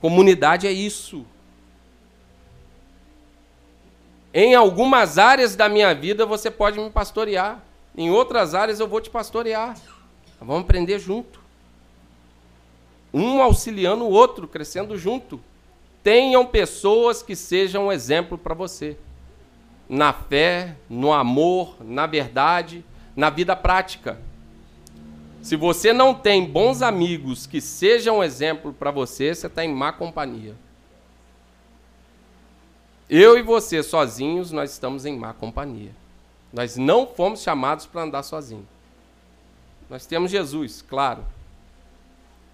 Comunidade 0.00 0.66
é 0.66 0.72
isso. 0.72 1.26
Em 4.32 4.54
algumas 4.54 5.18
áreas 5.18 5.54
da 5.54 5.68
minha 5.68 5.94
vida 5.94 6.24
você 6.24 6.50
pode 6.50 6.78
me 6.78 6.88
pastorear. 6.88 7.62
Em 7.94 8.10
outras 8.10 8.54
áreas 8.54 8.80
eu 8.80 8.88
vou 8.88 9.00
te 9.00 9.10
pastorear. 9.10 9.76
Vamos 10.40 10.62
aprender 10.62 10.98
junto. 10.98 11.40
Um 13.12 13.42
auxiliando 13.42 14.04
o 14.04 14.10
outro, 14.10 14.46
crescendo 14.46 14.96
junto. 14.96 15.40
Tenham 16.02 16.46
pessoas 16.46 17.22
que 17.22 17.34
sejam 17.34 17.86
um 17.86 17.92
exemplo 17.92 18.38
para 18.38 18.54
você. 18.54 18.96
Na 19.88 20.12
fé, 20.12 20.76
no 20.88 21.12
amor, 21.12 21.76
na 21.80 22.06
verdade, 22.06 22.84
na 23.16 23.30
vida 23.30 23.56
prática. 23.56 24.20
Se 25.42 25.56
você 25.56 25.92
não 25.92 26.14
tem 26.14 26.44
bons 26.44 26.82
amigos 26.82 27.46
que 27.46 27.60
sejam 27.60 28.18
um 28.18 28.24
exemplo 28.24 28.72
para 28.72 28.90
você, 28.90 29.34
você 29.34 29.46
está 29.46 29.64
em 29.64 29.72
má 29.72 29.92
companhia. 29.92 30.54
Eu 33.08 33.38
e 33.38 33.42
você 33.42 33.82
sozinhos, 33.82 34.52
nós 34.52 34.70
estamos 34.70 35.06
em 35.06 35.16
má 35.16 35.32
companhia. 35.32 35.92
Nós 36.52 36.76
não 36.76 37.06
fomos 37.06 37.42
chamados 37.42 37.86
para 37.86 38.02
andar 38.02 38.22
sozinhos. 38.22 38.77
Nós 39.88 40.06
temos 40.06 40.30
Jesus, 40.30 40.82
claro. 40.82 41.24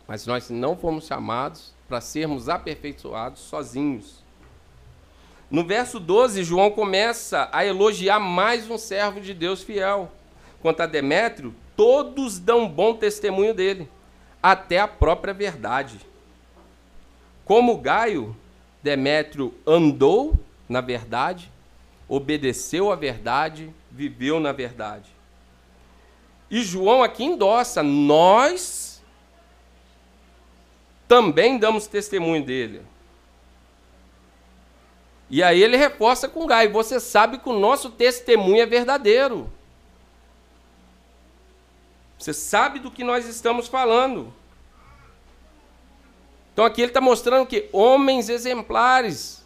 Mas 0.06 0.26
nós 0.26 0.50
não 0.50 0.76
fomos 0.76 1.06
chamados 1.06 1.74
para 1.88 2.00
sermos 2.00 2.48
aperfeiçoados 2.48 3.40
sozinhos. 3.40 4.22
No 5.50 5.64
verso 5.64 6.00
12, 6.00 6.42
João 6.42 6.70
começa 6.70 7.48
a 7.52 7.64
elogiar 7.64 8.18
mais 8.18 8.68
um 8.70 8.78
servo 8.78 9.20
de 9.20 9.34
Deus 9.34 9.62
fiel. 9.62 10.10
Quanto 10.60 10.80
a 10.80 10.86
Demétrio, 10.86 11.54
todos 11.76 12.38
dão 12.38 12.68
bom 12.68 12.94
testemunho 12.94 13.54
dele, 13.54 13.88
até 14.42 14.80
a 14.80 14.88
própria 14.88 15.34
verdade. 15.34 15.98
Como 17.44 17.78
Gaio, 17.78 18.34
Demétrio 18.82 19.54
andou 19.66 20.38
na 20.68 20.80
verdade, 20.80 21.50
obedeceu 22.08 22.90
à 22.90 22.96
verdade, 22.96 23.70
viveu 23.90 24.40
na 24.40 24.52
verdade. 24.52 25.13
E 26.50 26.62
João 26.62 27.02
aqui 27.02 27.24
endossa: 27.24 27.82
nós 27.82 29.02
também 31.06 31.58
damos 31.58 31.86
testemunho 31.86 32.44
dele. 32.44 32.82
E 35.30 35.42
aí 35.42 35.62
ele 35.62 35.76
reforça 35.76 36.28
com 36.28 36.46
Gai: 36.46 36.68
você 36.68 37.00
sabe 37.00 37.38
que 37.38 37.48
o 37.48 37.58
nosso 37.58 37.90
testemunho 37.90 38.62
é 38.62 38.66
verdadeiro. 38.66 39.52
Você 42.18 42.32
sabe 42.32 42.78
do 42.78 42.90
que 42.90 43.04
nós 43.04 43.26
estamos 43.26 43.68
falando. 43.68 44.32
Então 46.52 46.64
aqui 46.64 46.80
ele 46.80 46.90
está 46.90 47.00
mostrando 47.00 47.46
que 47.46 47.68
homens 47.72 48.28
exemplares. 48.28 49.43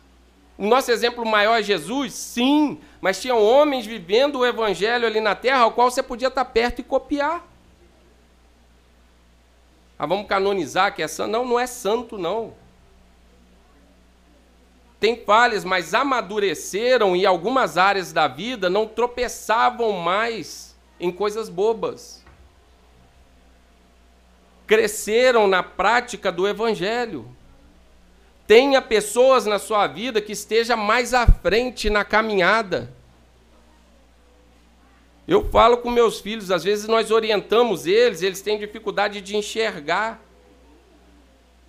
O 0.58 0.66
nosso 0.66 0.90
exemplo 0.90 1.24
maior 1.24 1.60
é 1.60 1.62
Jesus? 1.62 2.12
Sim, 2.12 2.80
mas 3.00 3.22
tinham 3.22 3.40
homens 3.40 3.86
vivendo 3.86 4.40
o 4.40 4.46
evangelho 4.46 5.06
ali 5.06 5.20
na 5.20 5.36
terra, 5.36 5.60
ao 5.60 5.70
qual 5.70 5.88
você 5.88 6.02
podia 6.02 6.26
estar 6.26 6.44
perto 6.44 6.80
e 6.80 6.84
copiar. 6.84 7.46
Ah, 9.96 10.04
vamos 10.04 10.26
canonizar 10.26 10.94
que 10.94 11.02
é 11.02 11.06
santo? 11.06 11.30
Não, 11.30 11.44
não 11.44 11.60
é 11.60 11.66
santo, 11.66 12.18
não. 12.18 12.54
Tem 14.98 15.16
falhas, 15.24 15.64
mas 15.64 15.94
amadureceram 15.94 17.14
e 17.14 17.24
algumas 17.24 17.78
áreas 17.78 18.12
da 18.12 18.26
vida 18.26 18.68
não 18.68 18.84
tropeçavam 18.84 19.92
mais 19.92 20.76
em 20.98 21.12
coisas 21.12 21.48
bobas. 21.48 22.24
cresceram 24.66 25.46
na 25.48 25.62
prática 25.62 26.30
do 26.30 26.46
Evangelho. 26.46 27.34
Tenha 28.48 28.80
pessoas 28.80 29.44
na 29.44 29.58
sua 29.58 29.86
vida 29.86 30.22
que 30.22 30.32
esteja 30.32 30.74
mais 30.74 31.12
à 31.12 31.26
frente 31.26 31.90
na 31.90 32.02
caminhada. 32.02 32.90
Eu 35.28 35.50
falo 35.50 35.76
com 35.76 35.90
meus 35.90 36.18
filhos, 36.18 36.50
às 36.50 36.64
vezes 36.64 36.88
nós 36.88 37.10
orientamos 37.10 37.84
eles, 37.86 38.22
eles 38.22 38.40
têm 38.40 38.58
dificuldade 38.58 39.20
de 39.20 39.36
enxergar 39.36 40.18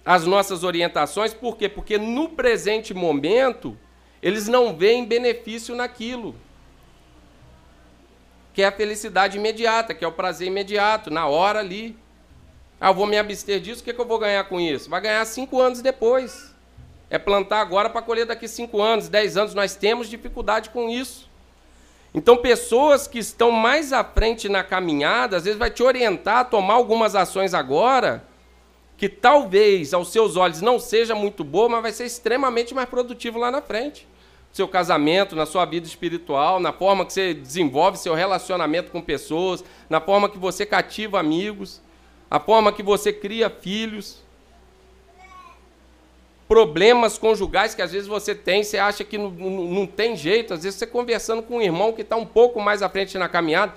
as 0.06 0.26
nossas 0.26 0.64
orientações, 0.64 1.34
por 1.34 1.58
quê? 1.58 1.68
Porque 1.68 1.98
no 1.98 2.30
presente 2.30 2.94
momento 2.94 3.78
eles 4.24 4.48
não 4.48 4.74
veem 4.74 5.06
benefício 5.06 5.76
naquilo. 5.76 6.34
Que 8.54 8.62
é 8.62 8.68
a 8.68 8.72
felicidade 8.72 9.38
imediata, 9.38 9.94
que 9.94 10.06
é 10.06 10.08
o 10.08 10.14
prazer 10.14 10.48
imediato, 10.48 11.12
na 11.12 11.28
hora 11.28 11.60
ali. 11.60 11.98
Ah, 12.80 12.92
eu 12.92 12.94
vou 12.94 13.06
me 13.06 13.18
abster 13.18 13.60
disso, 13.60 13.82
o 13.82 13.84
que, 13.84 13.94
que 13.94 14.00
eu 14.00 14.08
vou 14.08 14.18
ganhar 14.18 14.46
com 14.46 14.62
isso? 14.62 14.90
Vai 14.90 15.02
ganhar 15.02 15.26
cinco 15.26 15.60
anos 15.60 15.82
depois. 15.82 16.49
É 17.10 17.18
plantar 17.18 17.62
agora 17.62 17.90
para 17.90 18.02
colher 18.02 18.26
daqui 18.26 18.48
cinco 18.48 18.82
anos, 18.82 19.10
dez 19.10 19.36
anos. 19.36 19.54
Nós 19.54 19.76
temos 19.76 20.10
dificuldade 20.10 20.70
com 20.70 20.90
isso. 20.90 21.28
Então, 22.14 22.38
pessoas 22.38 23.08
que 23.08 23.20
estão 23.20 23.52
mais 23.52 23.94
à 23.94 24.04
frente 24.04 24.50
na 24.50 24.64
caminhada, 24.64 25.38
às 25.38 25.44
vezes 25.44 25.60
vai 25.60 25.70
te 25.70 25.84
orientar 25.84 26.38
a 26.40 26.44
tomar 26.44 26.74
algumas 26.74 27.16
ações 27.16 27.54
agora, 27.54 28.24
que 28.98 29.08
talvez 29.08 29.94
aos 29.94 30.12
seus 30.12 30.36
olhos 30.36 30.62
não 30.62 30.80
seja 30.80 31.14
muito 31.14 31.44
boa, 31.44 31.70
mas 31.70 31.82
vai 31.82 31.92
ser 31.92 32.06
extremamente 32.06 32.74
mais 32.74 32.90
produtivo 32.90 33.38
lá 33.38 33.52
na 33.52 33.62
frente. 33.62 34.08
Seu 34.52 34.68
casamento, 34.68 35.36
na 35.36 35.46
sua 35.46 35.64
vida 35.66 35.86
espiritual, 35.86 36.60
na 36.60 36.74
forma 36.74 37.06
que 37.06 37.14
você 37.14 37.34
desenvolve 37.34 37.98
seu 37.98 38.16
relacionamento 38.16 38.92
com 38.92 39.02
pessoas, 39.02 39.64
na 39.88 40.02
forma 40.02 40.28
que 40.28 40.40
você 40.40 40.66
cativa 40.66 41.20
amigos, 41.20 41.80
a 42.30 42.40
forma 42.40 42.74
que 42.74 42.82
você 42.82 43.14
cria 43.14 43.50
filhos 43.50 44.24
problemas 46.50 47.16
conjugais 47.16 47.76
que 47.76 47.82
às 47.82 47.92
vezes 47.92 48.08
você 48.08 48.34
tem, 48.34 48.64
você 48.64 48.80
acha 48.80 49.04
que 49.04 49.20
não, 49.20 49.86
tem 49.86 50.18
jeito, 50.18 50.52
às 50.52 50.64
vezes 50.64 50.80
você 50.80 50.88
conversando 50.88 51.44
com 51.44 51.58
um 51.58 51.62
irmão 51.62 51.94
que 51.94 52.02
está 52.02 52.16
um 52.16 52.26
pouco 52.26 52.60
mais 52.60 52.82
à 52.82 52.90
frente 52.90 53.20
na 53.20 53.30
caminhada, 53.30 53.76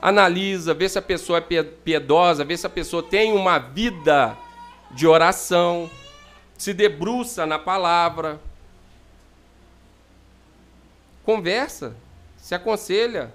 analisa, 0.00 0.72
vê 0.72 0.88
se 0.88 0.98
a 0.98 1.02
pessoa 1.02 1.44
é 1.50 1.62
piedosa, 1.62 2.42
vê 2.42 2.56
se 2.56 2.66
a 2.66 2.70
pessoa 2.70 3.02
tem 3.02 3.34
uma 3.34 3.58
vida 3.58 4.34
de 4.92 5.06
oração, 5.06 5.90
se 6.56 6.72
debruça 6.72 7.44
na 7.44 7.58
palavra. 7.58 8.40
Conversa, 11.22 11.94
se 12.38 12.54
aconselha. 12.54 13.30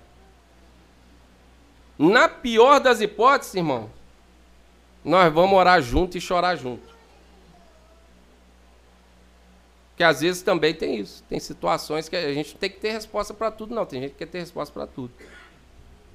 Na 2.00 2.28
pior 2.28 2.80
das 2.80 3.00
hipóteses, 3.00 3.54
irmão, 3.54 3.92
nós 5.06 5.32
vamos 5.32 5.56
orar 5.56 5.80
junto 5.84 6.18
e 6.18 6.22
chorar 6.22 6.56
junto. 6.56 6.91
Porque 9.92 10.04
às 10.04 10.22
vezes 10.22 10.42
também 10.42 10.74
tem 10.74 11.00
isso. 11.00 11.24
Tem 11.30 11.40
situações 11.40 12.10
que 12.10 12.16
a 12.16 12.34
gente 12.34 12.56
tem 12.56 12.70
que 12.70 12.80
ter 12.80 12.92
resposta 12.92 13.34
para 13.34 13.52
tudo, 13.52 13.76
não. 13.76 13.86
Tem 13.86 14.02
gente 14.02 14.12
que 14.12 14.18
quer 14.18 14.28
ter 14.28 14.40
resposta 14.40 14.74
para 14.74 14.88
tudo. 14.88 15.12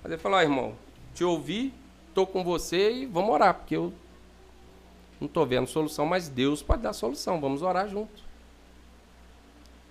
Mas 0.02 0.12
ele 0.12 0.20
falou, 0.20 0.38
ah, 0.38 0.42
irmão, 0.42 0.74
te 1.14 1.24
ouvi, 1.24 1.72
estou 2.08 2.26
com 2.26 2.42
você 2.42 2.92
e 2.92 3.06
vamos 3.06 3.30
orar, 3.30 3.54
porque 3.54 3.76
eu 3.76 3.92
não 5.20 5.26
estou 5.26 5.46
vendo 5.46 5.66
solução, 5.66 6.04
mas 6.04 6.28
Deus 6.28 6.62
pode 6.62 6.82
dar 6.82 6.92
solução. 6.92 7.40
Vamos 7.40 7.62
orar 7.62 7.88
junto. 7.88 8.24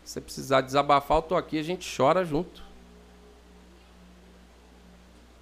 Se 0.04 0.14
você 0.14 0.22
precisar 0.22 0.62
desabafar, 0.62 1.18
eu 1.18 1.22
estou 1.22 1.38
aqui, 1.38 1.58
a 1.58 1.64
gente 1.64 1.88
chora 1.96 2.24
junto. 2.24 2.64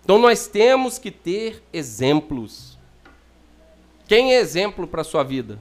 Então 0.03 0.17
nós 0.17 0.47
temos 0.47 0.97
que 0.97 1.11
ter 1.11 1.63
exemplos. 1.71 2.77
Quem 4.07 4.33
é 4.33 4.39
exemplo 4.39 4.85
para 4.87 5.01
a 5.01 5.05
sua 5.05 5.23
vida? 5.23 5.59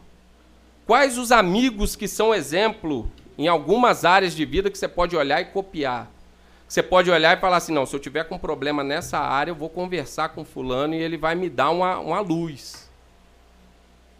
Quais 0.86 1.16
os 1.16 1.30
amigos 1.30 1.94
que 1.94 2.08
são 2.08 2.34
exemplo 2.34 3.10
em 3.38 3.48
algumas 3.48 4.04
áreas 4.04 4.34
de 4.34 4.44
vida 4.44 4.70
que 4.70 4.78
você 4.78 4.88
pode 4.88 5.16
olhar 5.16 5.40
e 5.40 5.46
copiar? 5.46 6.10
Você 6.66 6.82
pode 6.82 7.10
olhar 7.10 7.36
e 7.36 7.40
falar 7.40 7.58
assim: 7.58 7.72
não, 7.72 7.84
se 7.84 7.94
eu 7.94 8.00
tiver 8.00 8.24
com 8.24 8.38
problema 8.38 8.82
nessa 8.82 9.18
área, 9.18 9.50
eu 9.50 9.54
vou 9.54 9.68
conversar 9.68 10.30
com 10.30 10.44
Fulano 10.44 10.94
e 10.94 11.02
ele 11.02 11.16
vai 11.16 11.34
me 11.34 11.50
dar 11.50 11.70
uma, 11.70 11.98
uma 11.98 12.20
luz. 12.20 12.90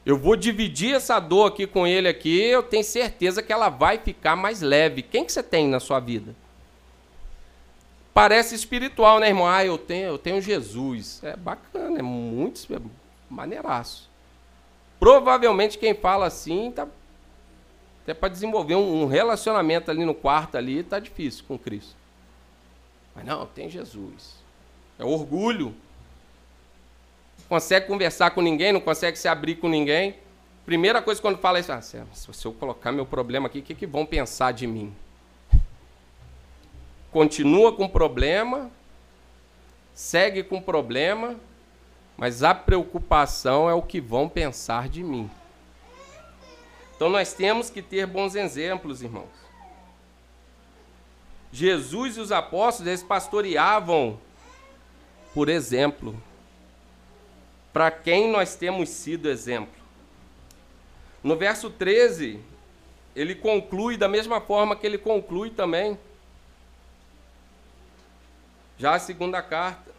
Eu 0.05 0.19
vou 0.19 0.37
dividir 0.37 0.95
essa 0.95 1.19
dor 1.19 1.47
aqui 1.47 1.67
com 1.67 1.87
ele 1.87 2.09
aqui, 2.09 2.43
eu 2.43 2.63
tenho 2.63 2.85
certeza 2.85 3.43
que 3.43 3.53
ela 3.53 3.69
vai 3.69 3.99
ficar 3.99 4.37
mais 4.37 4.61
leve. 4.61 5.01
Quem 5.01 5.25
que 5.25 5.33
você 5.33 5.43
tem 5.43 5.69
na 5.69 5.81
sua 5.81 5.99
vida? 6.01 6.35
Parece 8.13 8.55
espiritual, 8.55 9.19
né, 9.19 9.29
irmão? 9.29 9.47
Ah, 9.49 9.65
eu 9.65 9.79
tenho, 9.79 10.09
eu 10.09 10.19
tenho 10.19 10.43
Jesus. 10.43 11.21
É 11.23 11.35
bacana, 11.35 12.01
é 12.01 12.03
muito 12.03 12.75
é 12.75 12.79
maneiraço. 13.31 14.12
Provavelmente 15.03 15.79
quem 15.79 15.95
fala 15.95 16.27
assim 16.27 16.71
tá 16.71 16.87
até 18.05 18.15
para 18.15 18.29
desenvolver 18.29 18.77
um, 18.77 19.05
relacionamento 19.07 19.91
ali 19.91 20.05
no 20.05 20.15
quarto 20.15 20.57
ali 20.57 20.85
tá 20.85 21.01
difícil 21.01 21.43
com 21.49 21.59
Cristo. 21.59 21.97
Mas 23.13 23.25
não, 23.25 23.45
tem 23.45 23.69
Jesus. 23.69 24.37
É 25.01 25.05
orgulho. 25.05 25.75
Consegue 27.49 27.89
conversar 27.89 28.31
com 28.31 28.41
ninguém, 28.41 28.73
não 28.73 28.81
consegue 28.81 29.19
se 29.19 29.27
abrir 29.27 29.57
com 29.57 29.69
ninguém. 29.69 30.15
Primeira 30.65 31.03
coisa 31.03 31.21
quando 31.21 31.39
fala 31.39 31.59
isso, 31.59 31.73
ah, 31.73 31.83
se 31.83 31.99
eu 32.45 32.53
colocar 32.53 32.93
meu 32.93 33.05
problema 33.05 33.49
aqui, 33.49 33.59
o 33.59 33.63
que, 33.63 33.75
que 33.75 33.89
vão 33.89 34.07
pensar 34.07 34.53
de 34.53 34.69
mim? 34.69 34.95
Continua 37.11 37.73
com 37.73 37.87
o 37.87 37.91
problema, 37.91 38.71
segue 39.93 40.45
com 40.45 40.59
o 40.59 40.63
problema, 40.63 41.35
mas 42.17 42.43
a 42.43 42.55
preocupação 42.55 43.69
é 43.69 43.75
o 43.75 43.83
que 43.83 44.01
vão 44.01 44.29
pensar 44.29 44.89
de 44.89 45.03
mim. 45.03 45.31
Então 46.95 47.09
nós 47.09 47.33
temos 47.33 47.71
que 47.71 47.83
ter 47.83 48.07
bons 48.07 48.35
exemplos, 48.35 49.03
irmãos. 49.03 49.43
Jesus 51.53 52.17
e 52.17 52.21
os 52.21 52.33
apóstolos, 52.33 52.89
eles 52.89 53.03
pastoreavam 53.03 54.19
por 55.35 55.49
exemplo. 55.49 56.21
Para 57.73 57.91
quem 57.91 58.31
nós 58.31 58.55
temos 58.55 58.91
sido 58.91 59.31
exemplo? 59.31 59.73
No 61.23 61.37
verso 61.37 61.71
13, 61.71 62.41
ele 63.17 63.35
conclui 63.35 63.97
da 63.97 64.09
mesma 64.09 64.41
forma 64.41 64.77
que 64.77 64.87
ele 64.87 64.99
conclui 64.99 65.51
também. 65.51 65.99
Já 68.77 68.95
a 68.95 68.99
segunda 68.99 69.41
carta. 69.41 69.92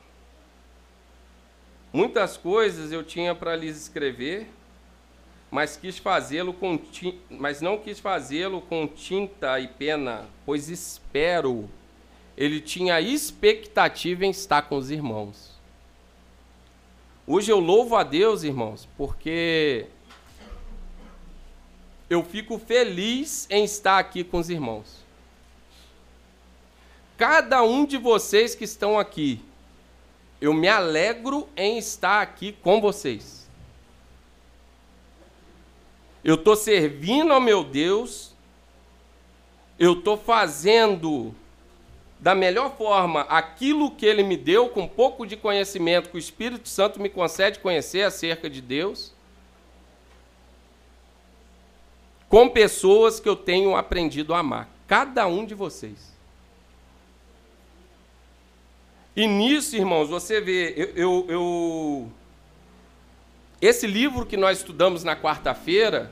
Muitas 1.93 2.35
coisas 2.37 2.91
eu 2.91 3.03
tinha 3.03 3.35
para 3.35 3.55
lhes 3.55 3.77
escrever, 3.77 4.49
mas 5.51 5.77
quis 5.77 5.99
fazê-lo 5.99 6.51
com 6.51 6.79
mas 7.29 7.61
não 7.61 7.77
quis 7.77 7.99
fazê-lo 7.99 8.61
com 8.61 8.87
tinta 8.87 9.59
e 9.59 9.67
pena, 9.67 10.27
pois 10.43 10.69
espero. 10.69 11.69
Ele 12.35 12.59
tinha 12.59 12.99
expectativa 12.99 14.25
em 14.25 14.31
estar 14.31 14.63
com 14.63 14.75
os 14.75 14.89
irmãos. 14.89 15.51
Hoje 17.27 17.51
eu 17.51 17.59
louvo 17.59 17.95
a 17.95 18.01
Deus, 18.01 18.41
irmãos, 18.41 18.89
porque 18.97 19.85
eu 22.09 22.23
fico 22.23 22.57
feliz 22.57 23.45
em 23.51 23.63
estar 23.63 23.99
aqui 23.99 24.23
com 24.23 24.39
os 24.39 24.49
irmãos. 24.49 25.03
Cada 27.15 27.61
um 27.61 27.85
de 27.85 27.97
vocês 27.97 28.55
que 28.55 28.63
estão 28.63 28.97
aqui, 28.97 29.39
eu 30.43 30.53
me 30.53 30.67
alegro 30.67 31.47
em 31.55 31.77
estar 31.77 32.21
aqui 32.21 32.51
com 32.51 32.81
vocês. 32.81 33.49
Eu 36.21 36.35
estou 36.35 36.53
servindo 36.57 37.31
ao 37.31 37.39
meu 37.39 37.63
Deus, 37.63 38.33
eu 39.79 39.93
estou 39.93 40.17
fazendo 40.17 41.33
da 42.19 42.35
melhor 42.35 42.75
forma 42.75 43.21
aquilo 43.21 43.91
que 43.91 44.05
Ele 44.05 44.21
me 44.21 44.35
deu, 44.35 44.67
com 44.67 44.81
um 44.81 44.87
pouco 44.87 45.25
de 45.25 45.37
conhecimento 45.37 46.09
que 46.09 46.17
o 46.17 46.19
Espírito 46.19 46.67
Santo 46.67 46.99
me 46.99 47.07
concede 47.07 47.59
conhecer 47.59 48.01
acerca 48.01 48.49
de 48.49 48.59
Deus, 48.61 49.13
com 52.27 52.49
pessoas 52.49 53.17
que 53.17 53.29
eu 53.29 53.37
tenho 53.37 53.77
aprendido 53.77 54.33
a 54.33 54.39
amar, 54.39 54.69
cada 54.87 55.25
um 55.25 55.45
de 55.45 55.55
vocês. 55.55 56.12
E 59.15 59.27
nisso, 59.27 59.75
irmãos, 59.75 60.09
você 60.09 60.41
vê, 60.41 60.73
eu, 60.75 60.91
eu, 60.95 61.25
eu... 61.29 62.11
esse 63.61 63.85
livro 63.85 64.25
que 64.25 64.35
nós 64.35 64.57
estudamos 64.57 65.03
na 65.03 65.15
quarta-feira, 65.15 66.11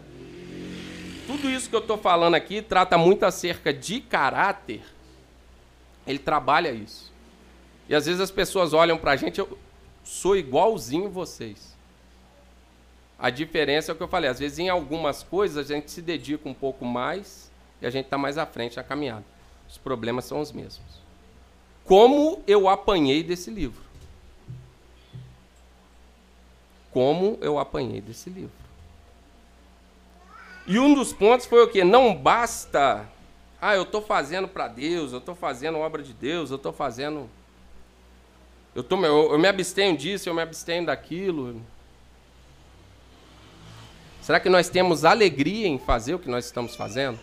tudo 1.25 1.49
isso 1.49 1.67
que 1.67 1.75
eu 1.75 1.79
estou 1.79 1.97
falando 1.97 2.35
aqui 2.35 2.61
trata 2.61 2.99
muito 2.99 3.25
acerca 3.25 3.73
de 3.73 4.01
caráter. 4.01 4.83
Ele 6.05 6.19
trabalha 6.19 6.71
isso. 6.71 7.11
E 7.89 7.95
às 7.95 8.05
vezes 8.05 8.21
as 8.21 8.29
pessoas 8.29 8.71
olham 8.71 8.97
para 8.97 9.11
a 9.11 9.15
gente, 9.15 9.39
eu 9.39 9.57
sou 10.03 10.37
igualzinho 10.37 11.09
vocês. 11.09 11.75
A 13.17 13.31
diferença 13.31 13.91
é 13.91 13.93
o 13.93 13.95
que 13.95 14.03
eu 14.03 14.07
falei, 14.07 14.29
às 14.29 14.39
vezes 14.39 14.59
em 14.59 14.69
algumas 14.69 15.23
coisas 15.23 15.69
a 15.69 15.73
gente 15.73 15.89
se 15.89 16.01
dedica 16.01 16.47
um 16.47 16.53
pouco 16.53 16.85
mais 16.85 17.51
e 17.81 17.85
a 17.85 17.89
gente 17.89 18.05
está 18.05 18.17
mais 18.17 18.37
à 18.37 18.45
frente 18.45 18.77
na 18.77 18.83
caminhada. 18.83 19.25
Os 19.67 19.77
problemas 19.77 20.25
são 20.25 20.39
os 20.39 20.51
mesmos 20.51 21.00
como 21.85 22.41
eu 22.47 22.67
apanhei 22.67 23.23
desse 23.23 23.49
livro. 23.49 23.91
como 26.91 27.37
eu 27.41 27.57
apanhei 27.57 28.01
desse 28.01 28.29
livro. 28.29 28.51
E 30.67 30.77
um 30.77 30.93
dos 30.93 31.11
pontos 31.11 31.45
foi 31.45 31.63
o 31.63 31.67
que? 31.67 31.83
Não 31.83 32.13
basta, 32.13 33.09
ah, 33.59 33.75
eu 33.75 33.83
estou 33.83 34.01
fazendo 34.01 34.47
para 34.47 34.67
Deus, 34.67 35.11
eu 35.11 35.17
estou 35.17 35.33
fazendo 35.33 35.79
obra 35.79 36.03
de 36.03 36.13
Deus, 36.13 36.51
eu 36.51 36.57
estou 36.57 36.71
fazendo. 36.71 37.29
Eu, 38.75 38.83
tô, 38.83 38.95
eu, 39.03 39.33
eu 39.33 39.39
me 39.39 39.47
abstenho 39.47 39.97
disso, 39.97 40.29
eu 40.29 40.33
me 40.33 40.41
abstenho 40.41 40.85
daquilo. 40.85 41.61
Será 44.21 44.39
que 44.39 44.49
nós 44.49 44.69
temos 44.69 45.03
alegria 45.03 45.67
em 45.67 45.79
fazer 45.79 46.13
o 46.13 46.19
que 46.19 46.29
nós 46.29 46.45
estamos 46.45 46.75
fazendo? 46.75 47.19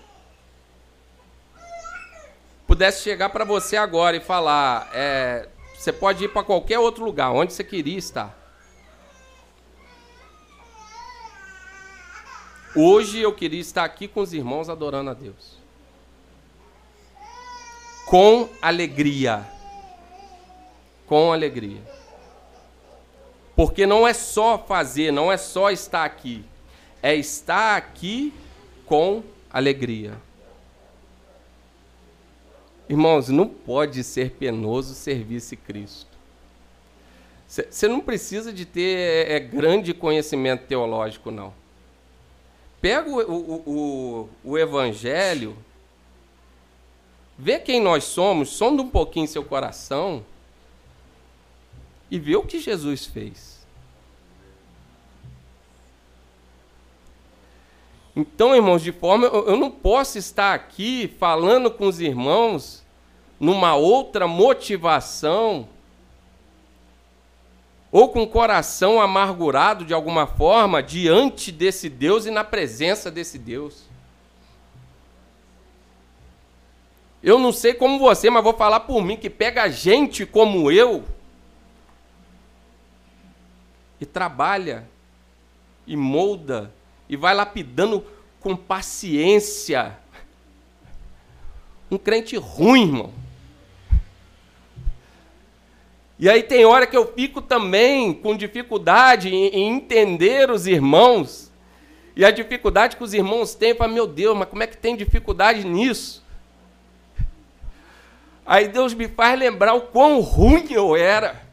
Pudesse 2.78 3.02
chegar 3.02 3.30
para 3.30 3.44
você 3.44 3.76
agora 3.76 4.16
e 4.16 4.20
falar, 4.20 4.88
é, 4.94 5.48
você 5.74 5.92
pode 5.92 6.22
ir 6.22 6.28
para 6.28 6.44
qualquer 6.44 6.78
outro 6.78 7.04
lugar, 7.04 7.32
onde 7.32 7.52
você 7.52 7.64
queria 7.64 7.98
estar. 7.98 8.38
Hoje 12.76 13.18
eu 13.18 13.34
queria 13.34 13.60
estar 13.60 13.82
aqui 13.82 14.06
com 14.06 14.20
os 14.20 14.32
irmãos 14.32 14.68
adorando 14.70 15.10
a 15.10 15.12
Deus. 15.12 15.58
Com 18.06 18.48
alegria. 18.62 19.44
Com 21.04 21.32
alegria. 21.32 21.82
Porque 23.56 23.86
não 23.86 24.06
é 24.06 24.14
só 24.14 24.56
fazer, 24.56 25.10
não 25.10 25.32
é 25.32 25.36
só 25.36 25.72
estar 25.72 26.04
aqui. 26.04 26.44
É 27.02 27.12
estar 27.12 27.76
aqui 27.76 28.32
com 28.86 29.24
alegria. 29.50 30.27
Irmãos, 32.89 33.28
não 33.28 33.47
pode 33.47 34.03
ser 34.03 34.30
penoso 34.30 34.95
servir-se 34.95 35.57
Cristo. 35.57 36.18
Você 37.47 37.89
não 37.89 38.01
precisa 38.01 38.53
de 38.53 38.64
ter 38.64 39.30
é, 39.30 39.41
grande 39.41 39.95
conhecimento 39.95 40.66
teológico, 40.66 41.30
não. 41.30 41.53
Pega 42.80 43.09
o, 43.09 43.20
o, 43.20 43.62
o, 43.66 44.28
o 44.53 44.59
Evangelho, 44.59 45.57
vê 47.39 47.59
quem 47.59 47.80
nós 47.80 48.05
somos, 48.05 48.51
sonda 48.51 48.82
um 48.82 48.89
pouquinho 48.89 49.26
seu 49.26 49.45
coração 49.45 50.24
e 52.11 52.18
vê 52.18 52.36
o 52.36 52.45
que 52.45 52.59
Jesus 52.59 53.07
fez. 53.07 53.59
Então, 58.18 58.52
irmãos, 58.52 58.82
de 58.82 58.90
forma 58.90 59.28
eu 59.28 59.56
não 59.56 59.70
posso 59.70 60.18
estar 60.18 60.52
aqui 60.52 61.06
falando 61.20 61.70
com 61.70 61.86
os 61.86 62.00
irmãos 62.00 62.84
numa 63.38 63.76
outra 63.76 64.26
motivação 64.26 65.68
ou 67.92 68.08
com 68.08 68.24
o 68.24 68.26
coração 68.26 69.00
amargurado 69.00 69.84
de 69.84 69.94
alguma 69.94 70.26
forma 70.26 70.82
diante 70.82 71.52
desse 71.52 71.88
Deus 71.88 72.26
e 72.26 72.32
na 72.32 72.42
presença 72.42 73.08
desse 73.08 73.38
Deus. 73.38 73.84
Eu 77.22 77.38
não 77.38 77.52
sei 77.52 77.72
como 77.72 78.00
você, 78.00 78.28
mas 78.28 78.42
vou 78.42 78.54
falar 78.54 78.80
por 78.80 79.00
mim 79.00 79.16
que 79.16 79.30
pega 79.30 79.70
gente 79.70 80.26
como 80.26 80.72
eu 80.72 81.04
e 84.00 84.04
trabalha 84.04 84.88
e 85.86 85.96
molda 85.96 86.76
e 87.09 87.16
vai 87.16 87.34
lapidando 87.34 88.04
com 88.40 88.56
paciência. 88.56 89.96
Um 91.90 91.96
crente 91.96 92.36
ruim, 92.36 92.82
irmão. 92.82 93.12
E 96.18 96.28
aí 96.28 96.42
tem 96.42 96.64
hora 96.64 96.86
que 96.86 96.96
eu 96.96 97.12
fico 97.12 97.40
também 97.40 98.12
com 98.12 98.36
dificuldade 98.36 99.28
em, 99.28 99.76
entender 99.76 100.50
os 100.50 100.66
irmãos. 100.66 101.52
E 102.16 102.24
a 102.24 102.30
dificuldade 102.32 102.96
que 102.96 103.04
os 103.04 103.14
irmãos 103.14 103.54
têm, 103.54 103.74
para 103.74 103.86
meu 103.86 104.06
Deus, 104.06 104.36
mas 104.36 104.48
como 104.48 104.62
é 104.62 104.66
que 104.66 104.76
tem 104.76 104.96
dificuldade 104.96 105.64
nisso? 105.64 106.24
Aí 108.44 108.66
Deus 108.66 108.94
me 108.94 109.06
faz 109.06 109.38
lembrar 109.38 109.74
o 109.74 109.82
quão 109.82 110.20
ruim 110.20 110.66
eu 110.70 110.96
era. 110.96 111.47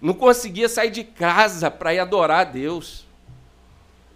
Não 0.00 0.14
conseguia 0.14 0.68
sair 0.68 0.90
de 0.90 1.02
casa 1.02 1.70
para 1.70 1.92
ir 1.92 1.98
adorar 1.98 2.40
a 2.40 2.50
Deus. 2.50 3.04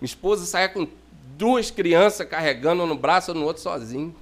Minha 0.00 0.06
esposa 0.06 0.46
saía 0.46 0.68
com 0.68 0.88
duas 1.36 1.70
crianças 1.70 2.28
carregando 2.28 2.86
no 2.86 2.96
braço 2.96 3.34
no 3.34 3.44
outro 3.44 3.62
sozinho. 3.62 4.14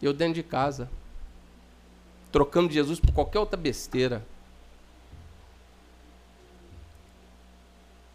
Eu 0.00 0.12
dentro 0.12 0.34
de 0.34 0.44
casa, 0.44 0.88
trocando 2.30 2.72
Jesus 2.72 3.00
por 3.00 3.12
qualquer 3.12 3.40
outra 3.40 3.56
besteira. 3.56 4.24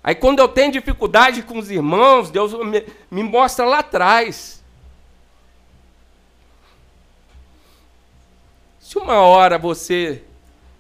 Aí 0.02 0.16
quando 0.16 0.40
eu 0.40 0.48
tenho 0.48 0.72
dificuldade 0.72 1.44
com 1.44 1.58
os 1.58 1.70
irmãos, 1.70 2.30
Deus 2.30 2.54
me, 2.54 2.86
me 3.12 3.24
mostra 3.24 3.66
lá 3.66 3.80
atrás. 3.80 4.63
Se 8.94 9.00
uma 9.00 9.22
hora 9.22 9.58
você 9.58 10.22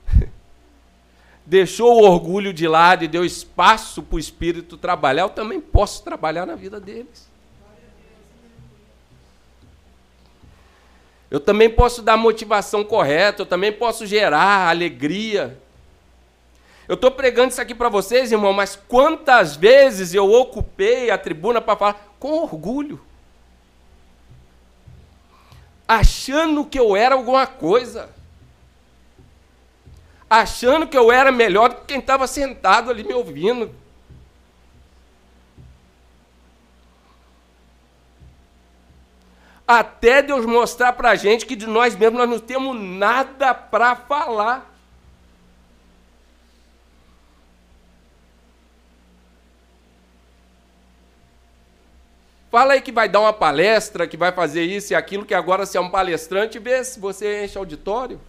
deixou 1.44 2.00
o 2.00 2.06
orgulho 2.06 2.54
de 2.54 2.68
lado 2.68 3.04
e 3.04 3.08
deu 3.08 3.26
espaço 3.26 4.04
para 4.04 4.18
o 4.18 4.20
Espírito 4.20 4.78
trabalhar, 4.78 5.24
eu 5.24 5.30
também 5.30 5.60
posso 5.60 6.04
trabalhar 6.04 6.46
na 6.46 6.54
vida 6.54 6.80
deles. 6.80 7.28
Eu 11.32 11.40
também 11.40 11.68
posso 11.72 12.04
dar 12.04 12.16
motivação 12.16 12.84
correta, 12.84 13.42
eu 13.42 13.48
também 13.48 13.74
posso 13.74 14.06
gerar 14.06 14.70
alegria. 14.70 15.60
Eu 16.88 16.94
estou 16.94 17.10
pregando 17.10 17.50
isso 17.50 17.62
aqui 17.62 17.74
para 17.74 17.90
vocês, 17.90 18.32
irmão, 18.32 18.54
mas 18.54 18.76
quantas 18.76 19.56
vezes 19.56 20.14
eu 20.14 20.32
ocupei 20.32 21.10
a 21.10 21.18
tribuna 21.18 21.60
para 21.60 21.76
falar 21.76 22.16
com 22.20 22.34
orgulho, 22.34 23.02
achando 25.96 26.66
que 26.66 26.80
eu 26.80 26.96
era 26.96 27.16
alguma 27.16 27.46
coisa, 27.46 28.10
achando 30.30 30.88
que 30.88 30.98
eu 30.98 31.12
era 31.12 31.32
melhor 31.32 31.70
do 31.70 31.76
que 31.76 31.86
quem 31.88 32.00
estava 32.00 32.28
sentado 32.28 32.90
ali 32.90 33.04
me 33.04 33.14
ouvindo. 33.14 33.84
até 39.66 40.22
Deus 40.22 40.46
mostrar 40.46 40.94
para 40.94 41.12
a 41.12 41.16
gente 41.16 41.46
que 41.46 41.56
de 41.56 41.66
nós 41.66 41.96
mesmos 41.96 42.20
nós 42.20 42.30
não 42.30 42.40
temos 42.40 42.80
nada 42.80 43.54
para 43.54 43.96
falar. 43.96 44.73
Fala 52.54 52.74
aí 52.74 52.82
que 52.84 52.92
vai 52.92 53.10
dar 53.10 53.22
uma 53.22 53.34
palestra, 53.34 54.06
que 54.06 54.16
vai 54.16 54.32
fazer 54.32 54.62
isso 54.62 54.94
e 54.94 54.96
aquilo, 54.96 55.26
que 55.26 55.34
agora 55.34 55.66
você 55.66 55.76
é 55.76 55.82
um 55.82 55.90
palestrante, 55.90 56.60
vê 56.60 56.84
se 56.84 57.00
você 57.00 57.44
enche 57.44 57.58
auditório. 57.58 58.22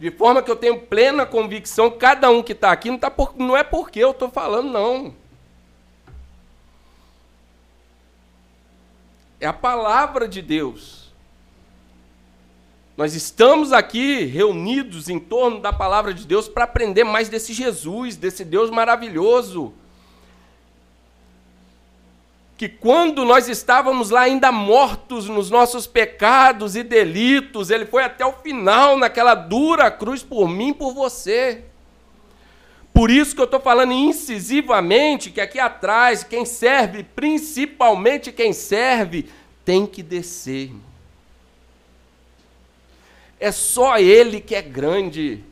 De 0.00 0.10
forma 0.10 0.42
que 0.42 0.50
eu 0.50 0.56
tenho 0.56 0.80
plena 0.80 1.26
convicção, 1.26 1.90
cada 1.90 2.30
um 2.30 2.42
que 2.42 2.52
está 2.52 2.72
aqui 2.72 2.90
não, 2.90 2.96
tá 2.96 3.10
por, 3.10 3.36
não 3.36 3.54
é 3.54 3.62
porque 3.62 3.98
eu 3.98 4.12
estou 4.12 4.30
falando, 4.30 4.70
não. 4.70 5.14
é 9.38 9.46
a 9.46 9.52
palavra 9.52 10.26
de 10.26 10.40
Deus. 10.40 11.05
Nós 12.96 13.14
estamos 13.14 13.74
aqui 13.74 14.24
reunidos 14.24 15.10
em 15.10 15.18
torno 15.18 15.60
da 15.60 15.70
palavra 15.70 16.14
de 16.14 16.26
Deus 16.26 16.48
para 16.48 16.64
aprender 16.64 17.04
mais 17.04 17.28
desse 17.28 17.52
Jesus, 17.52 18.16
desse 18.16 18.42
Deus 18.42 18.70
maravilhoso. 18.70 19.74
Que 22.56 22.70
quando 22.70 23.22
nós 23.22 23.50
estávamos 23.50 24.08
lá 24.08 24.22
ainda 24.22 24.50
mortos 24.50 25.28
nos 25.28 25.50
nossos 25.50 25.86
pecados 25.86 26.74
e 26.74 26.82
delitos, 26.82 27.68
Ele 27.68 27.84
foi 27.84 28.02
até 28.02 28.24
o 28.24 28.32
final 28.32 28.96
naquela 28.96 29.34
dura 29.34 29.90
cruz 29.90 30.22
por 30.22 30.48
mim 30.48 30.72
por 30.72 30.94
você. 30.94 31.64
Por 32.94 33.10
isso 33.10 33.34
que 33.34 33.42
eu 33.42 33.44
estou 33.44 33.60
falando 33.60 33.92
incisivamente 33.92 35.30
que 35.30 35.42
aqui 35.42 35.60
atrás, 35.60 36.24
quem 36.24 36.46
serve, 36.46 37.02
principalmente 37.02 38.32
quem 38.32 38.54
serve, 38.54 39.28
tem 39.66 39.84
que 39.84 40.02
descer. 40.02 40.72
É 43.38 43.52
só 43.52 43.98
Ele 43.98 44.40
que 44.40 44.54
é 44.54 44.62
grande. 44.62 45.44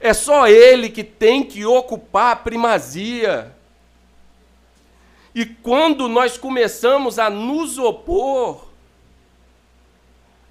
É 0.00 0.12
só 0.12 0.46
Ele 0.48 0.88
que 0.88 1.04
tem 1.04 1.42
que 1.44 1.64
ocupar 1.64 2.32
a 2.32 2.36
primazia. 2.36 3.54
E 5.34 5.46
quando 5.46 6.08
nós 6.08 6.36
começamos 6.36 7.18
a 7.18 7.30
nos 7.30 7.78
opor, 7.78 8.66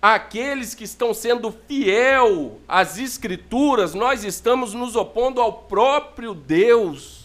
aqueles 0.02 0.74
que 0.74 0.84
estão 0.84 1.14
sendo 1.14 1.52
fiel 1.68 2.60
às 2.68 2.98
Escrituras, 2.98 3.94
nós 3.94 4.24
estamos 4.24 4.74
nos 4.74 4.96
opondo 4.96 5.40
ao 5.40 5.54
próprio 5.54 6.34
Deus. 6.34 7.21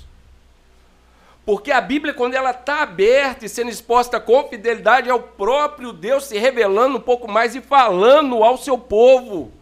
Porque 1.47 1.71
a 1.71 1.81
Bíblia, 1.81 2.13
quando 2.13 2.35
ela 2.35 2.51
está 2.51 2.83
aberta 2.83 3.47
e 3.47 3.49
sendo 3.49 3.71
exposta 3.71 4.19
com 4.19 4.49
fidelidade, 4.49 5.09
é 5.09 5.15
o 5.15 5.23
próprio 5.23 5.93
Deus 5.93 6.25
se 6.25 6.37
revelando 6.37 6.97
um 6.97 7.01
pouco 7.01 7.31
mais 7.31 7.55
e 7.55 7.61
falando 7.61 8.43
ao 8.43 8.59
seu 8.59 8.77
povo. 8.77 9.53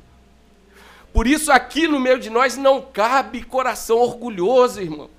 Por 1.13 1.27
isso, 1.27 1.53
aqui 1.53 1.87
no 1.87 2.01
meio 2.01 2.19
de 2.19 2.31
nós 2.31 2.57
não 2.57 2.81
cabe 2.81 3.43
coração 3.43 3.99
orgulhoso, 3.99 4.81
irmãos. 4.81 5.11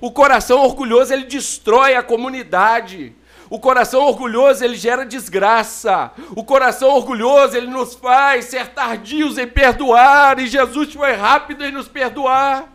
O 0.00 0.10
coração 0.10 0.60
orgulhoso 0.62 1.12
ele 1.12 1.26
destrói 1.26 1.94
a 1.94 2.02
comunidade. 2.02 3.14
O 3.50 3.60
coração 3.60 4.00
orgulhoso 4.04 4.64
ele 4.64 4.74
gera 4.74 5.04
desgraça. 5.04 6.12
O 6.34 6.42
coração 6.42 6.88
orgulhoso 6.88 7.54
ele 7.54 7.66
nos 7.66 7.94
faz 7.94 8.46
ser 8.46 8.68
tardios 8.68 9.36
em 9.36 9.46
perdoar. 9.46 10.38
E 10.38 10.46
Jesus 10.46 10.94
foi 10.94 11.12
rápido 11.12 11.62
em 11.62 11.70
nos 11.70 11.88
perdoar. 11.88 12.73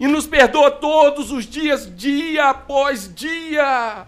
E 0.00 0.06
nos 0.06 0.26
perdoa 0.26 0.70
todos 0.70 1.32
os 1.32 1.44
dias, 1.44 1.90
dia 1.96 2.50
após 2.50 3.12
dia. 3.12 4.06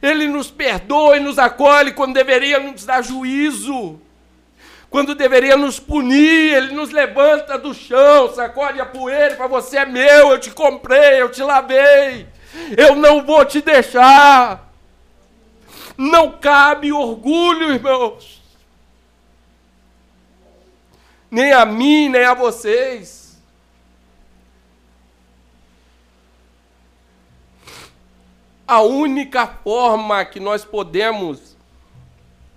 Ele 0.00 0.28
nos 0.28 0.50
perdoa 0.50 1.16
e 1.16 1.20
nos 1.20 1.38
acolhe 1.38 1.92
quando 1.92 2.14
deveria 2.14 2.58
nos 2.58 2.84
dar 2.84 3.02
juízo. 3.02 4.00
Quando 4.90 5.14
deveria 5.14 5.56
nos 5.56 5.80
punir, 5.80 6.54
ele 6.54 6.72
nos 6.72 6.90
levanta 6.90 7.58
do 7.58 7.74
chão, 7.74 8.32
sacode 8.32 8.80
a 8.80 8.86
poeira 8.86 9.34
para 9.34 9.48
você 9.48 9.78
é 9.78 9.84
meu, 9.86 10.30
eu 10.30 10.38
te 10.38 10.52
comprei, 10.52 11.20
eu 11.20 11.28
te 11.30 11.42
lavei. 11.42 12.28
Eu 12.76 12.94
não 12.94 13.24
vou 13.24 13.44
te 13.44 13.60
deixar. 13.60 14.72
Não 15.96 16.32
cabe 16.32 16.92
orgulho, 16.92 17.72
irmãos. 17.72 18.42
Nem 21.30 21.52
a 21.52 21.64
mim, 21.64 22.08
nem 22.08 22.24
a 22.24 22.34
vocês. 22.34 23.23
A 28.66 28.80
única 28.80 29.46
forma 29.46 30.24
que 30.24 30.40
nós 30.40 30.64
podemos 30.64 31.54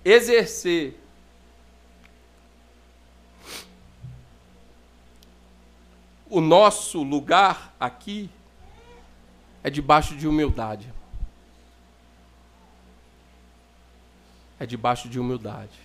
exercer 0.04 0.98
o 6.30 6.40
nosso 6.40 7.02
lugar 7.02 7.74
aqui 7.78 8.30
é 9.62 9.68
debaixo 9.68 10.14
de 10.14 10.26
humildade. 10.26 10.92
É 14.58 14.66
debaixo 14.66 15.08
de 15.08 15.20
humildade. 15.20 15.78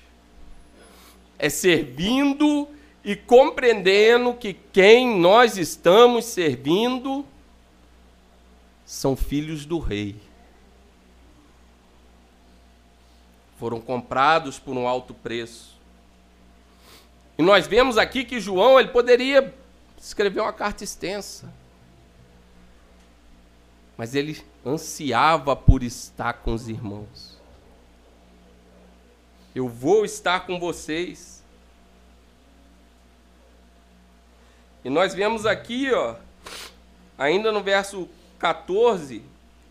É 1.37 1.49
servindo 1.49 2.67
e 3.03 3.15
compreendendo 3.15 4.33
que 4.33 4.53
quem 4.53 5.19
nós 5.19 5.57
estamos 5.57 6.25
servindo 6.25 7.25
são 8.95 9.15
filhos 9.15 9.65
do 9.65 9.79
rei. 9.79 10.15
Foram 13.59 13.79
comprados 13.79 14.59
por 14.59 14.75
um 14.75 14.87
alto 14.87 15.13
preço. 15.13 15.77
E 17.37 17.41
nós 17.41 17.67
vemos 17.67 17.97
aqui 17.97 18.23
que 18.23 18.39
João 18.39 18.79
ele 18.79 18.89
poderia 18.89 19.53
escrever 19.97 20.41
uma 20.41 20.53
carta 20.53 20.83
extensa 20.83 21.51
mas 23.97 24.15
ele 24.15 24.43
ansiava 24.65 25.55
por 25.55 25.83
estar 25.83 26.33
com 26.33 26.53
os 26.53 26.67
irmãos. 26.67 27.37
Eu 29.53 29.69
vou 29.69 30.03
estar 30.03 30.41
com 30.41 30.59
vocês. 30.59 31.43
E 34.83 34.89
nós 34.89 35.13
vemos 35.13 35.45
aqui, 35.45 35.91
ó, 35.93 36.15
ainda 37.17 37.51
no 37.51 37.61
verso 37.61 38.09
14, 38.43 39.23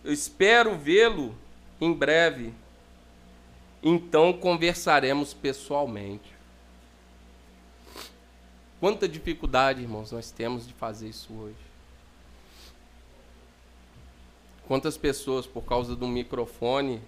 eu 0.02 0.10
espero 0.10 0.78
vê-lo 0.78 1.34
em 1.78 1.92
breve. 1.92 2.54
Então 3.82 4.32
conversaremos 4.32 5.34
pessoalmente. 5.34 6.32
Quanta 8.80 9.06
dificuldade, 9.06 9.82
irmãos, 9.82 10.10
nós 10.10 10.30
temos 10.30 10.66
de 10.66 10.72
fazer 10.72 11.10
isso 11.10 11.34
hoje. 11.34 11.54
Quantas 14.66 14.96
pessoas, 14.96 15.46
por 15.46 15.64
causa 15.64 15.94
de 15.94 16.02
um 16.02 16.08
microfone 16.08 17.02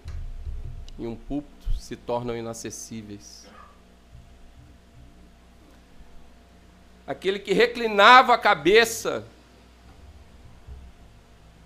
e 0.99 1.07
um 1.07 1.15
púlpito, 1.15 1.73
se 1.79 1.95
tornam 1.95 2.37
inacessíveis? 2.37 3.47
Aquele 7.07 7.39
que 7.39 7.53
reclinava 7.53 8.35
a 8.35 8.37
cabeça 8.37 9.27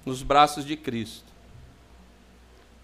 nos 0.09 0.23
braços 0.23 0.65
de 0.65 0.75
Cristo. 0.75 1.29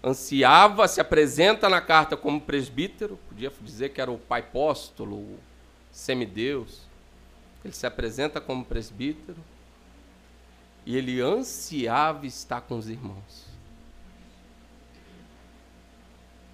Ansiava, 0.02 0.86
se 0.86 1.00
apresenta 1.00 1.68
na 1.68 1.80
carta 1.80 2.16
como 2.16 2.40
presbítero, 2.40 3.18
podia 3.28 3.52
dizer 3.60 3.88
que 3.88 4.00
era 4.00 4.12
o 4.12 4.18
pai 4.18 4.40
apóstolo, 4.40 5.16
o 5.16 5.40
semideus. 5.90 6.82
Ele 7.64 7.74
se 7.74 7.84
apresenta 7.84 8.40
como 8.40 8.64
presbítero 8.64 9.38
e 10.84 10.96
ele 10.96 11.20
ansiava 11.20 12.24
estar 12.26 12.60
com 12.60 12.78
os 12.78 12.88
irmãos. 12.88 13.44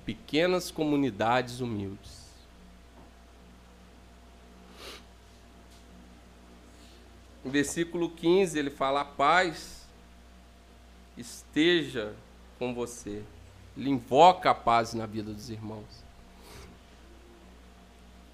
Pequenas 0.07 0.71
comunidades 0.71 1.61
humildes. 1.61 2.23
No 7.45 7.51
versículo 7.51 8.09
15 8.09 8.59
ele 8.59 8.71
fala: 8.71 9.05
paz 9.05 9.82
esteja 11.17 12.15
com 12.59 12.75
você. 12.75 13.23
Ele 13.77 13.91
invoca 13.91 14.51
a 14.51 14.55
paz 14.55 14.95
na 14.95 15.07
vida 15.07 15.33
dos 15.33 15.51
irmãos. 15.51 16.03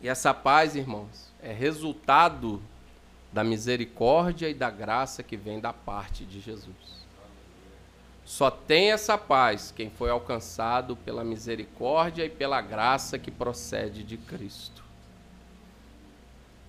E 0.01 0.09
essa 0.09 0.33
paz, 0.33 0.77
irmãos, 0.77 1.33
é 1.43 1.53
resultado 1.53 2.63
da 3.33 3.43
misericórdia 3.45 4.49
e 4.49 4.55
da 4.55 4.71
graça 4.71 5.23
que 5.23 5.37
vem 5.37 5.61
da 5.61 5.73
parte 5.73 6.25
de 6.25 6.41
Jesus. 6.41 6.99
Só 8.25 8.51
tem 8.51 8.93
essa 8.93 9.17
paz 9.17 9.73
quem 9.75 9.91
foi 9.91 10.11
alcançado 10.11 10.95
pela 10.97 11.25
misericórdia 11.25 12.25
e 12.25 12.31
pela 12.31 12.61
graça 12.61 13.19
que 13.19 13.31
procede 13.31 14.05
de 14.05 14.19
Cristo. 14.19 14.85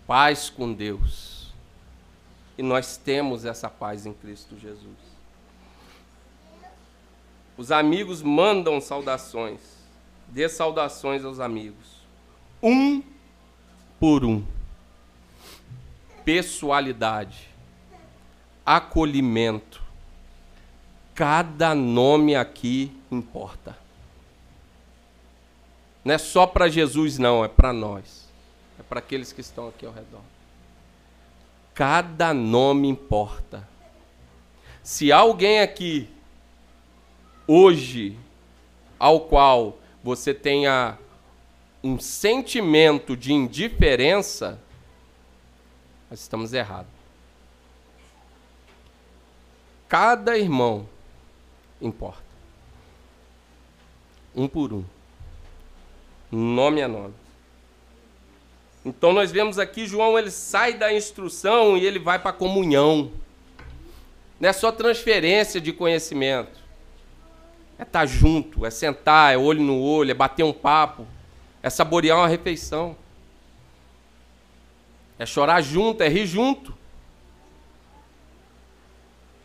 Paz 0.08 0.50
com 0.50 0.74
Deus. 0.74 1.54
E 2.58 2.64
nós 2.64 2.98
temos 2.98 3.46
essa 3.46 3.70
paz 3.70 4.06
em 4.06 4.14
Cristo 4.14 4.58
Jesus. 4.58 5.09
Os 7.60 7.74
amigos 7.74 8.22
mandam 8.22 8.80
saudações. 8.80 9.60
Dê 10.30 10.48
saudações 10.48 11.26
aos 11.26 11.42
amigos. 11.42 11.88
Um 12.64 13.04
por 14.00 14.24
um 14.24 14.46
pessoalidade, 16.24 17.50
acolhimento. 18.66 19.84
Cada 21.14 21.76
nome 21.76 22.34
aqui 22.34 22.98
importa. 23.12 23.78
Não 26.06 26.16
é 26.16 26.18
só 26.18 26.48
para 26.48 26.70
Jesus, 26.70 27.18
não, 27.18 27.44
é 27.44 27.50
para 27.50 27.74
nós. 27.74 28.30
É 28.80 28.84
para 28.84 29.00
aqueles 29.00 29.34
que 29.34 29.42
estão 29.42 29.68
aqui 29.68 29.86
ao 29.86 29.92
redor. 29.92 30.22
Cada 31.74 32.34
nome 32.34 32.88
importa. 32.88 33.68
Se 34.82 35.12
alguém 35.12 35.60
aqui, 35.60 36.10
hoje, 37.50 38.16
ao 39.00 39.22
qual 39.22 39.80
você 40.04 40.36
tenha 40.36 41.00
um 41.84 42.00
sentimento 42.00 43.18
de 43.18 43.34
indiferença, 43.34 44.62
nós 46.12 46.20
estamos 46.20 46.54
errados. 46.54 46.92
Cada 49.88 50.38
irmão 50.38 50.88
importa. 51.82 52.22
Um 54.36 54.48
por 54.48 54.72
um. 54.72 54.86
Nome 56.32 56.84
a 56.84 56.88
nome. 56.88 57.16
Então 58.86 59.12
nós 59.12 59.32
vemos 59.32 59.58
aqui 59.58 59.88
João, 59.88 60.20
ele 60.20 60.30
sai 60.30 60.74
da 60.74 60.94
instrução 60.94 61.76
e 61.76 61.84
ele 61.84 61.98
vai 61.98 62.20
para 62.20 62.30
a 62.30 62.34
comunhão. 62.34 63.12
Não 64.40 64.50
é 64.50 64.54
só 64.54 64.72
transferência 64.72 65.60
de 65.60 65.74
conhecimento. 65.74 66.69
É 67.80 67.84
estar 67.84 68.02
tá 68.02 68.06
junto, 68.06 68.66
é 68.66 68.70
sentar, 68.70 69.34
é 69.34 69.38
olho 69.38 69.62
no 69.62 69.82
olho, 69.82 70.12
é 70.12 70.14
bater 70.14 70.44
um 70.44 70.52
papo, 70.52 71.08
é 71.64 71.70
saborear 71.70 72.18
uma 72.18 72.28
refeição. 72.28 72.96
É 75.18 75.26
chorar 75.26 75.62
junto, 75.62 76.04
é 76.04 76.10
rir 76.10 76.28
junto. 76.28 76.78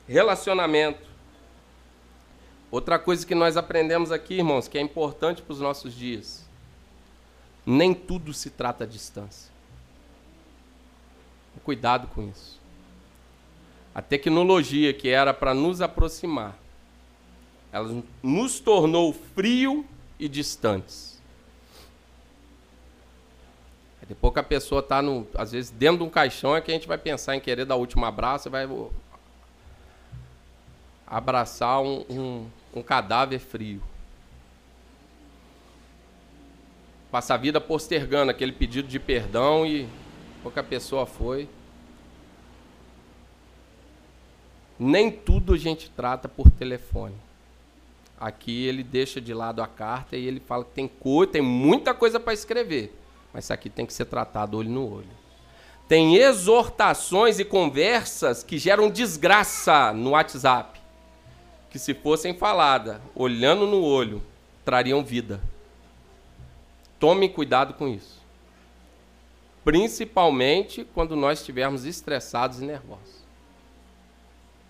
Relacionamento. 0.09 1.09
Outra 2.70 2.99
coisa 2.99 3.24
que 3.24 3.37
nós 3.37 3.57
aprendemos 3.57 4.11
aqui, 4.11 4.35
irmãos, 4.35 4.66
que 4.66 4.76
é 4.76 4.80
importante 4.80 5.41
para 5.41 5.53
os 5.53 5.61
nossos 5.61 5.95
dias. 5.95 6.45
Nem 7.64 7.95
tudo 7.95 8.35
se 8.35 8.51
trata 8.51 8.82
à 8.82 8.87
distância. 8.87 9.55
Cuidado 11.62 12.09
com 12.09 12.28
isso. 12.28 12.61
A 13.95 14.03
tecnologia 14.03 14.93
que 14.93 15.09
era 15.09 15.32
para 15.32 15.55
nos 15.55 15.80
aproximar, 15.80 16.59
ela 17.75 18.05
nos 18.22 18.61
tornou 18.61 19.12
frio 19.12 19.85
e 20.16 20.29
distantes. 20.29 21.20
Depois 24.07 24.33
que 24.33 24.39
a 24.39 24.45
pessoa 24.45 24.79
está, 24.79 25.03
às 25.37 25.51
vezes, 25.51 25.72
dentro 25.72 25.99
de 25.99 26.05
um 26.05 26.09
caixão, 26.09 26.55
é 26.55 26.61
que 26.61 26.70
a 26.70 26.75
gente 26.75 26.87
vai 26.87 26.99
pensar 26.99 27.35
em 27.35 27.41
querer 27.41 27.64
dar 27.64 27.75
o 27.75 27.81
último 27.81 28.05
abraço 28.05 28.47
e 28.47 28.51
vai 28.51 28.68
abraçar 31.05 31.83
um, 31.83 32.05
um, 32.09 32.47
um 32.77 32.81
cadáver 32.81 33.41
frio. 33.41 33.83
Passa 37.11 37.35
a 37.35 37.37
vida 37.37 37.61
postergando 37.61 38.31
aquele 38.31 38.53
pedido 38.53 38.87
de 38.87 39.01
perdão 39.01 39.66
e 39.66 39.89
pouca 40.45 40.62
pessoa 40.62 41.07
foi. 41.07 41.49
Nem 44.79 45.11
tudo 45.11 45.55
a 45.55 45.59
gente 45.59 45.91
trata 45.91 46.29
por 46.29 46.49
telefone. 46.53 47.16
Aqui 48.25 48.64
ele 48.66 48.83
deixa 48.83 49.20
de 49.20 49.35
lado 49.35 49.61
a 49.61 49.66
carta 49.66 50.16
e 50.16 50.27
ele 50.27 50.41
fala 50.41 50.64
que 50.64 50.70
tem 50.70 50.89
coisa, 50.89 51.33
tem 51.33 51.43
muita 51.43 51.93
coisa 51.93 52.18
para 52.18 52.33
escrever, 52.33 52.99
mas 53.31 53.45
isso 53.45 53.53
aqui 53.53 53.68
tem 53.68 53.85
que 53.85 53.93
ser 53.93 54.07
tratado 54.07 54.57
olho 54.57 54.70
no 54.70 54.91
olho. 54.91 55.11
Tem 55.87 56.16
exortações 56.16 57.39
e 57.39 57.45
conversas 57.45 58.43
que 58.43 58.57
geram 58.57 58.89
desgraça 58.89 59.93
no 59.93 60.12
WhatsApp, 60.12 60.81
que 61.68 61.79
se 61.79 61.93
fossem 61.93 62.33
faladas 62.33 62.99
olhando 63.14 63.66
no 63.66 63.83
olho, 63.83 64.22
trariam 64.64 65.05
vida. 65.05 65.39
Tome 66.99 67.29
cuidado 67.29 67.75
com 67.75 67.87
isso. 67.87 68.22
Principalmente 69.62 70.83
quando 70.95 71.14
nós 71.14 71.41
estivermos 71.41 71.85
estressados 71.85 72.62
e 72.62 72.64
nervosos. 72.64 73.22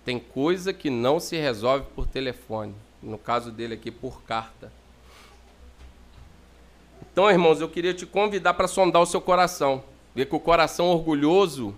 Tem 0.04 0.18
coisa 0.18 0.72
que 0.72 0.90
não 0.90 1.20
se 1.20 1.36
resolve 1.36 1.86
por 1.94 2.08
telefone. 2.08 2.74
No 3.04 3.18
caso 3.18 3.52
dele 3.52 3.74
aqui, 3.74 3.90
por 3.90 4.22
carta. 4.22 4.72
Então, 7.12 7.30
irmãos, 7.30 7.60
eu 7.60 7.68
queria 7.68 7.92
te 7.92 8.06
convidar 8.06 8.54
para 8.54 8.66
sondar 8.66 9.02
o 9.02 9.06
seu 9.06 9.20
coração. 9.20 9.84
Ver 10.14 10.26
que 10.26 10.34
o 10.34 10.40
coração 10.40 10.86
orgulhoso, 10.86 11.74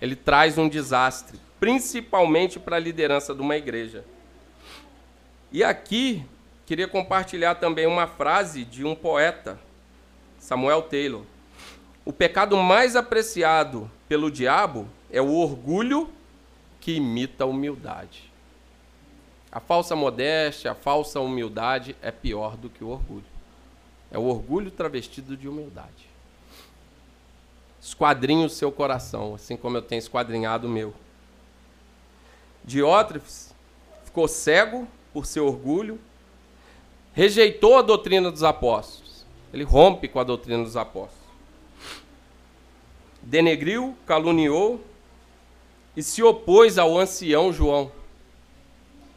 ele 0.00 0.16
traz 0.16 0.58
um 0.58 0.68
desastre. 0.68 1.38
Principalmente 1.60 2.58
para 2.58 2.76
a 2.76 2.80
liderança 2.80 3.34
de 3.34 3.40
uma 3.40 3.56
igreja. 3.56 4.04
E 5.52 5.62
aqui, 5.62 6.24
queria 6.66 6.88
compartilhar 6.88 7.54
também 7.54 7.86
uma 7.86 8.06
frase 8.06 8.64
de 8.64 8.84
um 8.84 8.94
poeta 8.94 9.58
Samuel 10.38 10.82
Taylor. 10.82 11.22
O 12.04 12.12
pecado 12.12 12.56
mais 12.56 12.96
apreciado 12.96 13.90
pelo 14.08 14.30
diabo 14.30 14.88
é 15.10 15.22
o 15.22 15.32
orgulho 15.32 16.10
que 16.80 16.96
imita 16.96 17.44
a 17.44 17.46
humildade. 17.46 18.29
A 19.52 19.58
falsa 19.60 19.96
modéstia, 19.96 20.72
a 20.72 20.74
falsa 20.74 21.20
humildade 21.20 21.96
é 22.00 22.10
pior 22.10 22.56
do 22.56 22.70
que 22.70 22.84
o 22.84 22.88
orgulho. 22.88 23.24
É 24.10 24.18
o 24.18 24.22
orgulho 24.22 24.70
travestido 24.70 25.36
de 25.36 25.48
humildade. 25.48 26.08
Esquadrinhe 27.80 28.44
o 28.44 28.50
seu 28.50 28.70
coração, 28.70 29.34
assim 29.34 29.56
como 29.56 29.76
eu 29.76 29.82
tenho 29.82 29.98
esquadrinhado 29.98 30.66
o 30.66 30.70
meu. 30.70 30.94
Diótrefes 32.64 33.54
ficou 34.04 34.28
cego 34.28 34.86
por 35.12 35.26
seu 35.26 35.46
orgulho, 35.46 35.98
rejeitou 37.12 37.78
a 37.78 37.82
doutrina 37.82 38.30
dos 38.30 38.42
apóstolos 38.42 39.10
ele 39.52 39.64
rompe 39.64 40.08
com 40.08 40.20
a 40.20 40.24
doutrina 40.24 40.62
dos 40.62 40.76
apóstolos. 40.76 41.18
Denegriu, 43.22 43.96
caluniou 44.06 44.80
e 45.96 46.02
se 46.02 46.22
opôs 46.22 46.78
ao 46.78 46.96
ancião 46.96 47.52
João, 47.52 47.90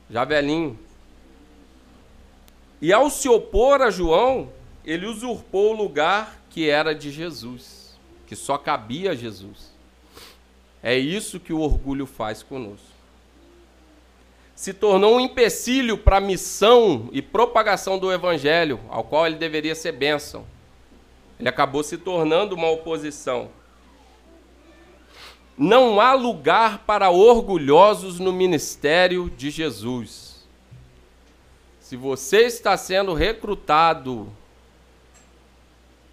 já 0.09 0.25
velhinho. 0.25 0.77
E 2.81 2.91
ao 2.91 3.09
se 3.09 3.29
opor 3.29 3.81
a 3.81 3.89
João, 3.89 4.51
ele 4.83 5.05
usurpou 5.05 5.73
o 5.73 5.77
lugar 5.77 6.41
que 6.49 6.69
era 6.69 6.93
de 6.93 7.11
Jesus, 7.11 7.97
que 8.27 8.35
só 8.35 8.57
cabia 8.57 9.11
a 9.11 9.15
Jesus. 9.15 9.73
É 10.81 10.97
isso 10.97 11.39
que 11.39 11.53
o 11.53 11.59
orgulho 11.59 12.05
faz 12.05 12.43
conosco 12.43 12.93
se 14.63 14.73
tornou 14.73 15.17
um 15.17 15.19
empecilho 15.19 15.97
para 15.97 16.17
a 16.17 16.21
missão 16.21 17.09
e 17.11 17.21
propagação 17.21 17.99
do 17.99 18.11
evangelho, 18.11 18.79
ao 18.89 19.03
qual 19.03 19.27
ele 19.27 19.35
deveria 19.35 19.75
ser 19.75 19.91
bênção. 19.91 20.45
Ele 21.37 21.49
acabou 21.49 21.83
se 21.83 21.97
tornando 21.97 22.55
uma 22.55 22.69
oposição. 22.69 23.49
Não 25.57 26.01
há 26.01 26.13
lugar 26.13 26.79
para 26.79 27.11
orgulhosos 27.11 28.19
no 28.19 28.33
ministério 28.33 29.29
de 29.29 29.51
Jesus. 29.51 30.43
Se 31.79 31.95
você 31.95 32.45
está 32.45 32.75
sendo 32.75 33.13
recrutado 33.13 34.27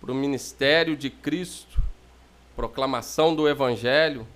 para 0.00 0.12
o 0.12 0.14
ministério 0.14 0.96
de 0.96 1.08
Cristo, 1.08 1.80
proclamação 2.54 3.34
do 3.34 3.48
Evangelho, 3.48 4.26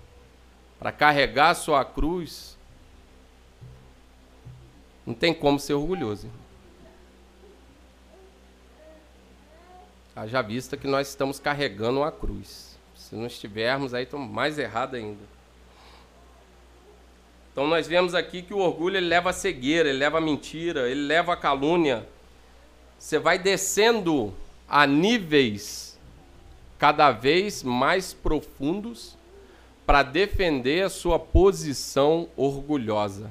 para 0.79 0.91
carregar 0.91 1.55
sua 1.55 1.85
cruz, 1.85 2.57
não 5.07 5.13
tem 5.13 5.35
como 5.35 5.61
ser 5.61 5.75
orgulhoso. 5.75 6.31
Haja 10.17 10.41
vista 10.41 10.77
que 10.77 10.87
nós 10.87 11.09
estamos 11.09 11.39
carregando 11.39 12.01
uma 12.01 12.13
cruz. 12.13 12.74
Se 13.05 13.15
não 13.15 13.27
estivermos, 13.27 13.93
aí 13.93 14.05
estamos 14.05 14.31
mais 14.31 14.59
errados 14.59 14.99
ainda. 14.99 15.21
Então 17.53 17.67
nós 17.67 17.87
vemos 17.87 18.15
aqui 18.15 18.41
que 18.41 18.55
o 18.55 18.59
orgulho 18.59 18.97
ele 18.97 19.07
leva 19.07 19.29
a 19.29 19.33
cegueira, 19.35 19.91
ele 19.91 19.99
leva 19.99 20.17
a 20.17 20.21
mentira, 20.23 20.89
ele 20.89 21.03
leva 21.03 21.35
a 21.35 21.37
calúnia. 21.37 22.09
Você 22.99 23.19
vai 23.19 23.39
descendo 23.39 24.33
a 24.67 24.87
níveis 24.87 25.99
cada 26.79 27.11
vez 27.11 27.63
mais 27.63 28.15
profundos 28.15 29.19
para 29.85 30.03
defender 30.03 30.87
a 30.87 30.89
sua 30.89 31.19
posição 31.19 32.27
orgulhosa. 32.35 33.31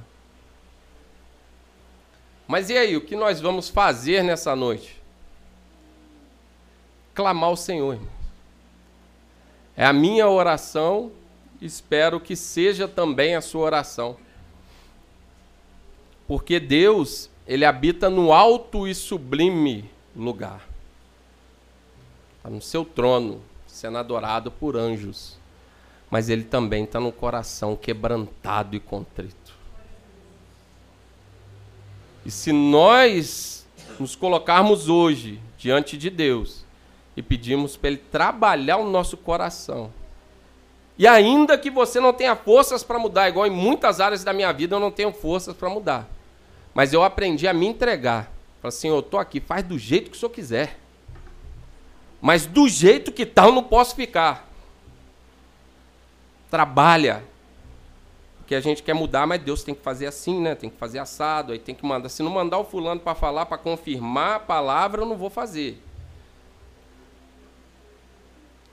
Mas 2.47 2.69
e 2.69 2.78
aí, 2.78 2.95
o 2.95 3.01
que 3.01 3.15
nós 3.15 3.41
vamos 3.41 3.69
fazer 3.69 4.24
nessa 4.24 4.55
noite? 4.55 5.01
Clamar 7.15 7.49
ao 7.49 7.57
Senhor. 7.57 7.97
É 9.76 9.86
a 9.86 9.93
minha 9.93 10.28
oração, 10.30 11.11
espero 11.61 12.19
que 12.19 12.36
seja 12.36 12.88
também 12.88 13.36
a 13.36 13.41
sua 13.41 13.65
oração. 13.65 14.17
Porque 16.28 16.59
Deus, 16.59 17.29
ele 17.47 17.66
habita 17.66 18.09
no 18.09 18.32
alto 18.32 18.87
e 18.87 18.93
sublime 18.93 19.89
lugar. 20.16 20.67
Está 22.37 22.50
no 22.50 22.62
seu 22.62 22.86
trono, 22.86 23.41
sendo 23.66 23.97
adorado 23.97 24.51
por 24.51 24.78
anjos. 24.78 25.37
Mas 26.09 26.29
ele 26.29 26.43
também 26.43 26.83
está 26.83 27.00
no 27.00 27.12
coração 27.12 27.75
quebrantado 27.75 28.75
e 28.75 28.79
contrito. 28.79 29.54
E 32.25 32.29
se 32.29 32.51
nós 32.51 33.66
nos 34.00 34.16
colocarmos 34.16 34.87
hoje 34.87 35.39
diante 35.58 35.97
de 35.97 36.09
Deus 36.09 36.62
e 37.15 37.21
pedirmos 37.21 37.77
para 37.77 37.89
Ele 37.89 37.97
trabalhar 37.97 38.77
o 38.77 38.89
nosso 38.89 39.17
coração, 39.17 39.91
e 40.97 41.07
ainda 41.07 41.57
que 41.57 41.71
você 41.71 41.99
não 41.99 42.13
tenha 42.13 42.35
forças 42.35 42.83
para 42.83 42.99
mudar, 42.99 43.27
igual 43.27 43.47
em 43.47 43.51
muitas 43.51 43.99
áreas 43.99 44.23
da 44.23 44.31
minha 44.31 44.51
vida 44.51 44.75
eu 44.75 44.79
não 44.79 44.91
tenho 44.91 45.11
forças 45.11 45.55
para 45.55 45.69
mudar, 45.69 46.07
mas 46.73 46.93
eu 46.93 47.03
aprendi 47.03 47.47
a 47.47 47.53
me 47.53 47.65
entregar. 47.65 48.31
Falei 48.61 48.75
assim, 48.75 48.87
eu 48.87 48.99
estou 48.99 49.19
aqui, 49.19 49.39
faz 49.39 49.63
do 49.63 49.77
jeito 49.77 50.09
que 50.09 50.15
o 50.15 50.19
senhor 50.19 50.31
quiser. 50.31 50.79
Mas 52.21 52.45
do 52.45 52.69
jeito 52.69 53.11
que 53.11 53.25
tal, 53.25 53.49
tá, 53.49 53.55
não 53.55 53.63
posso 53.63 53.95
ficar. 53.95 54.47
Trabalha, 56.49 57.23
que 58.47 58.55
a 58.55 58.61
gente 58.61 58.81
quer 58.81 58.93
mudar, 58.93 59.27
mas 59.27 59.41
Deus 59.41 59.63
tem 59.63 59.75
que 59.75 59.81
fazer 59.81 60.05
assim, 60.05 60.39
né? 60.39 60.55
Tem 60.55 60.69
que 60.69 60.77
fazer 60.77 60.99
assado, 60.99 61.51
aí 61.51 61.59
tem 61.59 61.75
que 61.75 61.85
mandar. 61.85 62.07
Se 62.07 62.23
não 62.23 62.31
mandar 62.31 62.59
o 62.59 62.63
fulano 62.63 63.01
para 63.01 63.15
falar, 63.15 63.45
para 63.45 63.57
confirmar 63.57 64.35
a 64.35 64.39
palavra, 64.39 65.01
eu 65.01 65.05
não 65.05 65.17
vou 65.17 65.29
fazer. 65.29 65.81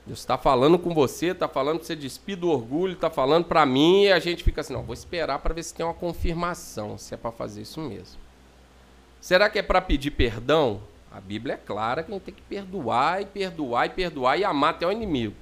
Deus 0.05 0.19
está 0.19 0.37
falando 0.37 0.79
com 0.79 0.93
você, 0.93 1.27
está 1.27 1.47
falando 1.47 1.79
que 1.79 1.85
você 1.85 1.95
despida 1.95 2.41
do 2.41 2.49
orgulho, 2.49 2.93
está 2.93 3.09
falando 3.09 3.45
para 3.45 3.65
mim 3.65 4.05
e 4.05 4.11
a 4.11 4.19
gente 4.19 4.43
fica 4.43 4.61
assim, 4.61 4.73
não, 4.73 4.83
vou 4.83 4.93
esperar 4.93 5.39
para 5.39 5.53
ver 5.53 5.63
se 5.63 5.73
tem 5.73 5.85
uma 5.85 5.93
confirmação, 5.93 6.97
se 6.97 7.13
é 7.13 7.17
para 7.17 7.31
fazer 7.31 7.61
isso 7.61 7.79
mesmo. 7.79 8.19
Será 9.19 9.49
que 9.49 9.59
é 9.59 9.61
para 9.61 9.79
pedir 9.79 10.11
perdão? 10.11 10.81
A 11.11 11.21
Bíblia 11.21 11.53
é 11.53 11.57
clara 11.57 12.01
que 12.01 12.11
a 12.11 12.15
gente 12.15 12.23
tem 12.23 12.33
que 12.33 12.41
perdoar 12.41 13.21
e 13.21 13.25
perdoar 13.25 13.85
e 13.85 13.89
perdoar 13.89 14.39
e 14.39 14.43
amar 14.43 14.71
até 14.71 14.87
o 14.87 14.91
inimigo. 14.91 15.35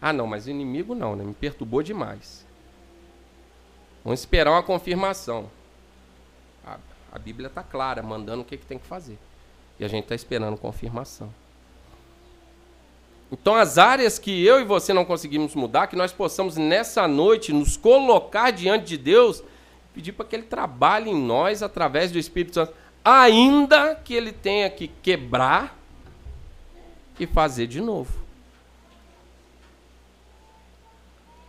Ah, 0.00 0.12
não, 0.12 0.26
mas 0.26 0.46
o 0.46 0.50
inimigo 0.50 0.94
não, 0.94 1.16
né? 1.16 1.24
Me 1.24 1.34
perturbou 1.34 1.82
demais. 1.82 2.46
Vamos 4.04 4.20
esperar 4.20 4.50
uma 4.50 4.62
confirmação. 4.62 5.50
A, 6.66 6.78
a 7.12 7.18
Bíblia 7.18 7.48
está 7.48 7.62
clara, 7.62 8.02
mandando 8.02 8.42
o 8.42 8.44
que, 8.44 8.56
que 8.56 8.66
tem 8.66 8.78
que 8.78 8.86
fazer. 8.86 9.18
E 9.78 9.84
a 9.84 9.88
gente 9.88 10.04
está 10.04 10.14
esperando 10.14 10.56
confirmação. 10.56 11.32
Então, 13.32 13.54
as 13.54 13.78
áreas 13.78 14.18
que 14.18 14.44
eu 14.44 14.60
e 14.60 14.64
você 14.64 14.92
não 14.92 15.06
conseguimos 15.06 15.54
mudar, 15.54 15.86
que 15.86 15.96
nós 15.96 16.12
possamos 16.12 16.58
nessa 16.58 17.08
noite 17.08 17.50
nos 17.50 17.78
colocar 17.78 18.50
diante 18.50 18.84
de 18.84 18.98
Deus, 18.98 19.42
pedir 19.94 20.12
para 20.12 20.26
que 20.26 20.36
Ele 20.36 20.42
trabalhe 20.42 21.08
em 21.08 21.18
nós 21.18 21.62
através 21.62 22.12
do 22.12 22.18
Espírito 22.18 22.52
Santo, 22.52 22.74
ainda 23.02 23.94
que 23.94 24.12
Ele 24.12 24.32
tenha 24.32 24.68
que 24.68 24.86
quebrar 24.86 25.78
e 27.18 27.26
fazer 27.26 27.66
de 27.66 27.80
novo. 27.80 28.12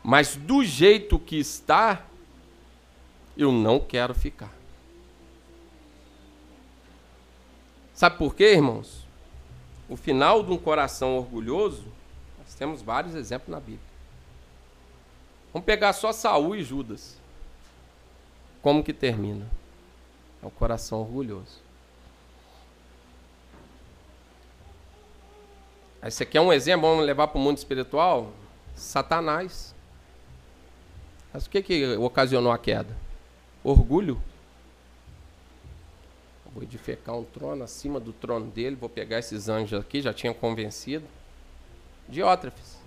Mas 0.02 0.38
do 0.38 0.64
jeito 0.64 1.20
que 1.20 1.38
está, 1.38 2.06
eu 3.36 3.52
não 3.52 3.78
quero 3.78 4.16
ficar. 4.16 4.54
Sabe 7.94 8.18
por 8.18 8.34
quê, 8.34 8.54
irmãos? 8.54 9.03
O 9.90 9.96
final 9.96 10.44
de 10.44 10.52
um 10.52 10.58
coração 10.58 11.18
orgulhoso, 11.18 11.86
nós 12.40 12.56
temos 12.56 12.82
vários 12.82 13.16
exemplos 13.16 13.50
na 13.50 13.60
Bíblia. 13.60 13.94
Vamos 15.52 15.66
pegar 15.66 15.94
só 15.94 16.12
Saul 16.12 16.56
e 16.56 16.64
Judas. 16.64 17.18
Como 18.62 18.84
que 18.84 18.94
termina? 18.94 19.46
É 20.42 20.46
o 20.46 20.52
coração 20.52 21.02
orgulhoso. 21.02 21.62
Aí 26.02 26.12
você 26.12 26.26
quer 26.26 26.42
um 26.42 26.52
exemplo, 26.52 26.90
vamos 26.90 27.06
levar 27.06 27.28
para 27.28 27.38
o 27.38 27.42
mundo 27.42 27.58
espiritual? 27.58 28.34
Satanás. 28.76 29.74
Mas 31.32 31.46
o 31.46 31.50
que, 31.50 31.62
que 31.62 31.96
ocasionou 31.96 32.52
a 32.52 32.58
queda? 32.58 32.96
Orgulho. 33.64 34.22
Vou 36.54 36.62
edificar 36.62 37.16
um 37.16 37.24
trono 37.24 37.64
acima 37.64 38.00
do 38.00 38.14
trono 38.14 38.46
dele, 38.46 38.76
vou 38.76 38.90
pegar 38.90 39.18
esses 39.18 39.50
anjos 39.50 39.80
aqui, 39.80 40.02
já 40.02 40.14
tinha 40.14 40.34
convencido. 40.34 41.06
Diótrefes. 42.08 42.78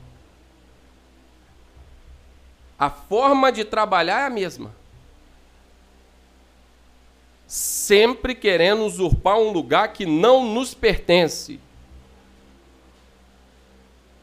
A 2.79 2.89
forma 2.89 3.51
de 3.51 3.65
trabalhar 3.65 4.21
é 4.21 4.27
a 4.27 4.31
mesma. 4.31 4.73
Sempre 7.47 8.35
querendo 8.35 8.85
usurpar 8.85 9.39
um 9.39 9.51
lugar 9.51 9.93
que 9.93 10.07
não 10.07 10.45
nos 10.45 10.73
pertence. 10.75 11.59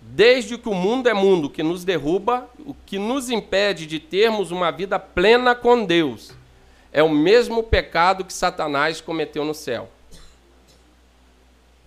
Desde 0.01 0.57
que 0.57 0.69
o 0.69 0.73
mundo 0.73 1.09
é 1.09 1.13
mundo, 1.13 1.49
que 1.49 1.63
nos 1.63 1.83
derruba, 1.83 2.49
o 2.59 2.73
que 2.85 2.99
nos 2.99 3.29
impede 3.29 3.87
de 3.87 3.99
termos 3.99 4.51
uma 4.51 4.71
vida 4.71 4.99
plena 4.99 5.55
com 5.55 5.83
Deus 5.83 6.33
é 6.93 7.01
o 7.01 7.09
mesmo 7.09 7.63
pecado 7.63 8.23
que 8.23 8.31
Satanás 8.31 9.01
cometeu 9.01 9.43
no 9.43 9.55
céu. 9.55 9.89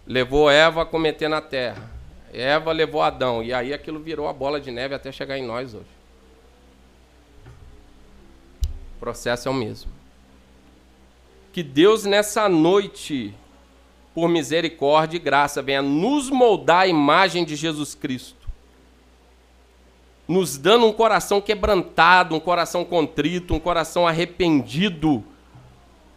Levou 0.04 0.50
Eva 0.50 0.82
a 0.82 0.86
cometer 0.86 1.28
na 1.28 1.40
terra. 1.40 1.88
Eva 2.32 2.72
levou 2.72 3.00
Adão. 3.00 3.40
E 3.42 3.54
aí 3.54 3.72
aquilo 3.72 4.00
virou 4.00 4.26
a 4.26 4.32
bola 4.32 4.60
de 4.60 4.72
neve 4.72 4.96
até 4.96 5.12
chegar 5.12 5.38
em 5.38 5.46
nós 5.46 5.74
hoje. 5.74 5.86
O 8.96 8.98
processo 8.98 9.46
é 9.48 9.50
o 9.50 9.54
mesmo. 9.54 9.90
Que 11.52 11.62
Deus 11.62 12.04
nessa 12.04 12.48
noite, 12.48 13.32
por 14.12 14.28
misericórdia 14.28 15.16
e 15.16 15.20
graça, 15.20 15.62
venha 15.62 15.82
nos 15.82 16.30
moldar 16.30 16.82
a 16.82 16.86
imagem 16.88 17.44
de 17.44 17.54
Jesus 17.54 17.94
Cristo 17.94 18.35
nos 20.28 20.58
dando 20.58 20.86
um 20.86 20.92
coração 20.92 21.40
quebrantado, 21.40 22.34
um 22.34 22.40
coração 22.40 22.84
contrito, 22.84 23.54
um 23.54 23.60
coração 23.60 24.06
arrependido, 24.06 25.22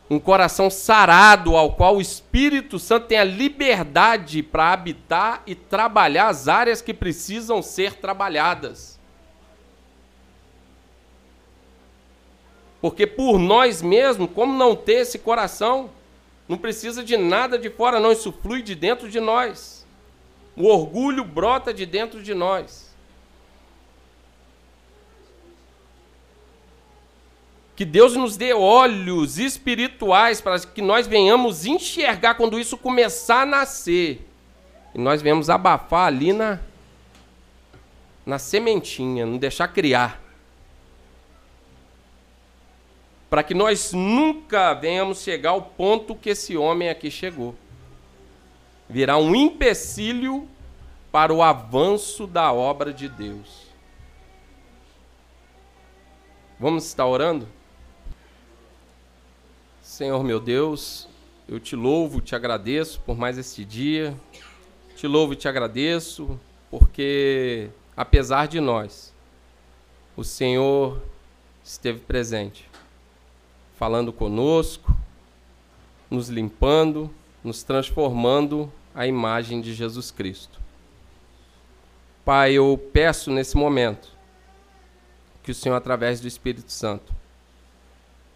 um 0.10 0.20
coração 0.20 0.70
sarado, 0.70 1.56
ao 1.56 1.74
qual 1.74 1.98
o 1.98 2.02
Espírito 2.02 2.80
Santo 2.80 3.08
tem 3.08 3.20
a 3.20 3.24
liberdade 3.24 4.42
para 4.42 4.74
habitar 4.74 5.44
e 5.46 5.54
trabalhar 5.54 6.30
as 6.30 6.48
áreas 6.48 6.82
que 6.82 6.94
precisam 6.94 7.62
ser 7.62 7.94
trabalhadas. 7.96 9.00
Porque 12.82 13.06
por 13.06 13.38
nós 13.38 13.82
mesmos, 13.82 14.30
como 14.34 14.58
não 14.58 14.76
ter 14.76 15.02
esse 15.02 15.20
coração? 15.20 15.92
Não 16.48 16.58
precisa 16.58 17.04
de 17.04 17.16
nada 17.16 17.60
de 17.60 17.70
fora, 17.70 18.00
não, 18.00 18.12
isso 18.12 18.32
flui 18.32 18.64
de 18.64 18.74
dentro 18.74 19.08
de 19.08 19.20
nós. 19.20 19.86
O 20.56 20.66
orgulho 20.66 21.24
brota 21.24 21.72
de 21.72 21.86
dentro 21.86 22.24
de 22.24 22.34
nós. 22.34 22.89
Que 27.80 27.86
Deus 27.86 28.14
nos 28.14 28.36
dê 28.36 28.54
olhos 28.54 29.40
espirituais 29.40 30.42
para 30.42 30.60
que 30.60 30.82
nós 30.82 31.08
venhamos 31.08 31.66
enxergar 31.66 32.36
quando 32.36 32.60
isso 32.60 32.78
começar 32.78 33.44
a 33.44 33.46
nascer. 33.46 34.28
E 34.94 35.00
nós 35.00 35.22
venhamos 35.22 35.50
abafar 35.50 36.08
ali 36.08 36.34
na, 36.34 36.60
na 38.26 38.38
sementinha, 38.38 39.26
não 39.26 39.38
deixar 39.38 39.70
criar. 39.70 40.22
Para 43.30 43.44
que 43.44 43.54
nós 43.54 43.94
nunca 43.94 44.74
venhamos 44.74 45.22
chegar 45.22 45.52
ao 45.52 45.62
ponto 45.62 46.16
que 46.16 46.32
esse 46.32 46.58
homem 46.58 46.90
aqui 46.90 47.10
chegou. 47.10 47.56
Virar 48.90 49.20
um 49.20 49.34
empecilho 49.34 50.50
para 51.14 51.34
o 51.34 51.42
avanço 51.42 52.28
da 52.28 52.52
obra 52.52 52.92
de 52.92 53.08
Deus. 53.08 53.70
Vamos 56.60 56.86
estar 56.86 57.06
orando? 57.06 57.48
Senhor 60.00 60.24
meu 60.24 60.40
Deus, 60.40 61.10
eu 61.46 61.60
te 61.60 61.76
louvo, 61.76 62.22
te 62.22 62.34
agradeço 62.34 63.02
por 63.02 63.18
mais 63.18 63.38
este 63.38 63.66
dia. 63.66 64.18
Te 64.96 65.06
louvo 65.06 65.34
e 65.34 65.36
te 65.36 65.46
agradeço 65.46 66.40
porque, 66.72 67.70
apesar 67.98 68.48
de 68.48 68.62
nós, 68.62 69.14
o 70.16 70.24
Senhor 70.24 71.02
esteve 71.62 72.00
presente, 72.00 72.70
falando 73.78 74.14
conosco, 74.14 74.96
nos 76.10 76.30
limpando, 76.30 77.14
nos 77.44 77.62
transformando 77.62 78.72
à 78.96 79.06
imagem 79.06 79.60
de 79.60 79.74
Jesus 79.74 80.12
Cristo. 80.12 80.62
Pai, 82.24 82.54
eu 82.54 82.82
peço 82.94 83.32
nesse 83.32 83.58
momento 83.58 84.08
que 85.44 85.52
o 85.52 85.56
Senhor, 85.56 85.76
através 85.76 86.22
do 86.22 86.28
Espírito 86.30 86.72
Santo, 86.72 87.19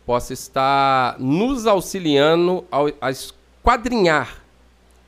possa 0.05 0.33
estar 0.33 1.17
nos 1.19 1.65
auxiliando 1.65 2.65
a 2.99 3.09
esquadrinhar 3.09 4.43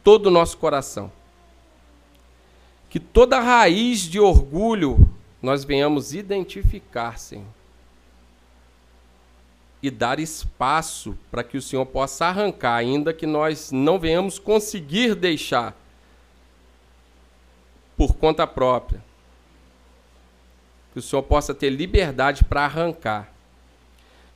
todo 0.04 0.28
o 0.28 0.32
nosso 0.32 0.58
coração. 0.58 1.12
Que 2.90 3.00
toda 3.00 3.40
raiz 3.40 4.02
de 4.02 4.20
orgulho 4.20 5.10
nós 5.42 5.66
venhamos 5.66 6.14
identificar, 6.14 7.20
Senhor. 7.20 7.46
E 9.84 9.92
dar 9.92 10.20
espaço 10.20 11.16
para 11.30 11.44
que 11.44 11.58
o 11.58 11.62
Senhor 11.62 11.86
possa 11.86 12.26
arrancar, 12.26 12.76
ainda 12.76 13.14
que 13.14 13.28
nós 13.28 13.72
não 13.72 14.00
venhamos 14.00 14.40
conseguir 14.40 15.14
deixar 15.14 15.76
por 17.98 18.16
conta 18.16 18.48
própria. 18.48 19.04
Que 20.94 21.00
o 21.00 21.02
Senhor 21.02 21.24
possa 21.24 21.54
ter 21.54 21.70
liberdade 21.70 22.46
para 22.46 22.64
arrancar 22.64 23.35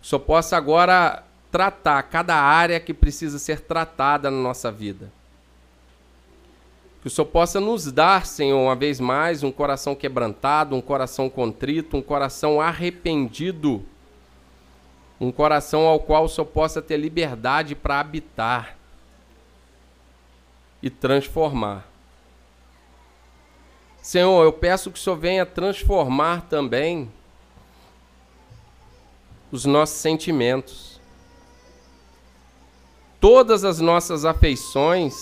só 0.02 0.18
possa 0.18 0.56
agora 0.58 1.24
tratar 1.52 2.04
cada 2.04 2.36
área 2.36 2.80
que 2.80 2.94
precisa 2.94 3.40
ser 3.40 3.62
tratada 3.62 4.30
na 4.30 4.38
nossa 4.38 4.72
vida. 4.72 5.12
Que 7.02 7.08
o 7.08 7.10
Senhor 7.10 7.28
possa 7.28 7.60
nos 7.60 7.92
dar, 7.92 8.26
Senhor, 8.26 8.60
uma 8.60 8.76
vez 8.76 9.00
mais, 9.00 9.42
um 9.42 9.52
coração 9.52 9.96
quebrantado, 9.96 10.76
um 10.76 10.82
coração 10.82 11.30
contrito, 11.30 11.96
um 11.96 12.02
coração 12.02 12.60
arrependido, 12.60 13.84
um 15.20 15.32
coração 15.32 15.86
ao 15.88 16.00
qual 16.00 16.26
o 16.26 16.30
Senhor 16.30 16.48
possa 16.48 16.82
ter 16.82 16.98
liberdade 16.98 17.74
para 17.74 18.00
habitar 18.00 18.78
e 20.82 20.90
transformar. 20.90 21.88
Senhor, 24.02 24.44
eu 24.44 24.54
peço 24.54 24.92
que 24.92 25.00
o 25.00 25.02
Senhor 25.02 25.18
venha 25.18 25.46
transformar 25.46 26.48
também 26.50 27.12
os 29.52 29.66
nossos 29.66 29.98
sentimentos. 29.98 31.00
Todas 33.20 33.66
as 33.66 33.80
nossas 33.80 34.24
afeições 34.24 35.16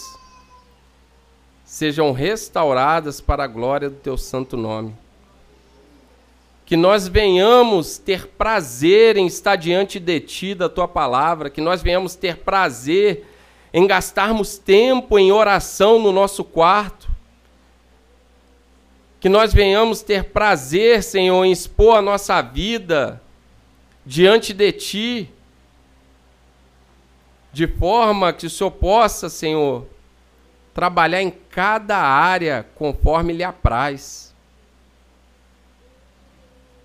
sejam 1.66 2.12
restauradas 2.12 3.20
para 3.20 3.44
a 3.44 3.48
glória 3.48 3.90
do 3.90 3.96
teu 3.96 4.18
santo 4.18 4.56
nome. 4.56 4.96
Que 6.66 6.76
nós 6.76 7.08
venhamos 7.08 7.98
ter 7.98 8.28
prazer 8.28 9.18
em 9.18 9.26
estar 9.26 9.56
diante 9.56 10.00
de 10.00 10.20
ti, 10.20 10.54
da 10.54 10.70
tua 10.70 10.88
palavra, 10.88 11.50
que 11.50 11.62
nós 11.62 11.82
venhamos 11.82 12.14
ter 12.14 12.38
prazer 12.38 13.26
em 13.74 13.88
gastarmos 13.88 14.58
tempo 14.58 15.18
em 15.18 15.32
oração 15.32 16.00
no 16.00 16.12
nosso 16.12 16.44
quarto. 16.44 17.10
Que 19.20 19.30
nós 19.30 19.54
venhamos 19.54 20.02
ter 20.02 20.26
prazer, 20.26 21.02
Senhor, 21.02 21.44
em 21.46 21.52
expor 21.52 21.98
a 21.98 22.02
nossa 22.02 22.42
vida 22.42 23.22
diante 24.08 24.54
de 24.54 24.72
ti, 24.72 25.30
de 27.52 27.68
forma 27.68 28.32
que 28.32 28.46
o 28.46 28.50
Senhor 28.50 28.72
possa, 28.72 29.28
Senhor, 29.28 29.86
trabalhar 30.74 31.22
em 31.22 31.30
cada 31.30 31.98
área 31.98 32.66
conforme 32.76 33.34
lhe 33.34 33.44
apraz. 33.44 34.34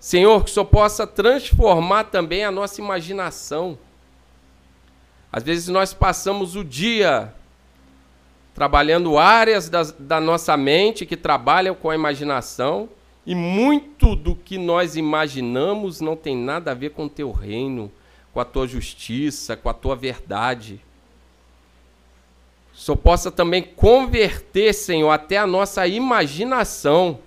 Senhor, 0.01 0.43
que 0.43 0.51
o 0.51 0.53
Senhor 0.53 0.67
possa 0.67 1.07
transformar 1.07 2.05
também 2.05 2.45
a 2.45 2.51
nossa 2.51 2.81
imaginação. 2.81 3.79
Às 5.31 5.45
vezes 5.45 5.69
nós 5.69 5.95
passamos 5.95 6.57
o 6.57 6.65
dia 6.65 7.33
trabalhando 8.53 9.17
áreas 9.17 9.69
da, 9.69 9.85
da 9.97 10.21
nossa 10.21 10.57
mente 10.57 11.07
que 11.07 11.17
trabalham 11.17 11.73
com 11.73 11.89
a 11.89 11.95
imaginação, 11.95 12.89
e 13.25 13.35
muito 13.35 14.17
do 14.17 14.35
que 14.35 14.59
nós 14.59 14.97
imaginamos 14.97 16.01
não 16.01 16.17
tem 16.17 16.37
nada 16.37 16.73
a 16.73 16.75
ver 16.75 16.91
com 16.91 17.05
o 17.05 17.11
teu 17.11 17.31
reino, 17.31 17.91
com 18.33 18.41
a 18.41 18.45
tua 18.45 18.67
justiça, 18.67 19.57
com 19.57 19.69
a 19.69 19.75
tua 19.75 19.95
verdade. 19.95 20.81
Só 22.73 22.97
possa 22.97 23.31
também 23.31 23.63
converter, 23.63 24.73
Senhor, 24.73 25.11
até 25.11 25.37
a 25.37 25.47
nossa 25.47 25.87
imaginação, 25.87 27.19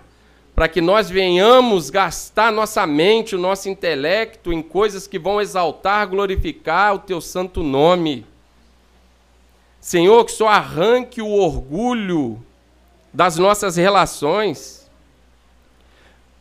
para 0.54 0.68
que 0.68 0.82
nós 0.82 1.10
venhamos 1.10 1.90
gastar 1.90 2.52
nossa 2.52 2.86
mente, 2.88 3.36
o 3.36 3.40
nosso 3.40 3.70
intelecto 3.70 4.52
em 4.52 4.62
coisas 4.62 5.06
que 5.06 5.20
vão 5.20 5.40
exaltar, 5.40 6.08
glorificar 6.08 6.96
o 6.96 7.00
teu 7.00 7.22
santo 7.22 7.62
nome. 7.62 8.26
Senhor, 9.80 10.26
que 10.26 10.32
só 10.32 10.48
arranque 10.48 11.22
o 11.22 11.30
orgulho 11.30 12.44
das 13.14 13.38
nossas 13.38 13.76
relações, 13.76 14.85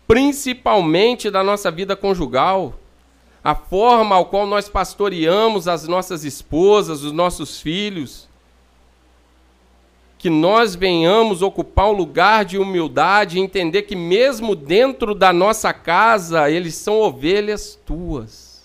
principalmente 0.07 1.31
da 1.31 1.43
nossa 1.43 1.71
vida 1.71 1.97
conjugal, 1.97 2.75
a 3.43 3.55
forma 3.55 4.15
ao 4.17 4.27
qual 4.27 4.47
nós 4.47 4.69
pastoreamos 4.69 5.69
as 5.69 5.87
nossas 5.87 6.25
esposas, 6.25 7.03
os 7.03 7.13
nossos 7.13 7.61
filhos, 7.61 8.29
que 10.19 10.31
nós 10.31 10.75
venhamos 10.75 11.43
ocupar 11.43 11.89
um 11.91 11.93
lugar 11.93 12.47
de 12.47 12.57
humildade 12.57 13.37
e 13.37 13.43
entender 13.43 13.83
que, 13.83 13.95
mesmo 13.95 14.55
dentro 14.55 15.15
da 15.15 15.35
nossa 15.35 15.75
casa, 15.75 16.51
eles 16.51 16.75
são 16.75 16.99
ovelhas 17.01 17.79
tuas. 17.85 18.63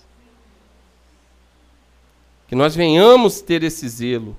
Que 2.48 2.54
nós 2.54 2.74
venhamos 2.74 3.42
ter 3.42 3.62
esse 3.62 3.86
zelo. 3.86 4.34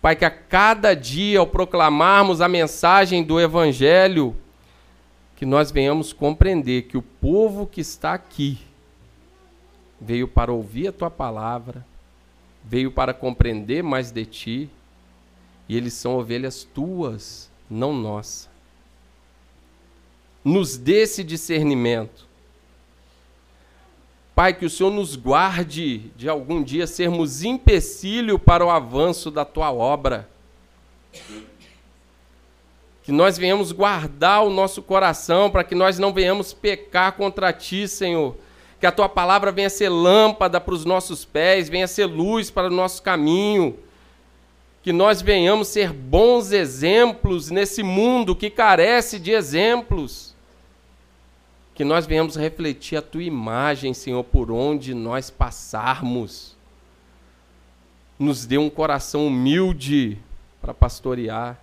Pai, 0.00 0.14
que 0.14 0.24
a 0.24 0.30
cada 0.30 0.94
dia, 0.94 1.40
ao 1.40 1.46
proclamarmos 1.46 2.40
a 2.40 2.48
mensagem 2.48 3.24
do 3.24 3.40
Evangelho, 3.40 4.36
que 5.38 5.46
nós 5.46 5.70
venhamos 5.70 6.12
compreender 6.12 6.82
que 6.82 6.98
o 6.98 7.02
povo 7.02 7.64
que 7.64 7.80
está 7.80 8.12
aqui 8.12 8.58
veio 10.00 10.26
para 10.26 10.52
ouvir 10.52 10.88
a 10.88 10.92
tua 10.92 11.10
palavra, 11.10 11.86
veio 12.64 12.90
para 12.90 13.14
compreender 13.14 13.82
mais 13.82 14.10
de 14.10 14.26
ti, 14.26 14.70
e 15.68 15.76
eles 15.76 15.94
são 15.94 16.16
ovelhas 16.16 16.64
tuas, 16.64 17.48
não 17.70 17.92
nossa. 17.94 18.48
Nos 20.44 20.76
dê 20.76 21.02
esse 21.02 21.22
discernimento 21.22 22.28
Pai, 24.38 24.54
que 24.54 24.64
o 24.64 24.70
Senhor 24.70 24.92
nos 24.92 25.16
guarde 25.16 26.12
de 26.16 26.28
algum 26.28 26.62
dia 26.62 26.86
sermos 26.86 27.42
empecilho 27.42 28.38
para 28.38 28.64
o 28.64 28.70
avanço 28.70 29.32
da 29.32 29.44
tua 29.44 29.72
obra. 29.72 30.28
Que 33.08 33.12
nós 33.12 33.38
venhamos 33.38 33.72
guardar 33.72 34.44
o 34.44 34.50
nosso 34.50 34.82
coração 34.82 35.50
para 35.50 35.64
que 35.64 35.74
nós 35.74 35.98
não 35.98 36.12
venhamos 36.12 36.52
pecar 36.52 37.12
contra 37.12 37.50
ti, 37.54 37.88
Senhor. 37.88 38.36
Que 38.78 38.84
a 38.84 38.92
tua 38.92 39.08
palavra 39.08 39.50
venha 39.50 39.70
ser 39.70 39.88
lâmpada 39.88 40.60
para 40.60 40.74
os 40.74 40.84
nossos 40.84 41.24
pés, 41.24 41.70
venha 41.70 41.86
ser 41.86 42.04
luz 42.04 42.50
para 42.50 42.66
o 42.66 42.70
nosso 42.70 43.02
caminho. 43.02 43.78
Que 44.82 44.92
nós 44.92 45.22
venhamos 45.22 45.68
ser 45.68 45.90
bons 45.90 46.52
exemplos 46.52 47.48
nesse 47.48 47.82
mundo 47.82 48.36
que 48.36 48.50
carece 48.50 49.18
de 49.18 49.30
exemplos 49.30 50.36
que 51.74 51.82
nós 51.82 52.06
venhamos 52.06 52.36
refletir 52.36 52.98
a 52.98 53.00
tua 53.00 53.22
imagem, 53.22 53.94
Senhor, 53.94 54.22
por 54.22 54.50
onde 54.50 54.92
nós 54.92 55.30
passarmos. 55.30 56.54
Nos 58.18 58.44
dê 58.44 58.58
um 58.58 58.68
coração 58.68 59.28
humilde 59.28 60.18
para 60.60 60.74
pastorear. 60.74 61.58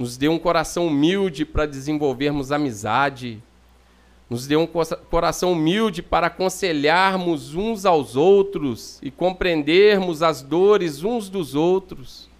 Nos 0.00 0.16
dê 0.16 0.30
um 0.30 0.38
coração 0.38 0.86
humilde 0.86 1.44
para 1.44 1.66
desenvolvermos 1.66 2.50
amizade. 2.50 3.38
Nos 4.30 4.46
dê 4.46 4.56
um 4.56 4.66
coração 4.66 5.52
humilde 5.52 6.00
para 6.00 6.28
aconselharmos 6.28 7.54
uns 7.54 7.84
aos 7.84 8.16
outros 8.16 8.98
e 9.02 9.10
compreendermos 9.10 10.22
as 10.22 10.40
dores 10.40 11.04
uns 11.04 11.28
dos 11.28 11.54
outros. 11.54 12.30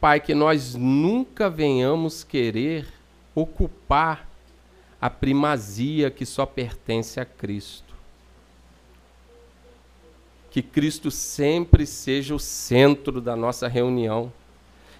Pai, 0.00 0.20
que 0.20 0.36
nós 0.36 0.76
nunca 0.76 1.50
venhamos 1.50 2.22
querer 2.22 2.86
ocupar 3.34 4.28
a 5.00 5.10
primazia 5.10 6.12
que 6.12 6.24
só 6.24 6.46
pertence 6.46 7.18
a 7.18 7.24
Cristo. 7.24 7.92
Que 10.48 10.62
Cristo 10.62 11.10
sempre 11.10 11.84
seja 11.84 12.36
o 12.36 12.38
centro 12.38 13.20
da 13.20 13.34
nossa 13.34 13.66
reunião. 13.66 14.32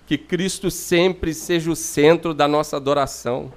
Que 0.07 0.19
Cristo 0.19 0.71
sempre 0.71 1.33
seja 1.33 1.71
o 1.71 1.77
centro 1.77 2.35
da 2.35 2.47
nossa 2.47 2.77
adoração. 2.77 3.53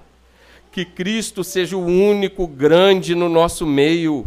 Que 0.72 0.86
Cristo 0.86 1.44
seja 1.44 1.76
o 1.76 1.86
único 1.86 2.48
grande 2.48 3.14
no 3.14 3.28
nosso 3.28 3.66
meio. 3.66 4.26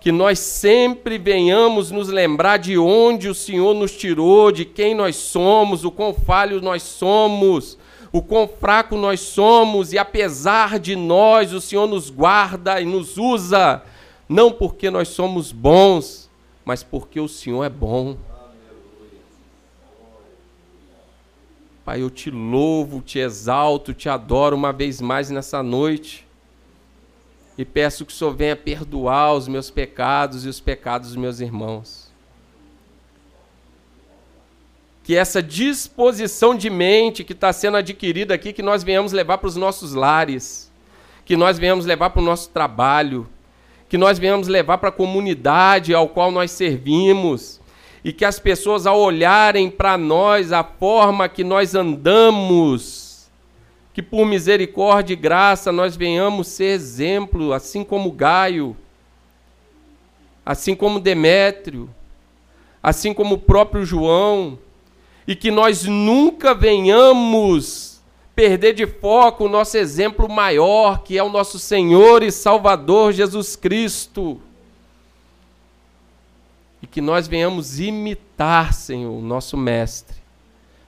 Que 0.00 0.12
nós 0.12 0.38
sempre 0.38 1.16
venhamos 1.16 1.90
nos 1.90 2.08
lembrar 2.08 2.58
de 2.58 2.76
onde 2.76 3.28
o 3.28 3.34
Senhor 3.34 3.74
nos 3.74 3.96
tirou, 3.96 4.52
de 4.52 4.66
quem 4.66 4.94
nós 4.94 5.16
somos, 5.16 5.82
o 5.82 5.90
quão 5.90 6.12
falhos 6.12 6.60
nós 6.60 6.82
somos, 6.82 7.78
o 8.12 8.20
quão 8.20 8.46
fraco 8.46 8.96
nós 8.96 9.20
somos 9.20 9.94
e 9.94 9.98
apesar 9.98 10.78
de 10.78 10.94
nós, 10.94 11.54
o 11.54 11.60
Senhor 11.60 11.86
nos 11.88 12.10
guarda 12.10 12.80
e 12.80 12.84
nos 12.84 13.16
usa, 13.16 13.82
não 14.28 14.52
porque 14.52 14.90
nós 14.90 15.08
somos 15.08 15.50
bons, 15.50 16.30
mas 16.64 16.82
porque 16.82 17.18
o 17.18 17.26
Senhor 17.26 17.64
é 17.64 17.70
bom. 17.70 18.16
Pai, 21.84 22.00
eu 22.00 22.10
te 22.10 22.30
louvo, 22.30 23.00
te 23.00 23.18
exalto, 23.18 23.92
te 23.92 24.08
adoro 24.08 24.56
uma 24.56 24.72
vez 24.72 25.00
mais 25.00 25.30
nessa 25.30 25.62
noite. 25.62 26.26
E 27.58 27.64
peço 27.64 28.06
que 28.06 28.12
o 28.12 28.16
Senhor 28.16 28.34
venha 28.34 28.56
perdoar 28.56 29.34
os 29.34 29.46
meus 29.46 29.70
pecados 29.70 30.44
e 30.44 30.48
os 30.48 30.60
pecados 30.60 31.08
dos 31.08 31.16
meus 31.16 31.40
irmãos 31.40 32.04
que 35.04 35.14
essa 35.14 35.42
disposição 35.42 36.54
de 36.54 36.70
mente 36.70 37.22
que 37.22 37.34
está 37.34 37.52
sendo 37.52 37.76
adquirida 37.76 38.32
aqui, 38.32 38.54
que 38.54 38.62
nós 38.62 38.82
venhamos 38.82 39.12
levar 39.12 39.36
para 39.36 39.46
os 39.46 39.54
nossos 39.54 39.92
lares, 39.92 40.72
que 41.26 41.36
nós 41.36 41.58
venhamos 41.58 41.84
levar 41.84 42.08
para 42.08 42.22
o 42.22 42.24
nosso 42.24 42.48
trabalho, 42.48 43.28
que 43.86 43.98
nós 43.98 44.18
venhamos 44.18 44.48
levar 44.48 44.78
para 44.78 44.88
a 44.88 44.92
comunidade 44.92 45.94
ao 45.94 46.08
qual 46.08 46.30
nós 46.30 46.50
servimos, 46.50 47.60
e 48.04 48.12
que 48.12 48.24
as 48.24 48.38
pessoas, 48.38 48.86
ao 48.86 49.00
olharem 49.00 49.70
para 49.70 49.96
nós, 49.96 50.52
a 50.52 50.62
forma 50.62 51.26
que 51.26 51.42
nós 51.42 51.74
andamos, 51.74 53.30
que 53.94 54.02
por 54.02 54.26
misericórdia 54.26 55.14
e 55.14 55.16
graça 55.16 55.72
nós 55.72 55.96
venhamos 55.96 56.48
ser 56.48 56.66
exemplo, 56.66 57.54
assim 57.54 57.82
como 57.82 58.12
Gaio, 58.12 58.76
assim 60.44 60.74
como 60.74 61.00
Demétrio, 61.00 61.88
assim 62.82 63.14
como 63.14 63.36
o 63.36 63.38
próprio 63.38 63.86
João, 63.86 64.58
e 65.26 65.34
que 65.34 65.50
nós 65.50 65.84
nunca 65.84 66.54
venhamos 66.54 68.02
perder 68.36 68.74
de 68.74 68.86
foco 68.86 69.44
o 69.44 69.48
nosso 69.48 69.78
exemplo 69.78 70.28
maior, 70.28 71.02
que 71.02 71.16
é 71.16 71.22
o 71.22 71.30
nosso 71.30 71.58
Senhor 71.58 72.22
e 72.22 72.30
Salvador 72.30 73.12
Jesus 73.12 73.56
Cristo. 73.56 74.38
E 76.84 76.86
que 76.86 77.00
nós 77.00 77.26
venhamos 77.26 77.80
imitar, 77.80 78.74
Senhor, 78.74 79.10
o 79.10 79.22
nosso 79.22 79.56
Mestre, 79.56 80.18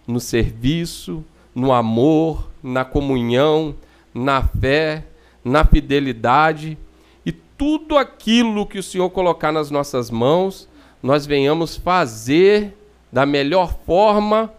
no 0.07 0.21
serviço, 0.21 1.25
no 1.55 1.73
amor, 1.73 2.51
na 2.63 2.85
comunhão, 2.85 3.75
na 4.13 4.43
fé, 4.43 5.07
na 5.43 5.65
fidelidade 5.65 6.77
e 7.25 7.33
tudo 7.33 7.97
aquilo 7.97 8.67
que 8.67 8.79
o 8.79 8.83
Senhor 8.83 9.09
colocar 9.09 9.51
nas 9.51 9.71
nossas 9.71 10.11
mãos, 10.11 10.69
nós 11.03 11.25
venhamos 11.25 11.79
fazer 11.79 12.77
da 13.11 13.25
melhor 13.25 13.75
forma 13.87 14.53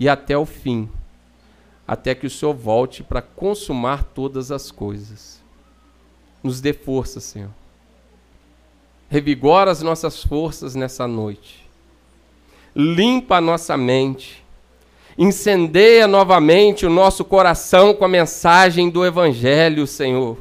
e 0.00 0.08
até 0.08 0.38
o 0.38 0.46
fim, 0.46 0.88
até 1.86 2.14
que 2.14 2.26
o 2.26 2.30
Senhor 2.30 2.54
volte 2.54 3.02
para 3.02 3.20
consumar 3.20 4.02
todas 4.02 4.50
as 4.50 4.70
coisas. 4.70 5.42
Nos 6.42 6.58
dê 6.62 6.72
força, 6.72 7.20
Senhor. 7.20 7.50
Revigora 9.10 9.70
as 9.70 9.82
nossas 9.82 10.22
forças 10.22 10.74
nessa 10.74 11.06
noite. 11.06 11.66
Limpa 12.76 13.36
a 13.36 13.40
nossa 13.40 13.76
mente. 13.76 14.44
Incendeia 15.16 16.06
novamente 16.06 16.86
o 16.86 16.90
nosso 16.90 17.24
coração 17.24 17.94
com 17.94 18.04
a 18.04 18.08
mensagem 18.08 18.90
do 18.90 19.04
Evangelho, 19.04 19.86
Senhor. 19.86 20.38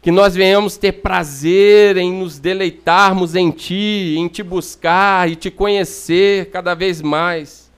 Que 0.00 0.12
nós 0.12 0.34
venhamos 0.34 0.76
ter 0.76 0.92
prazer 0.92 1.96
em 1.96 2.12
nos 2.12 2.38
deleitarmos 2.38 3.34
em 3.34 3.50
Ti, 3.50 4.14
em 4.18 4.28
Te 4.28 4.42
buscar 4.42 5.28
e 5.28 5.34
Te 5.34 5.50
conhecer 5.50 6.50
cada 6.50 6.74
vez 6.74 7.00
mais. 7.00 7.70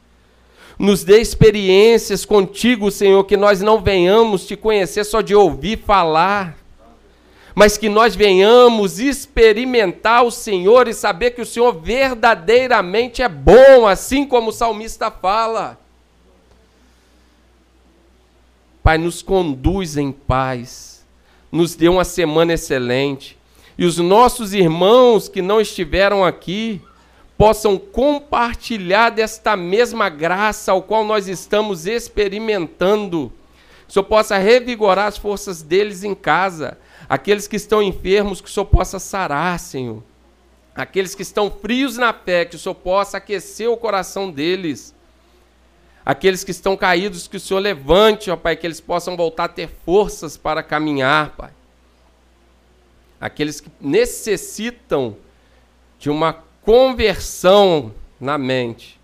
Nos 0.77 1.05
dê 1.05 1.21
experiências 1.21 2.25
contigo, 2.25 2.91
Senhor, 2.91 3.25
que 3.25 3.37
nós 3.37 3.61
não 3.63 3.81
venhamos 3.81 4.47
Te 4.47 4.57
conhecer 4.57 5.05
só 5.05 5.23
de 5.23 5.35
ouvir 5.35 5.79
falar, 5.79 6.59
mas 7.59 7.79
que 7.79 7.89
nós 7.89 8.15
venhamos 8.15 9.01
experimentar 9.01 10.23
o 10.23 10.31
Senhor 10.31 10.87
e 10.89 10.93
saber 10.93 11.31
que 11.31 11.41
o 11.41 11.47
Senhor 11.47 11.73
verdadeiramente 11.73 13.23
é 13.23 13.29
bom, 13.31 13.87
assim 13.87 14.27
como 14.27 14.51
o 14.51 14.53
salmista 14.53 15.11
fala. 15.11 15.79
Pai, 18.83 18.99
nos 18.99 19.23
conduz 19.23 19.97
em 19.97 20.13
paz, 20.13 21.03
nos 21.51 21.75
dê 21.75 21.89
uma 21.89 22.05
semana 22.05 22.53
excelente, 22.53 23.39
e 23.79 23.87
os 23.87 23.97
nossos 23.97 24.53
irmãos 24.53 25.27
que 25.27 25.41
não 25.41 25.59
estiveram 25.59 26.23
aqui 26.23 26.83
possam 27.39 27.79
compartilhar 27.79 29.09
desta 29.09 29.57
mesma 29.57 30.11
graça 30.11 30.73
ao 30.73 30.83
qual 30.83 31.07
nós 31.07 31.27
estamos 31.27 31.87
experimentando. 31.87 33.33
Que 33.87 33.91
o 33.91 33.93
Senhor 33.95 34.05
possa 34.05 34.37
revigorar 34.37 35.07
as 35.07 35.17
forças 35.17 35.63
deles 35.63 36.05
em 36.05 36.15
casa 36.15 36.77
Aqueles 37.09 37.47
que 37.47 37.57
estão 37.57 37.83
enfermos, 37.83 38.41
que 38.41 38.49
o 38.49 38.53
Senhor 38.53 38.67
possa 38.67 38.99
sarar, 38.99 39.59
Senhor. 39.59 40.03
Aqueles 40.75 41.15
que 41.15 41.23
estão 41.23 41.51
frios 41.51 41.97
na 41.97 42.13
fé, 42.13 42.45
que 42.45 42.57
o 42.57 42.59
Senhor 42.59 42.75
possa 42.75 43.19
aquecer 43.19 43.71
o 43.71 43.77
coração 43.77 44.31
deles. 44.31 44.95
Aqueles 46.05 46.45
que 46.45 46.51
estão 46.51 46.77
caídos, 46.77 47.27
que 47.27 47.37
o 47.37 47.41
Senhor 47.41 47.61
levante, 47.61 48.31
ó 48.31 48.37
Pai, 48.37 48.57
que 48.57 48.67
eles 48.67 48.81
possam 48.81 49.17
voltar 49.17 49.45
a 49.45 49.49
ter 49.49 49.69
forças 49.85 50.37
para 50.37 50.63
caminhar, 50.63 51.31
Pai. 51.37 51.51
Aqueles 53.21 53.61
que 53.61 53.71
necessitam 53.81 55.17
de 55.99 56.11
uma 56.11 56.33
conversão 56.63 57.95
na 58.21 58.37
mente, 58.37 59.01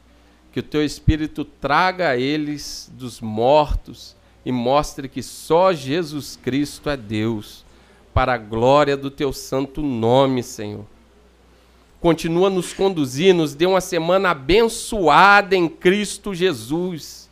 que 0.52 0.60
o 0.60 0.62
Teu 0.62 0.84
Espírito 0.84 1.44
traga 1.44 2.10
a 2.10 2.16
eles 2.16 2.90
dos 2.92 3.20
mortos 3.20 4.14
e 4.44 4.52
mostre 4.52 5.08
que 5.08 5.22
só 5.22 5.72
Jesus 5.72 6.38
Cristo 6.42 6.90
é 6.90 6.96
Deus 6.96 7.64
para 8.14 8.34
a 8.34 8.38
glória 8.38 8.96
do 8.96 9.10
teu 9.10 9.32
santo 9.32 9.82
nome, 9.82 10.42
Senhor. 10.42 10.84
Continua 12.00 12.50
nos 12.50 12.72
conduzir, 12.72 13.32
nos 13.32 13.54
dê 13.54 13.64
uma 13.64 13.80
semana 13.80 14.30
abençoada 14.30 15.54
em 15.54 15.68
Cristo 15.68 16.34
Jesus. 16.34 17.30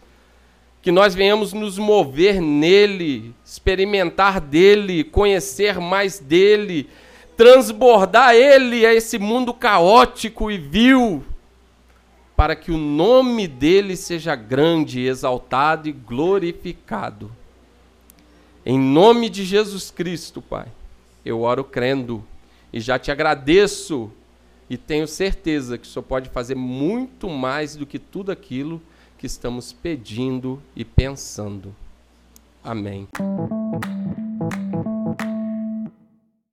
Que 0.80 0.92
nós 0.92 1.14
venhamos 1.14 1.52
nos 1.52 1.76
mover 1.76 2.40
nele, 2.40 3.34
experimentar 3.44 4.40
dele, 4.40 5.04
conhecer 5.04 5.78
mais 5.78 6.18
dele, 6.18 6.88
transbordar 7.36 8.34
ele 8.34 8.86
a 8.86 8.94
esse 8.94 9.18
mundo 9.18 9.52
caótico 9.52 10.50
e 10.50 10.56
vil, 10.56 11.24
para 12.34 12.56
que 12.56 12.70
o 12.70 12.78
nome 12.78 13.46
dele 13.46 13.96
seja 13.96 14.34
grande, 14.34 15.00
exaltado 15.00 15.88
e 15.88 15.92
glorificado. 15.92 17.30
Em 18.64 18.78
nome 18.78 19.30
de 19.30 19.44
Jesus 19.44 19.90
Cristo, 19.90 20.42
Pai, 20.42 20.68
eu 21.24 21.40
oro 21.40 21.64
crendo 21.64 22.22
e 22.70 22.78
já 22.78 22.98
te 22.98 23.10
agradeço 23.10 24.10
e 24.68 24.76
tenho 24.76 25.08
certeza 25.08 25.78
que 25.78 25.86
o 25.86 25.90
Senhor 25.90 26.04
pode 26.04 26.28
fazer 26.28 26.54
muito 26.54 27.28
mais 27.28 27.74
do 27.74 27.86
que 27.86 27.98
tudo 27.98 28.30
aquilo 28.30 28.80
que 29.16 29.26
estamos 29.26 29.72
pedindo 29.72 30.62
e 30.76 30.84
pensando. 30.84 31.74
Amém. 32.62 33.08